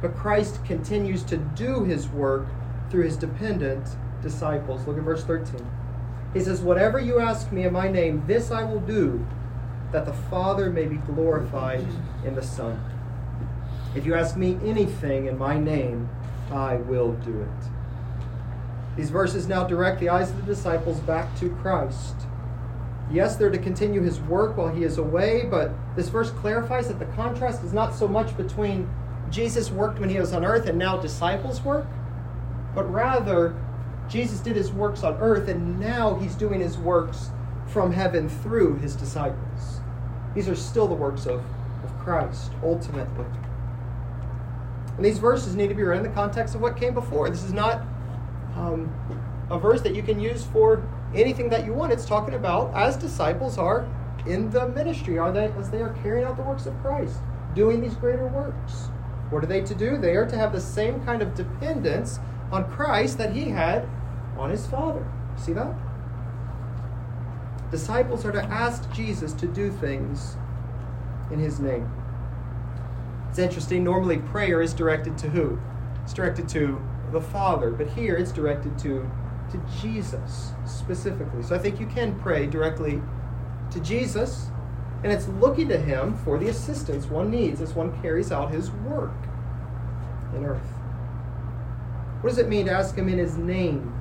but 0.00 0.16
Christ 0.16 0.64
continues 0.64 1.22
to 1.24 1.36
do 1.36 1.84
his 1.84 2.08
work 2.08 2.46
through 2.90 3.04
his 3.04 3.16
dependent 3.16 3.86
disciples. 4.22 4.86
Look 4.86 4.98
at 4.98 5.04
verse 5.04 5.24
13. 5.24 5.66
He 6.34 6.40
says, 6.40 6.60
Whatever 6.60 6.98
you 6.98 7.20
ask 7.20 7.50
me 7.52 7.64
in 7.64 7.72
my 7.72 7.88
name, 7.88 8.24
this 8.26 8.50
I 8.50 8.62
will 8.64 8.80
do, 8.80 9.26
that 9.92 10.04
the 10.04 10.12
Father 10.12 10.70
may 10.70 10.84
be 10.84 10.96
glorified 10.96 11.86
in 12.24 12.34
the 12.34 12.42
Son. 12.42 12.82
If 13.94 14.04
you 14.04 14.14
ask 14.14 14.36
me 14.36 14.58
anything 14.64 15.26
in 15.26 15.38
my 15.38 15.58
name, 15.58 16.08
I 16.50 16.76
will 16.76 17.12
do 17.12 17.40
it. 17.40 17.68
These 18.96 19.10
verses 19.10 19.48
now 19.48 19.64
direct 19.64 20.00
the 20.00 20.08
eyes 20.08 20.30
of 20.30 20.36
the 20.36 20.42
disciples 20.42 21.00
back 21.00 21.34
to 21.38 21.50
Christ. 21.56 22.16
Yes, 23.10 23.36
they're 23.36 23.50
to 23.50 23.58
continue 23.58 24.02
his 24.02 24.20
work 24.20 24.56
while 24.56 24.68
he 24.68 24.84
is 24.84 24.98
away, 24.98 25.46
but 25.50 25.70
this 25.96 26.08
verse 26.08 26.30
clarifies 26.30 26.88
that 26.88 26.98
the 26.98 27.06
contrast 27.06 27.64
is 27.64 27.72
not 27.72 27.94
so 27.94 28.06
much 28.06 28.36
between 28.36 28.90
Jesus 29.30 29.70
worked 29.70 29.98
when 29.98 30.10
he 30.10 30.18
was 30.18 30.32
on 30.32 30.44
earth 30.44 30.66
and 30.66 30.78
now 30.78 30.98
disciples 30.98 31.62
work, 31.62 31.86
but 32.74 32.90
rather 32.92 33.54
Jesus 34.08 34.40
did 34.40 34.56
his 34.56 34.72
works 34.72 35.02
on 35.02 35.14
earth 35.16 35.48
and 35.48 35.78
now 35.78 36.14
he's 36.14 36.34
doing 36.34 36.60
his 36.60 36.78
works 36.78 37.30
from 37.66 37.92
heaven 37.92 38.28
through 38.28 38.76
his 38.76 38.96
disciples. 38.96 39.80
These 40.34 40.48
are 40.48 40.56
still 40.56 40.88
the 40.88 40.94
works 40.94 41.26
of, 41.26 41.44
of 41.84 41.98
Christ, 41.98 42.52
ultimately. 42.62 43.26
And 44.96 45.04
these 45.04 45.18
verses 45.18 45.54
need 45.54 45.68
to 45.68 45.74
be 45.74 45.82
read 45.82 45.98
in 45.98 46.02
the 46.02 46.10
context 46.10 46.54
of 46.54 46.60
what 46.60 46.76
came 46.76 46.94
before. 46.94 47.28
This 47.30 47.44
is 47.44 47.52
not 47.52 47.82
um, 48.56 48.92
a 49.50 49.58
verse 49.58 49.82
that 49.82 49.94
you 49.94 50.02
can 50.02 50.18
use 50.18 50.44
for 50.44 50.82
anything 51.14 51.48
that 51.50 51.66
you 51.66 51.72
want. 51.72 51.92
It's 51.92 52.04
talking 52.04 52.34
about 52.34 52.74
as 52.74 52.96
disciples 52.96 53.58
are 53.58 53.86
in 54.26 54.50
the 54.50 54.68
ministry, 54.68 55.18
are 55.18 55.32
they 55.32 55.52
as 55.58 55.70
they 55.70 55.82
are 55.82 55.94
carrying 56.02 56.26
out 56.26 56.36
the 56.36 56.42
works 56.42 56.66
of 56.66 56.78
Christ, 56.82 57.18
doing 57.54 57.80
these 57.80 57.94
greater 57.94 58.26
works. 58.26 58.88
What 59.30 59.44
are 59.44 59.46
they 59.46 59.60
to 59.60 59.74
do? 59.74 59.96
They 59.98 60.16
are 60.16 60.26
to 60.26 60.36
have 60.36 60.52
the 60.52 60.60
same 60.60 61.04
kind 61.04 61.22
of 61.22 61.34
dependence 61.34 62.18
on 62.50 62.70
Christ 62.70 63.18
that 63.18 63.34
he 63.34 63.44
had 63.50 63.88
on 64.38 64.50
his 64.50 64.66
Father. 64.66 65.06
See 65.36 65.52
that? 65.52 65.74
Disciples 67.70 68.24
are 68.24 68.32
to 68.32 68.42
ask 68.42 68.90
Jesus 68.92 69.32
to 69.34 69.46
do 69.46 69.70
things 69.70 70.36
in 71.30 71.38
his 71.38 71.60
name. 71.60 71.90
It's 73.28 73.38
interesting, 73.38 73.84
normally 73.84 74.18
prayer 74.18 74.62
is 74.62 74.72
directed 74.72 75.18
to 75.18 75.28
who? 75.28 75.58
It's 76.02 76.14
directed 76.14 76.48
to 76.50 76.80
the 77.12 77.20
Father, 77.20 77.70
but 77.70 77.88
here 77.88 78.16
it's 78.16 78.32
directed 78.32 78.78
to, 78.78 79.10
to 79.50 79.62
Jesus 79.80 80.52
specifically. 80.64 81.42
So 81.42 81.54
I 81.54 81.58
think 81.58 81.78
you 81.78 81.86
can 81.86 82.18
pray 82.18 82.46
directly 82.46 83.02
to 83.70 83.80
Jesus, 83.80 84.48
and 85.02 85.12
it's 85.12 85.28
looking 85.28 85.68
to 85.68 85.78
him 85.78 86.16
for 86.24 86.38
the 86.38 86.48
assistance 86.48 87.06
one 87.06 87.30
needs 87.30 87.60
as 87.60 87.74
one 87.74 88.00
carries 88.00 88.32
out 88.32 88.50
his 88.50 88.70
work 88.70 89.12
in 90.34 90.44
earth. 90.44 90.72
What 92.20 92.30
does 92.30 92.38
it 92.38 92.48
mean 92.48 92.66
to 92.66 92.72
ask 92.72 92.96
him 92.96 93.08
in 93.08 93.18
his 93.18 93.36
name? 93.36 93.97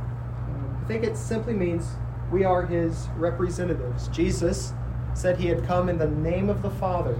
Think 0.87 1.03
it 1.03 1.17
simply 1.17 1.53
means 1.53 1.85
we 2.31 2.43
are 2.43 2.65
his 2.65 3.07
representatives. 3.17 4.07
Jesus 4.09 4.73
said 5.13 5.37
he 5.37 5.47
had 5.47 5.65
come 5.65 5.89
in 5.89 5.97
the 5.97 6.07
name 6.07 6.49
of 6.49 6.61
the 6.61 6.69
Father, 6.69 7.19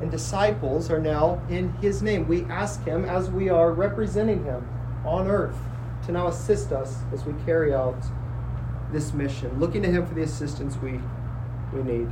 and 0.00 0.10
disciples 0.10 0.90
are 0.90 0.98
now 0.98 1.40
in 1.48 1.72
his 1.74 2.02
name. 2.02 2.26
We 2.26 2.44
ask 2.44 2.84
him 2.84 3.04
as 3.04 3.30
we 3.30 3.48
are 3.48 3.72
representing 3.72 4.44
him 4.44 4.66
on 5.04 5.28
earth 5.28 5.56
to 6.06 6.12
now 6.12 6.26
assist 6.28 6.72
us 6.72 6.96
as 7.12 7.24
we 7.24 7.34
carry 7.44 7.72
out 7.72 7.96
this 8.92 9.12
mission, 9.12 9.58
looking 9.58 9.82
to 9.82 9.88
him 9.88 10.06
for 10.06 10.14
the 10.14 10.22
assistance 10.22 10.76
we, 10.76 11.00
we 11.72 11.82
need. 11.82 12.08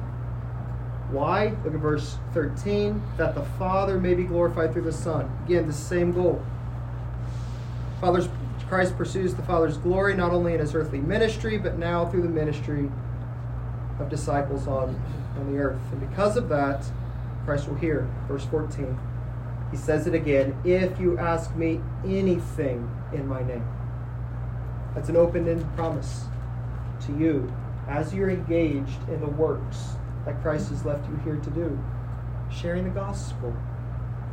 Why? 1.11 1.55
Look 1.65 1.75
at 1.75 1.81
verse 1.81 2.19
13. 2.33 3.01
That 3.17 3.35
the 3.35 3.45
Father 3.59 4.01
may 4.01 4.15
be 4.15 4.25
glorified 4.25 4.73
through 4.73 4.83
the 4.83 4.93
Son. 4.93 5.31
Again, 5.45 5.67
the 5.67 5.73
same 5.73 6.13
goal. 6.13 6.45
Father's 8.01 8.29
Christ 8.69 8.97
pursues 8.97 9.35
the 9.35 9.43
Father's 9.43 9.77
glory 9.77 10.15
not 10.15 10.33
only 10.33 10.55
in 10.55 10.61
his 10.61 10.75
earthly 10.75 10.99
ministry, 10.99 11.59
but 11.59 11.79
now 11.79 12.07
through 12.07 12.23
the 12.23 12.29
ministry 12.29 12.91
of 14.01 14.09
disciples 14.09 14.67
on, 14.67 15.01
on 15.37 15.53
the 15.53 15.59
earth. 15.59 15.81
And 15.93 16.01
because 16.09 16.37
of 16.37 16.49
that, 16.49 16.85
Christ 17.45 17.69
will 17.69 17.77
hear. 17.77 18.09
Verse 18.27 18.45
14. 18.47 18.99
He 19.71 19.77
says 19.77 20.07
it 20.07 20.15
again 20.15 20.57
if 20.65 20.99
you 21.01 21.19
ask 21.19 21.55
me 21.57 21.81
anything 22.05 22.89
in 23.12 23.29
my 23.29 23.43
name. 23.43 23.67
That's 24.95 25.09
an 25.09 25.17
open 25.17 25.49
ended 25.49 25.67
promise 25.75 26.25
to 27.07 27.17
you 27.19 27.53
as 27.89 28.15
you're 28.15 28.31
engaged 28.31 29.09
in 29.09 29.21
the 29.21 29.27
works 29.27 29.97
that 30.25 30.41
Christ 30.43 30.71
has 30.71 30.85
left 30.85 31.09
you 31.09 31.17
here 31.25 31.37
to 31.37 31.51
do. 31.51 31.79
Sharing 32.51 32.85
the 32.85 32.91
gospel, 32.91 33.55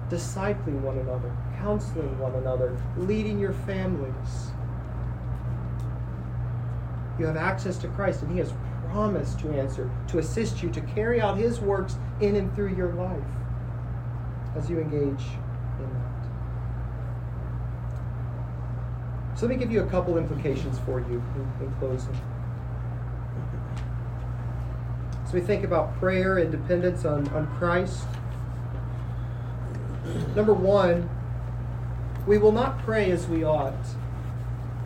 discipling 0.10 0.82
one 0.82 0.98
another, 1.00 1.36
counseling 1.62 2.18
one 2.20 2.34
another, 2.36 2.76
leading 2.98 3.40
your 3.40 3.54
families. 3.54 4.52
You 7.20 7.26
have 7.26 7.38
access 7.38 7.78
to 7.80 7.88
Christ, 7.90 8.24
and 8.24 8.32
He 8.32 8.40
has 8.40 8.54
promised 8.90 9.40
to 9.40 9.50
answer, 9.52 9.90
to 10.08 10.20
assist 10.20 10.64
you, 10.64 10.70
to 10.72 10.82
carry 10.82 11.22
out 11.22 11.38
His 11.38 11.60
works 11.60 11.98
in 12.20 12.36
and 12.36 12.54
through 12.56 12.76
your 12.76 12.94
life 12.94 13.24
as 14.56 14.70
you 14.70 14.80
engage 14.80 15.02
in 15.80 15.94
that. 15.94 16.12
So 19.38 19.46
let 19.48 19.56
me 19.56 19.56
give 19.56 19.72
you 19.72 19.82
a 19.82 19.88
couple 19.88 20.18
implications 20.18 20.78
for 20.80 21.00
you 21.00 21.24
in, 21.36 21.66
in 21.66 21.74
closing. 21.80 22.20
So 25.26 25.34
we 25.34 25.42
think 25.42 25.64
about 25.64 25.98
prayer 25.98 26.40
and 26.40 26.52
dependence 26.52 27.06
on, 27.06 27.28
on 27.30 27.48
Christ. 27.58 28.06
Number 30.36 30.54
one, 30.54 31.10
we 32.28 32.38
will 32.38 32.52
not 32.52 32.80
pray 32.80 33.12
as 33.12 33.28
we 33.28 33.44
ought 33.44 33.74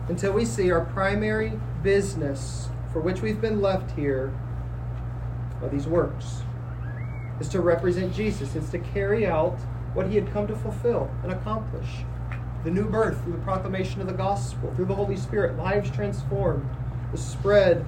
until 0.08 0.32
we 0.32 0.44
see 0.44 0.70
our 0.70 0.84
primary 0.84 1.52
business 1.82 2.68
for 2.92 3.00
which 3.00 3.20
we've 3.20 3.40
been 3.40 3.60
left 3.60 3.90
here 3.96 4.32
are 5.62 5.68
these 5.68 5.86
works. 5.86 6.42
Is 7.40 7.48
to 7.50 7.60
represent 7.60 8.14
Jesus. 8.14 8.54
It's 8.54 8.70
to 8.70 8.78
carry 8.78 9.26
out 9.26 9.58
what 9.92 10.08
he 10.08 10.14
had 10.14 10.32
come 10.32 10.46
to 10.46 10.56
fulfill 10.56 11.10
and 11.22 11.32
accomplish. 11.32 11.86
The 12.64 12.70
new 12.70 12.88
birth 12.88 13.22
through 13.22 13.34
the 13.34 13.38
proclamation 13.40 14.00
of 14.00 14.06
the 14.06 14.14
gospel, 14.14 14.72
through 14.74 14.86
the 14.86 14.94
Holy 14.94 15.16
Spirit, 15.16 15.58
lives 15.58 15.90
transformed, 15.90 16.68
the 17.12 17.18
spread 17.18 17.84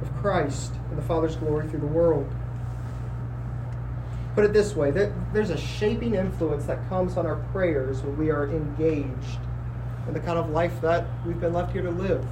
of 0.00 0.14
Christ 0.16 0.72
and 0.88 0.96
the 0.96 1.02
Father's 1.02 1.36
glory 1.36 1.68
through 1.68 1.80
the 1.80 1.86
world. 1.86 2.32
Put 4.34 4.44
it 4.44 4.52
this 4.52 4.76
way 4.76 4.90
there's 4.90 5.50
a 5.50 5.58
shaping 5.58 6.14
influence 6.14 6.64
that 6.66 6.88
comes 6.88 7.16
on 7.16 7.26
our 7.26 7.36
prayers 7.52 8.02
when 8.02 8.16
we 8.16 8.30
are 8.30 8.48
engaged 8.48 9.40
in 10.06 10.14
the 10.14 10.20
kind 10.20 10.38
of 10.38 10.50
life 10.50 10.80
that 10.80 11.06
we've 11.26 11.40
been 11.40 11.52
left 11.52 11.72
here 11.72 11.82
to 11.82 11.90
live. 11.90 12.24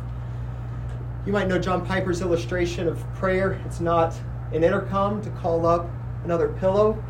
You 1.27 1.33
might 1.33 1.49
know 1.49 1.59
John 1.59 1.85
Piper's 1.85 2.21
illustration 2.21 2.89
of 2.89 2.99
prayer. 3.15 3.61
It's 3.67 3.81
not 3.81 4.15
an 4.53 4.65
intercom 4.65 5.21
to 5.23 5.31
call 5.31 5.67
up 5.67 5.91
another 6.25 6.49
pillow, 6.49 7.03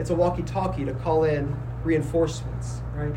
it's 0.00 0.08
a 0.08 0.14
walkie 0.14 0.42
talkie 0.42 0.86
to 0.86 0.94
call 0.94 1.24
in 1.24 1.54
reinforcements, 1.84 2.80
right? 2.94 3.14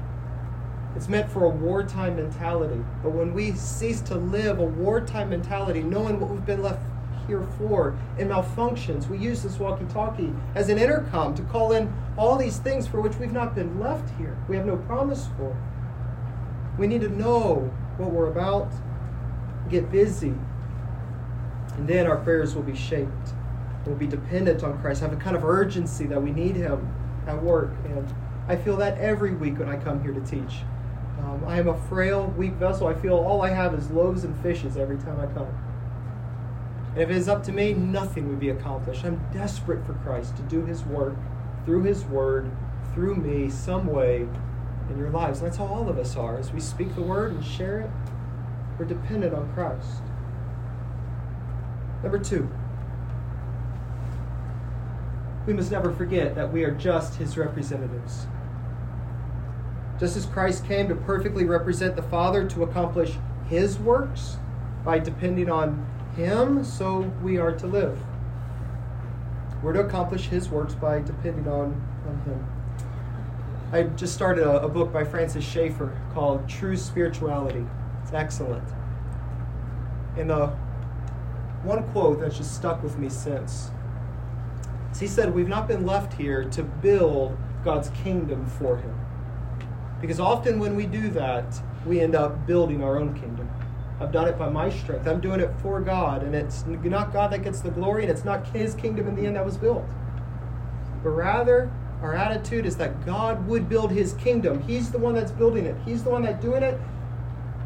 It's 0.97 1.07
meant 1.07 1.31
for 1.31 1.45
a 1.45 1.49
wartime 1.49 2.17
mentality. 2.17 2.83
But 3.01 3.11
when 3.13 3.33
we 3.33 3.53
cease 3.53 4.01
to 4.01 4.15
live 4.15 4.59
a 4.59 4.65
wartime 4.65 5.29
mentality, 5.29 5.81
knowing 5.81 6.19
what 6.19 6.29
we've 6.29 6.45
been 6.45 6.61
left 6.61 6.81
here 7.27 7.43
for, 7.57 7.97
and 8.17 8.29
malfunctions, 8.29 9.07
we 9.07 9.17
use 9.17 9.43
this 9.43 9.59
walkie 9.59 9.85
talkie 9.85 10.33
as 10.55 10.69
an 10.69 10.77
intercom 10.77 11.35
to 11.35 11.41
call 11.43 11.71
in 11.71 11.93
all 12.17 12.37
these 12.37 12.57
things 12.57 12.87
for 12.87 13.01
which 13.01 13.15
we've 13.17 13.31
not 13.31 13.55
been 13.55 13.79
left 13.79 14.09
here. 14.17 14.37
We 14.47 14.55
have 14.55 14.65
no 14.65 14.77
promise 14.77 15.27
for. 15.37 15.55
We 16.77 16.87
need 16.87 17.01
to 17.01 17.09
know 17.09 17.71
what 17.97 18.11
we're 18.11 18.29
about, 18.29 18.71
get 19.69 19.91
busy, 19.91 20.33
and 21.75 21.87
then 21.87 22.07
our 22.07 22.17
prayers 22.17 22.55
will 22.55 22.63
be 22.63 22.75
shaped. 22.75 23.33
We'll 23.85 23.95
be 23.95 24.07
dependent 24.07 24.63
on 24.63 24.79
Christ, 24.79 25.01
have 25.01 25.13
a 25.13 25.17
kind 25.17 25.35
of 25.35 25.43
urgency 25.43 26.05
that 26.05 26.21
we 26.21 26.31
need 26.31 26.55
Him 26.55 26.93
at 27.27 27.41
work. 27.41 27.71
And 27.85 28.13
I 28.47 28.55
feel 28.55 28.77
that 28.77 28.97
every 28.97 29.33
week 29.33 29.59
when 29.59 29.69
I 29.69 29.77
come 29.77 30.01
here 30.01 30.13
to 30.13 30.21
teach. 30.21 30.61
Um, 31.19 31.43
I 31.47 31.57
am 31.59 31.67
a 31.67 31.77
frail, 31.87 32.33
weak 32.37 32.53
vessel. 32.53 32.87
I 32.87 32.93
feel 32.95 33.15
all 33.15 33.41
I 33.41 33.49
have 33.49 33.73
is 33.73 33.89
loaves 33.91 34.23
and 34.23 34.37
fishes 34.41 34.77
every 34.77 34.97
time 34.97 35.19
I 35.19 35.27
come. 35.27 35.47
And 36.93 37.01
if 37.01 37.09
it 37.09 37.15
is 37.15 37.27
up 37.27 37.43
to 37.45 37.51
me, 37.51 37.73
nothing 37.73 38.29
would 38.29 38.39
be 38.39 38.49
accomplished. 38.49 39.03
I'm 39.03 39.19
desperate 39.33 39.83
for 39.85 39.93
Christ 39.95 40.35
to 40.37 40.43
do 40.43 40.63
His 40.65 40.83
work 40.83 41.15
through 41.65 41.83
His 41.83 42.03
Word, 42.05 42.51
through 42.93 43.15
me, 43.15 43.49
some 43.49 43.87
way 43.87 44.27
in 44.89 44.97
your 44.97 45.09
lives. 45.09 45.39
And 45.39 45.47
that's 45.47 45.57
how 45.57 45.65
all 45.65 45.89
of 45.89 45.97
us 45.97 46.15
are. 46.15 46.37
As 46.37 46.51
we 46.51 46.59
speak 46.59 46.93
the 46.93 47.01
Word 47.01 47.31
and 47.31 47.43
share 47.43 47.79
it, 47.79 47.89
we're 48.77 48.85
dependent 48.85 49.33
on 49.33 49.51
Christ. 49.53 50.03
Number 52.03 52.19
two, 52.19 52.47
we 55.47 55.53
must 55.53 55.71
never 55.71 55.91
forget 55.91 56.35
that 56.35 56.53
we 56.53 56.63
are 56.63 56.71
just 56.71 57.15
His 57.15 57.37
representatives. 57.37 58.27
Just 59.99 60.15
as 60.15 60.25
Christ 60.27 60.65
came 60.67 60.87
to 60.89 60.95
perfectly 60.95 61.45
represent 61.45 61.95
the 61.95 62.03
Father 62.03 62.47
to 62.49 62.63
accomplish 62.63 63.13
His 63.47 63.79
works 63.79 64.37
by 64.85 64.99
depending 64.99 65.49
on 65.49 65.87
Him, 66.15 66.63
so 66.63 67.11
we 67.21 67.37
are 67.37 67.51
to 67.53 67.67
live. 67.67 67.99
We're 69.63 69.73
to 69.73 69.81
accomplish 69.81 70.27
His 70.27 70.49
works 70.49 70.75
by 70.75 71.01
depending 71.01 71.47
on, 71.47 71.81
on 72.07 72.21
Him. 72.25 72.47
I 73.71 73.83
just 73.95 74.13
started 74.13 74.43
a, 74.43 74.63
a 74.63 74.69
book 74.69 74.93
by 74.93 75.03
Francis 75.03 75.43
Schaeffer 75.43 75.99
called 76.13 76.47
True 76.47 76.77
Spirituality. 76.77 77.65
It's 78.03 78.13
excellent. 78.13 78.67
And 80.15 80.29
the 80.29 80.47
one 81.63 81.83
quote 81.91 82.19
that's 82.19 82.37
just 82.37 82.55
stuck 82.55 82.83
with 82.83 82.99
me 82.99 83.09
since. 83.09 83.71
He 84.99 85.07
said, 85.07 85.33
We've 85.33 85.47
not 85.47 85.67
been 85.67 85.85
left 85.85 86.13
here 86.13 86.43
to 86.43 86.63
build 86.63 87.35
God's 87.63 87.89
kingdom 87.89 88.45
for 88.45 88.77
Him. 88.77 88.95
Because 89.99 90.19
often 90.19 90.59
when 90.59 90.75
we 90.75 90.85
do 90.85 91.09
that, 91.09 91.59
we 91.85 92.01
end 92.01 92.13
up 92.13 92.45
building 92.45 92.83
our 92.83 92.99
own 92.99 93.19
kingdom. 93.19 93.49
I've 93.99 94.11
done 94.11 94.27
it 94.27 94.37
by 94.37 94.49
my 94.49 94.69
strength. 94.69 95.07
I'm 95.07 95.21
doing 95.21 95.39
it 95.39 95.51
for 95.61 95.79
God, 95.79 96.23
and 96.23 96.35
it's 96.35 96.65
not 96.65 97.13
God 97.13 97.31
that 97.31 97.43
gets 97.43 97.61
the 97.61 97.69
glory, 97.69 98.03
and 98.03 98.11
it's 98.11 98.25
not 98.25 98.47
His 98.47 98.75
kingdom 98.75 99.07
in 99.07 99.15
the 99.15 99.25
end 99.25 99.35
that 99.35 99.45
was 99.45 99.57
built. 99.57 99.85
But 101.03 101.11
rather, 101.11 101.71
our 102.01 102.13
attitude 102.13 102.65
is 102.65 102.75
that 102.77 103.05
God 103.05 103.47
would 103.47 103.69
build 103.69 103.91
His 103.91 104.13
kingdom. 104.13 104.61
He's 104.63 104.91
the 104.91 104.97
one 104.97 105.13
that's 105.13 105.31
building 105.31 105.65
it, 105.65 105.75
He's 105.85 106.03
the 106.03 106.09
one 106.09 106.23
that's 106.23 106.41
doing 106.41 106.63
it. 106.63 106.79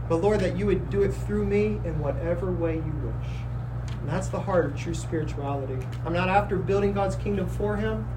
But 0.09 0.17
Lord, 0.17 0.39
that 0.41 0.55
you 0.55 0.65
would 0.67 0.89
do 0.89 1.01
it 1.01 1.13
through 1.13 1.45
me 1.45 1.79
in 1.83 1.99
whatever 1.99 2.51
way 2.51 2.75
you 2.75 2.93
wish. 3.03 3.29
And 3.99 4.07
that's 4.07 4.27
the 4.27 4.39
heart 4.39 4.65
of 4.65 4.77
true 4.77 4.93
spirituality. 4.93 5.77
I'm 6.05 6.13
not 6.13 6.29
after 6.29 6.57
building 6.57 6.93
God's 6.93 7.15
kingdom 7.15 7.47
for 7.47 7.75
Him. 7.75 8.07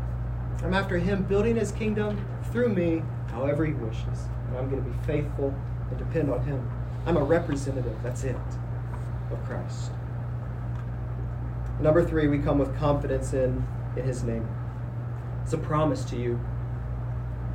I'm 0.62 0.74
after 0.74 0.98
Him 0.98 1.24
building 1.24 1.56
His 1.56 1.72
kingdom 1.72 2.24
through 2.52 2.68
me, 2.68 3.02
however 3.30 3.64
He 3.64 3.72
wishes. 3.72 4.28
And 4.48 4.58
I'm 4.58 4.70
going 4.70 4.84
to 4.84 4.90
be 4.90 5.06
faithful 5.06 5.54
and 5.90 5.98
depend 5.98 6.30
on 6.30 6.44
Him. 6.44 6.79
I'm 7.06 7.16
a 7.16 7.22
representative, 7.22 7.96
that's 8.02 8.24
it, 8.24 8.36
of 9.30 9.42
Christ. 9.44 9.90
Number 11.80 12.04
three, 12.04 12.28
we 12.28 12.38
come 12.38 12.58
with 12.58 12.76
confidence 12.76 13.32
in, 13.32 13.66
in 13.96 14.04
His 14.04 14.22
name. 14.22 14.46
It's 15.42 15.52
a 15.52 15.58
promise 15.58 16.04
to 16.06 16.16
you, 16.16 16.38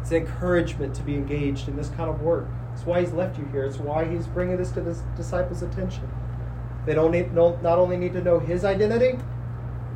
it's 0.02 0.12
an 0.12 0.18
encouragement 0.18 0.96
to 0.96 1.04
be 1.04 1.16
engaged 1.16 1.68
in 1.68 1.76
this 1.76 1.90
kind 1.90 2.10
of 2.10 2.22
work. 2.22 2.48
It's 2.74 2.86
why 2.86 3.02
He's 3.02 3.14
left 3.14 3.38
you 3.38 3.46
here, 3.46 3.64
it's 3.64 3.78
why 3.78 4.06
He's 4.06 4.28
bringing 4.28 4.58
this 4.58 4.72
to 4.72 4.82
the 4.82 5.00
disciples' 5.16 5.62
attention. 5.62 6.10
They 6.86 6.94
don't 6.94 7.12
need, 7.12 7.34
not 7.34 7.64
only 7.64 7.98
need 7.98 8.14
to 8.14 8.22
know 8.22 8.40
his 8.40 8.64
identity, 8.64 9.18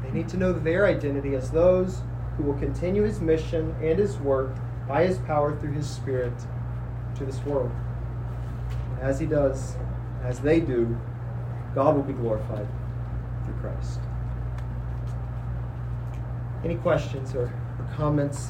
they 0.04 0.12
need 0.12 0.28
to 0.30 0.38
know 0.38 0.52
their 0.52 0.88
identity 0.88 1.36
as 1.36 1.52
those 1.52 2.02
who 2.36 2.44
will 2.44 2.58
continue 2.58 3.04
his 3.04 3.20
mission 3.20 3.76
and 3.82 4.00
his 4.00 4.18
work 4.18 4.56
by 4.88 5.06
his 5.06 5.20
power 5.20 5.56
through 5.60 5.74
his 5.74 5.88
spirit 5.88 6.34
to 7.16 7.26
this 7.26 7.40
world. 7.46 7.72
As 9.02 9.20
he 9.20 9.26
does, 9.26 9.76
as 10.24 10.40
they 10.40 10.60
do, 10.60 10.98
God 11.74 11.96
will 11.96 12.04
be 12.04 12.14
glorified 12.14 12.68
through 13.46 13.56
Christ. 13.62 14.00
Any 16.64 16.76
questions 16.76 17.34
or, 17.34 17.44
or 17.44 17.90
comments? 17.96 18.50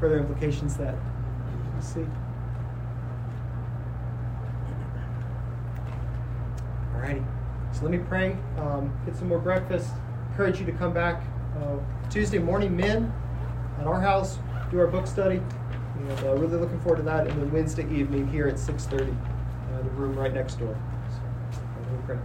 Further 0.00 0.18
implications 0.18 0.76
that 0.76 0.94
you 0.94 1.82
see? 1.82 2.06
Alrighty. 6.94 7.24
So 7.72 7.82
let 7.82 7.90
me 7.92 7.98
pray, 7.98 8.36
um, 8.58 8.92
get 9.06 9.16
some 9.16 9.28
more 9.28 9.38
breakfast. 9.38 9.90
Encourage 10.30 10.58
you 10.58 10.66
to 10.66 10.72
come 10.72 10.92
back 10.92 11.22
uh, 11.60 11.76
Tuesday 12.10 12.38
morning, 12.38 12.76
men, 12.76 13.12
at 13.78 13.86
our 13.86 14.00
house, 14.00 14.38
do 14.70 14.80
our 14.80 14.86
book 14.88 15.06
study. 15.06 15.40
And 15.96 16.10
uh, 16.24 16.34
really 16.34 16.58
looking 16.58 16.80
forward 16.80 16.96
to 16.98 17.02
that. 17.04 17.26
And 17.26 17.40
then 17.40 17.52
Wednesday 17.52 17.84
evening 17.84 18.28
here 18.28 18.48
at 18.48 18.56
6:30, 18.56 19.10
uh, 19.10 19.82
the 19.82 19.90
room 19.90 20.16
right 20.16 20.32
next 20.32 20.58
door. 20.58 20.76
So, 21.10 21.60
me 21.92 22.02
pray. 22.06 22.18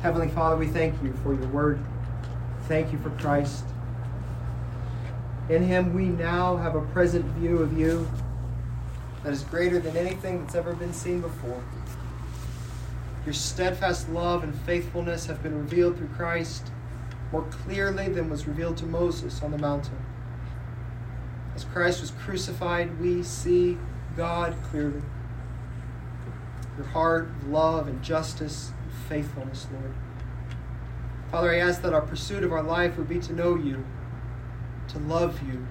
Heavenly 0.00 0.28
Father, 0.28 0.56
we 0.56 0.68
thank 0.68 1.00
you 1.02 1.12
for 1.22 1.34
your 1.34 1.48
word. 1.48 1.80
Thank 2.68 2.92
you 2.92 2.98
for 2.98 3.10
Christ. 3.10 3.64
In 5.48 5.62
him, 5.62 5.94
we 5.94 6.06
now 6.06 6.56
have 6.56 6.74
a 6.74 6.82
present 6.82 7.24
view 7.36 7.58
of 7.58 7.76
you 7.76 8.08
that 9.24 9.32
is 9.32 9.42
greater 9.42 9.78
than 9.80 9.96
anything 9.96 10.42
that's 10.42 10.54
ever 10.54 10.74
been 10.74 10.92
seen 10.92 11.20
before. 11.20 11.62
Your 13.24 13.32
steadfast 13.32 14.08
love 14.10 14.44
and 14.44 14.54
faithfulness 14.62 15.26
have 15.26 15.42
been 15.42 15.58
revealed 15.58 15.96
through 15.96 16.08
Christ 16.08 16.70
more 17.32 17.42
clearly 17.42 18.08
than 18.08 18.30
was 18.30 18.46
revealed 18.46 18.76
to 18.78 18.86
Moses 18.86 19.42
on 19.42 19.50
the 19.50 19.58
mountain. 19.58 19.98
As 21.58 21.64
Christ 21.64 22.00
was 22.00 22.12
crucified, 22.12 23.00
we 23.00 23.24
see 23.24 23.78
God 24.16 24.54
clearly. 24.70 25.02
Your 26.76 26.86
heart 26.86 27.30
love 27.48 27.88
and 27.88 28.00
justice 28.00 28.70
and 28.84 28.92
faithfulness, 29.08 29.66
Lord. 29.72 29.92
Father, 31.32 31.50
I 31.50 31.58
ask 31.58 31.82
that 31.82 31.92
our 31.92 32.00
pursuit 32.00 32.44
of 32.44 32.52
our 32.52 32.62
life 32.62 32.96
would 32.96 33.08
be 33.08 33.18
to 33.18 33.32
know 33.32 33.56
you, 33.56 33.84
to 34.86 35.00
love 35.00 35.42
you. 35.42 35.66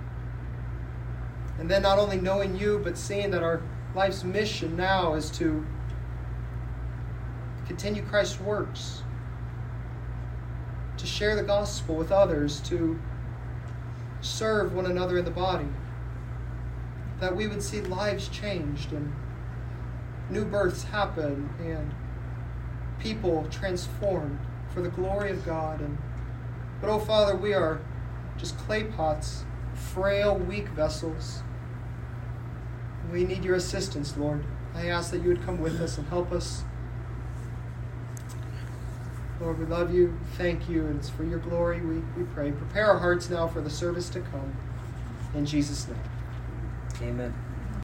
And 1.57 1.71
then 1.71 1.83
not 1.83 1.99
only 1.99 2.19
knowing 2.19 2.57
you, 2.57 2.81
but 2.83 2.97
seeing 2.97 3.31
that 3.31 3.41
our 3.41 3.61
life's 3.95 4.25
mission 4.25 4.75
now 4.75 5.13
is 5.13 5.29
to 5.38 5.65
continue 7.65 8.03
Christ's 8.03 8.41
works, 8.41 9.03
to 10.97 11.07
share 11.07 11.38
the 11.38 11.43
gospel 11.43 11.95
with 11.95 12.11
others, 12.11 12.59
to 12.63 12.99
serve 14.22 14.74
one 14.74 14.86
another 14.86 15.18
in 15.18 15.26
the 15.26 15.32
body, 15.32 15.68
that 17.20 17.36
we 17.36 17.47
would 17.47 17.61
see 17.61 17.82
lives 17.82 18.28
changed 18.30 18.91
and 18.91 19.13
new 20.30 20.45
births 20.45 20.84
happen 20.84 21.49
and 21.59 21.93
people 22.99 23.47
transformed 23.49 24.39
for 24.74 24.82
the 24.82 24.89
glory 24.89 25.32
of 25.32 25.45
God. 25.45 25.82
And 25.82 25.97
but 26.82 26.89
oh 26.89 26.99
Father, 26.99 27.36
we 27.36 27.53
are 27.53 27.80
just 28.38 28.57
clay 28.57 28.84
pots, 28.84 29.45
frail, 29.74 30.38
weak 30.38 30.68
vessels. 30.70 31.41
We 33.11 33.24
need 33.24 33.43
your 33.43 33.55
assistance, 33.55 34.18
Lord. 34.18 34.43
I 34.76 34.88
ask 34.88 35.11
that 35.11 35.22
you 35.22 35.30
would 35.30 35.43
come 35.43 35.59
with 35.59 35.80
us 35.82 35.97
and 35.97 36.07
help 36.07 36.32
us. 36.32 36.63
Lord, 39.39 39.59
we 39.59 39.65
love 39.65 39.93
you. 39.93 40.17
Thank 40.38 40.67
you. 40.67 40.85
And 40.85 40.99
it's 40.99 41.09
for 41.09 41.23
your 41.23 41.39
glory 41.39 41.81
we, 41.81 41.99
we 42.17 42.23
pray. 42.33 42.51
Prepare 42.51 42.88
our 42.88 42.99
hearts 42.99 43.29
now 43.29 43.47
for 43.47 43.61
the 43.61 43.69
service 43.69 44.09
to 44.09 44.21
come. 44.21 44.55
In 45.35 45.45
Jesus' 45.45 45.88
name. 45.88 47.09
Amen. 47.09 47.47